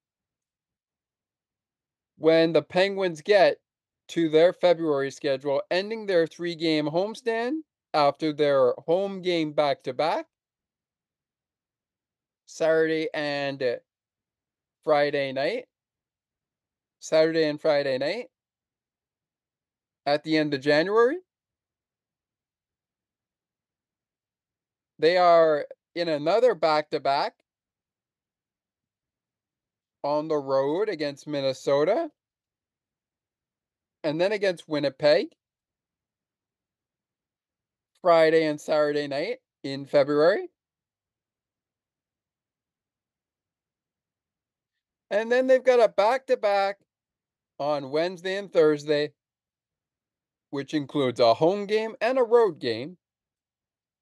when 2.17 2.53
the 2.53 2.61
Penguins 2.61 3.21
get 3.21 3.59
to 4.09 4.27
their 4.29 4.53
February 4.53 5.11
schedule, 5.11 5.61
ending 5.71 6.05
their 6.05 6.27
three 6.27 6.55
game 6.55 6.87
homestand 6.87 7.59
after 7.93 8.33
their 8.33 8.73
home 8.87 9.21
game 9.21 9.53
back 9.53 9.83
to 9.83 9.93
back 9.93 10.27
Saturday 12.45 13.09
and 13.13 13.61
uh, 13.61 13.75
Friday 14.83 15.31
night. 15.31 15.65
Saturday 16.99 17.45
and 17.45 17.61
Friday 17.61 17.97
night 17.97 18.27
at 20.05 20.23
the 20.23 20.37
end 20.37 20.53
of 20.53 20.61
January. 20.61 21.17
They 24.97 25.17
are 25.17 25.65
in 25.93 26.07
another 26.09 26.55
back 26.55 26.89
to 26.91 26.99
back 26.99 27.35
on 30.03 30.27
the 30.27 30.37
road 30.37 30.89
against 30.89 31.27
Minnesota 31.27 32.09
and 34.03 34.21
then 34.21 34.31
against 34.31 34.69
Winnipeg 34.69 35.27
Friday 38.01 38.45
and 38.45 38.61
Saturday 38.61 39.07
night 39.07 39.37
in 39.63 39.85
February. 39.85 40.47
And 45.15 45.31
then 45.31 45.47
they've 45.47 45.63
got 45.63 45.79
a 45.79 45.87
back 45.87 46.27
to 46.27 46.35
back 46.35 46.79
on 47.57 47.89
Wednesday 47.89 48.35
and 48.35 48.51
Thursday, 48.51 49.13
which 50.49 50.73
includes 50.73 51.21
a 51.21 51.35
home 51.35 51.67
game 51.67 51.95
and 52.01 52.19
a 52.19 52.23
road 52.23 52.59
game 52.59 52.97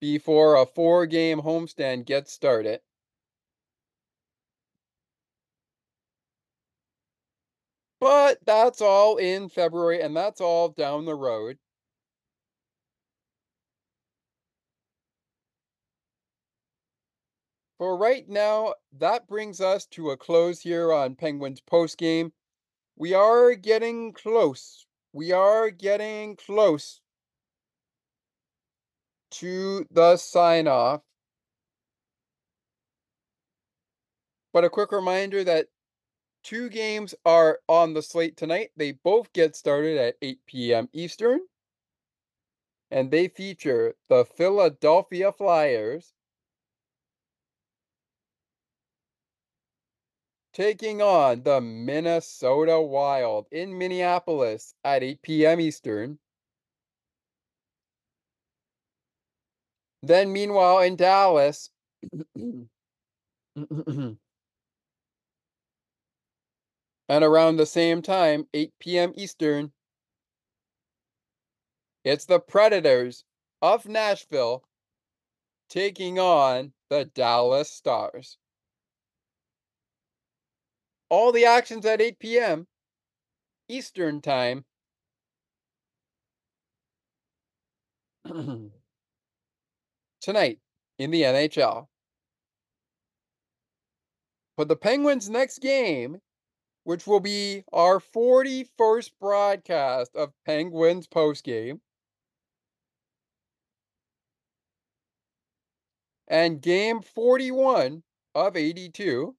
before 0.02 0.56
a 0.56 0.65
four 0.65 1.06
game 1.06 1.40
homestand 1.40 2.07
gets 2.07 2.34
started. 2.34 2.81
But 7.99 8.40
that's 8.44 8.81
all 8.81 9.18
in 9.18 9.49
February 9.49 10.02
and 10.02 10.18
that's 10.18 10.41
all 10.41 10.69
down 10.69 11.06
the 11.06 11.14
road. 11.14 11.60
For 17.84 17.98
right 17.98 18.26
now, 18.30 18.76
that 18.98 19.28
brings 19.28 19.60
us 19.60 19.86
to 19.88 20.12
a 20.12 20.16
close 20.16 20.62
here 20.62 20.94
on 20.94 21.16
Penguins 21.16 21.60
postgame. 21.60 22.32
We 22.96 23.14
are 23.14 23.56
getting 23.56 24.14
close. 24.14 24.86
We 25.12 25.34
are 25.34 25.70
getting 25.70 26.38
close 26.38 27.02
to 29.32 29.86
the 29.92 30.16
sign 30.16 30.70
off. 30.70 31.02
But 34.54 34.64
a 34.64 34.70
quick 34.70 34.94
reminder 34.94 35.44
that 35.44 35.68
two 36.42 36.70
games 36.70 37.14
are 37.26 37.60
on 37.68 37.94
the 37.94 38.02
slate 38.02 38.38
tonight. 38.38 38.70
They 38.78 38.94
both 38.94 39.34
get 39.34 39.58
started 39.58 39.98
at 39.98 40.16
8 40.22 40.40
p.m. 40.46 40.88
Eastern. 40.94 41.42
And 42.90 43.12
they 43.12 43.28
feature 43.28 43.96
the 44.08 44.24
Philadelphia 44.24 45.34
Flyers 45.34 46.12
taking 50.54 51.02
on 51.02 51.42
the 51.44 51.60
Minnesota 51.60 52.80
Wild 52.80 53.48
in 53.52 53.78
Minneapolis 53.78 54.76
at 54.84 55.04
8 55.04 55.22
p.m. 55.22 55.60
Eastern. 55.60 56.20
Then, 60.04 60.32
meanwhile, 60.32 60.80
in 60.80 60.96
Dallas, 60.96 61.70
and 62.36 64.18
around 67.10 67.58
the 67.58 67.66
same 67.66 68.02
time, 68.02 68.48
8 68.54 68.74
p.m. 68.80 69.14
Eastern, 69.16 69.72
it's 72.04 72.26
the 72.26 72.40
Predators 72.40 73.24
of 73.62 73.88
Nashville 73.88 74.64
taking 75.70 76.20
on 76.20 76.74
the 76.90 77.06
Dallas 77.06 77.72
Stars. 77.72 78.38
All 81.14 81.31
the 81.31 81.45
actions 81.45 81.85
at 81.85 82.02
8 82.02 82.18
p.m. 82.18 82.65
Eastern 83.69 84.19
Time. 84.19 84.65
tonight 90.22 90.57
in 90.98 91.11
the 91.11 91.22
NHL. 91.22 91.85
For 94.56 94.65
the 94.65 94.76
Penguins' 94.76 95.30
next 95.30 95.60
game, 95.60 96.19
which 96.84 97.06
will 97.06 97.19
be 97.19 97.64
our 97.72 97.99
41st 97.99 99.11
broadcast 99.22 100.15
of 100.15 100.34
Penguins 100.48 101.07
postgame, 101.07 101.81
and 106.27 106.60
game 106.60 107.03
41 107.03 108.02
of 108.34 108.57
82. 108.57 109.35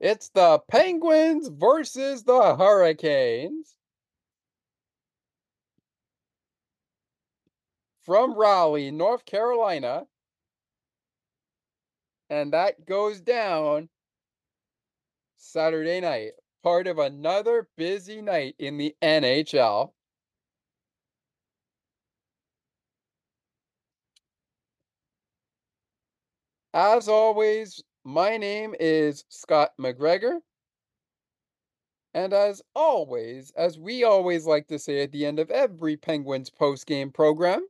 It's 0.00 0.28
the 0.28 0.60
Penguins 0.68 1.48
versus 1.48 2.22
the 2.22 2.56
Hurricanes. 2.56 3.74
From 8.02 8.34
Raleigh, 8.34 8.90
North 8.90 9.24
Carolina. 9.24 10.06
And 12.30 12.52
that 12.52 12.86
goes 12.86 13.20
down 13.20 13.88
Saturday 15.36 16.00
night, 16.00 16.32
part 16.62 16.86
of 16.86 16.98
another 16.98 17.68
busy 17.76 18.22
night 18.22 18.54
in 18.58 18.78
the 18.78 18.94
NHL. 19.02 19.92
As 26.72 27.08
always, 27.08 27.82
my 28.08 28.38
name 28.38 28.74
is 28.80 29.26
Scott 29.28 29.72
McGregor. 29.78 30.38
And 32.14 32.32
as 32.32 32.62
always, 32.74 33.52
as 33.54 33.78
we 33.78 34.02
always 34.02 34.46
like 34.46 34.66
to 34.68 34.78
say 34.78 35.02
at 35.02 35.12
the 35.12 35.26
end 35.26 35.38
of 35.38 35.50
every 35.50 35.98
Penguins 35.98 36.48
post-game 36.48 37.10
program, 37.12 37.66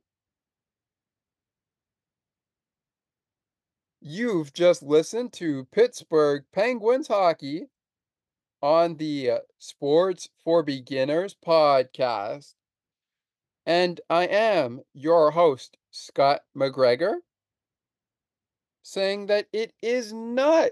you've 4.00 4.52
just 4.52 4.80
listened 4.80 5.32
to 5.34 5.64
Pittsburgh 5.72 6.44
Penguins 6.52 7.08
hockey 7.08 7.66
on 8.62 8.96
the 8.96 9.32
uh, 9.32 9.38
Sports 9.58 10.28
for 10.44 10.62
Beginners 10.62 11.34
podcast. 11.44 12.54
And 13.66 14.00
I 14.08 14.26
am 14.26 14.82
your 14.94 15.32
host, 15.32 15.78
Scott 15.90 16.42
McGregor 16.56 17.16
saying 18.82 19.26
that 19.26 19.46
it 19.52 19.72
is 19.82 20.12
not 20.12 20.70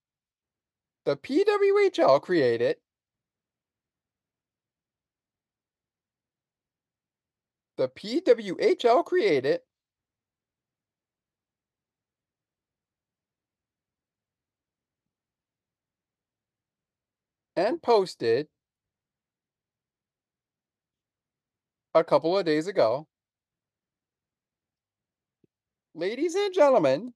the 1.05 1.17
PWHL 1.17 2.23
created 2.23 2.77
the 7.77 7.89
PWHL 7.89 9.05
created. 9.05 9.61
And 17.57 17.81
posted. 17.83 18.49
A 21.95 22.03
couple 22.03 22.37
of 22.37 22.45
days 22.45 22.67
ago. 22.67 23.07
Ladies 25.95 26.35
and 26.35 26.53
gentlemen, 26.53 27.15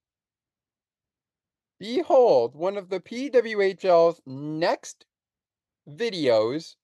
behold 1.80 2.54
one 2.54 2.76
of 2.76 2.88
the 2.88 3.00
PWHL's 3.00 4.20
next 4.24 5.04
videos 5.88 6.76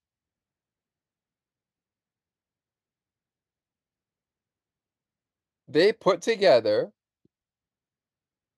they 5.75 5.91
put 5.91 6.21
together 6.21 6.89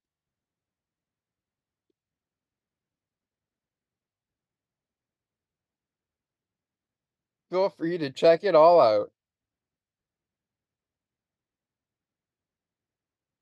Feel 7.50 7.70
free 7.70 7.98
to 7.98 8.10
check 8.12 8.44
it 8.44 8.56
all 8.56 8.80
out. 8.80 9.12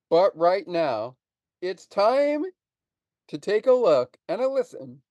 But 0.09 0.35
right 0.37 0.65
now, 0.67 1.17
it's 1.61 1.85
time 1.85 2.45
to 3.27 3.37
take 3.37 3.67
a 3.67 3.73
look 3.73 4.17
and 4.29 4.41
a 4.41 4.47
listen 4.47 5.01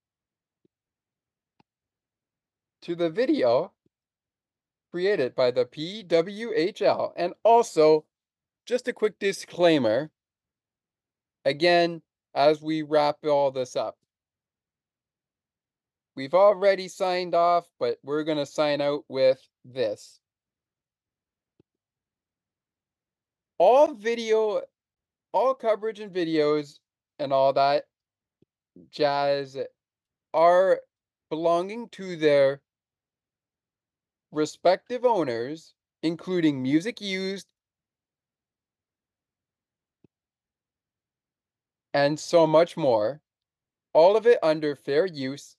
to 2.82 2.94
the 2.94 3.10
video 3.10 3.72
created 4.90 5.34
by 5.34 5.50
the 5.50 5.66
PWHL 5.66 7.12
and 7.16 7.34
also 7.42 8.06
just 8.66 8.88
a 8.88 8.92
quick 8.92 9.18
disclaimer 9.20 10.10
again, 11.44 12.02
as 12.34 12.60
we 12.60 12.82
wrap 12.82 13.16
all 13.24 13.50
this 13.50 13.76
up. 13.76 13.96
We've 16.16 16.34
already 16.34 16.88
signed 16.88 17.34
off, 17.34 17.66
but 17.78 17.98
we're 18.02 18.24
going 18.24 18.38
to 18.38 18.46
sign 18.46 18.80
out 18.80 19.04
with 19.08 19.40
this. 19.64 20.18
All 23.58 23.94
video, 23.94 24.62
all 25.32 25.54
coverage 25.54 26.00
and 26.00 26.12
videos 26.12 26.78
and 27.18 27.32
all 27.32 27.52
that 27.52 27.84
jazz 28.90 29.56
are 30.34 30.80
belonging 31.30 31.88
to 31.90 32.16
their 32.16 32.60
respective 34.32 35.04
owners, 35.04 35.74
including 36.02 36.62
music 36.62 37.00
used 37.00 37.46
and 41.96 42.20
so 42.20 42.46
much 42.46 42.76
more, 42.76 43.22
all 43.94 44.18
of 44.18 44.26
it 44.26 44.38
under 44.42 44.76
fair 44.76 45.06
use, 45.06 45.56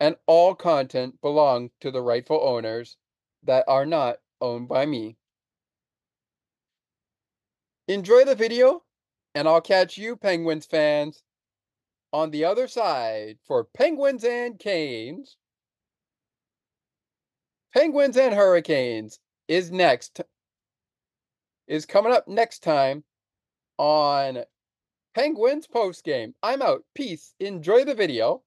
and 0.00 0.16
all 0.26 0.52
content 0.52 1.20
belong 1.20 1.70
to 1.80 1.92
the 1.92 2.02
rightful 2.02 2.40
owners 2.42 2.96
that 3.44 3.64
are 3.68 3.86
not 3.86 4.16
owned 4.40 4.66
by 4.66 4.84
me. 4.84 5.16
Enjoy 7.86 8.24
the 8.24 8.34
video, 8.34 8.82
and 9.36 9.46
I'll 9.46 9.60
catch 9.60 9.96
you, 9.96 10.16
Penguins 10.16 10.66
fans, 10.66 11.22
on 12.12 12.32
the 12.32 12.44
other 12.44 12.66
side 12.66 13.38
for 13.46 13.62
Penguins 13.62 14.24
and 14.24 14.58
Canes. 14.58 15.36
Penguins 17.72 18.16
and 18.16 18.34
Hurricanes 18.34 19.20
is 19.46 19.70
next, 19.70 20.20
is 21.68 21.86
coming 21.86 22.10
up 22.10 22.26
next 22.26 22.64
time 22.64 23.04
on 23.78 24.42
Penguins 25.14 25.66
post 25.66 26.04
game. 26.04 26.34
I'm 26.40 26.62
out. 26.62 26.84
Peace. 26.94 27.34
Enjoy 27.40 27.84
the 27.84 27.94
video. 27.94 28.42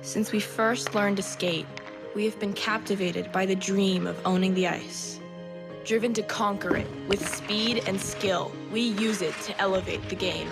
Since 0.00 0.32
we 0.32 0.40
first 0.40 0.94
learned 0.94 1.18
to 1.18 1.22
skate, 1.22 1.66
we 2.14 2.24
have 2.24 2.40
been 2.40 2.54
captivated 2.54 3.30
by 3.32 3.44
the 3.44 3.54
dream 3.54 4.06
of 4.06 4.18
owning 4.26 4.54
the 4.54 4.66
ice. 4.66 5.20
Driven 5.84 6.14
to 6.14 6.22
conquer 6.22 6.76
it 6.78 6.86
with 7.06 7.26
speed 7.28 7.84
and 7.86 8.00
skill, 8.00 8.50
we 8.72 8.80
use 8.80 9.20
it 9.20 9.34
to 9.42 9.60
elevate 9.60 10.08
the 10.08 10.16
game. 10.16 10.48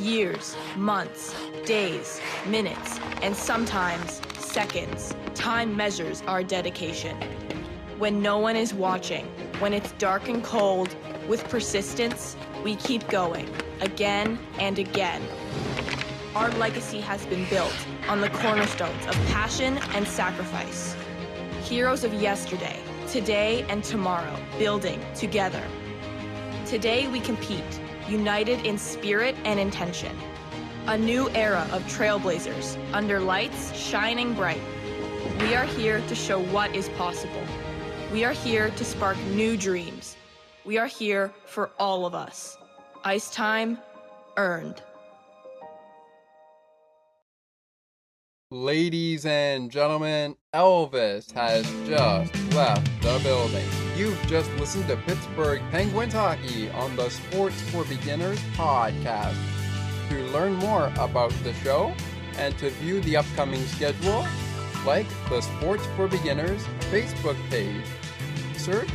Years, 0.00 0.54
months, 0.76 1.34
days, 1.64 2.20
minutes, 2.46 2.98
and 3.22 3.34
sometimes 3.34 4.20
seconds, 4.38 5.14
time 5.34 5.74
measures 5.74 6.22
our 6.26 6.42
dedication. 6.42 7.16
When 7.98 8.20
no 8.20 8.38
one 8.38 8.56
is 8.56 8.74
watching, 8.74 9.26
when 9.60 9.72
it's 9.72 9.92
dark 9.92 10.28
and 10.28 10.42
cold, 10.42 10.94
with 11.28 11.48
persistence, 11.48 12.36
we 12.62 12.76
keep 12.76 13.06
going, 13.08 13.48
again 13.80 14.38
and 14.58 14.78
again. 14.78 15.22
Our 16.34 16.50
legacy 16.52 17.00
has 17.00 17.24
been 17.26 17.48
built 17.48 17.74
on 18.08 18.20
the 18.20 18.30
cornerstones 18.30 19.06
of 19.06 19.14
passion 19.26 19.78
and 19.94 20.06
sacrifice. 20.06 20.96
Heroes 21.62 22.02
of 22.02 22.12
yesterday, 22.14 22.78
today 23.06 23.64
and 23.68 23.84
tomorrow, 23.84 24.36
building 24.58 25.00
together. 25.14 25.62
Today 26.66 27.06
we 27.06 27.20
compete, 27.20 27.80
united 28.08 28.66
in 28.66 28.76
spirit 28.76 29.36
and 29.44 29.60
intention. 29.60 30.16
A 30.88 30.98
new 30.98 31.30
era 31.30 31.66
of 31.70 31.82
trailblazers, 31.84 32.76
under 32.92 33.20
lights 33.20 33.74
shining 33.74 34.34
bright. 34.34 34.60
We 35.40 35.54
are 35.54 35.64
here 35.64 36.02
to 36.08 36.14
show 36.14 36.40
what 36.40 36.74
is 36.74 36.88
possible. 36.90 37.43
We 38.14 38.22
are 38.22 38.30
here 38.32 38.70
to 38.70 38.84
spark 38.84 39.18
new 39.32 39.56
dreams. 39.56 40.14
We 40.64 40.78
are 40.78 40.86
here 40.86 41.32
for 41.46 41.72
all 41.80 42.06
of 42.06 42.14
us. 42.14 42.56
Ice 43.02 43.28
time 43.28 43.76
earned. 44.36 44.80
Ladies 48.52 49.26
and 49.26 49.68
gentlemen, 49.68 50.36
Elvis 50.54 51.32
has 51.32 51.64
just 51.88 52.32
left 52.54 52.86
the 53.02 53.18
building. 53.24 53.66
You've 53.96 54.24
just 54.28 54.48
listened 54.60 54.86
to 54.86 54.96
Pittsburgh 54.96 55.60
Penguins 55.72 56.12
hockey 56.12 56.70
on 56.70 56.94
the 56.94 57.10
Sports 57.10 57.60
for 57.72 57.82
Beginners 57.82 58.38
podcast. 58.52 59.34
To 60.10 60.22
learn 60.26 60.52
more 60.54 60.92
about 60.98 61.32
the 61.42 61.52
show 61.64 61.92
and 62.38 62.56
to 62.58 62.70
view 62.70 63.00
the 63.00 63.16
upcoming 63.16 63.64
schedule, 63.64 64.24
like 64.86 65.08
the 65.28 65.40
Sports 65.40 65.84
for 65.96 66.06
Beginners 66.06 66.62
Facebook 66.92 67.36
page. 67.50 67.82
Search 68.64 68.88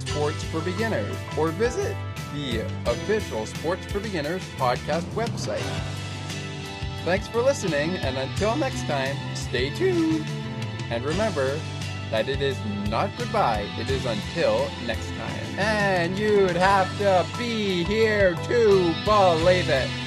Sports 0.00 0.44
for 0.44 0.60
Beginners 0.60 1.16
or 1.38 1.48
visit 1.48 1.96
the 2.34 2.60
official 2.84 3.46
Sports 3.46 3.86
for 3.86 3.98
Beginners 3.98 4.42
podcast 4.58 5.04
website. 5.14 5.64
Thanks 7.06 7.26
for 7.26 7.40
listening, 7.40 7.96
and 7.96 8.18
until 8.18 8.54
next 8.56 8.82
time, 8.82 9.16
stay 9.34 9.70
tuned. 9.70 10.26
And 10.90 11.02
remember 11.02 11.58
that 12.10 12.28
it 12.28 12.42
is 12.42 12.58
not 12.90 13.08
goodbye, 13.16 13.66
it 13.78 13.88
is 13.88 14.04
until 14.04 14.68
next 14.84 15.08
time. 15.12 15.58
And 15.58 16.18
you'd 16.18 16.54
have 16.56 16.98
to 16.98 17.24
be 17.38 17.84
here 17.84 18.34
to 18.34 18.94
believe 19.06 19.70
it. 19.70 20.05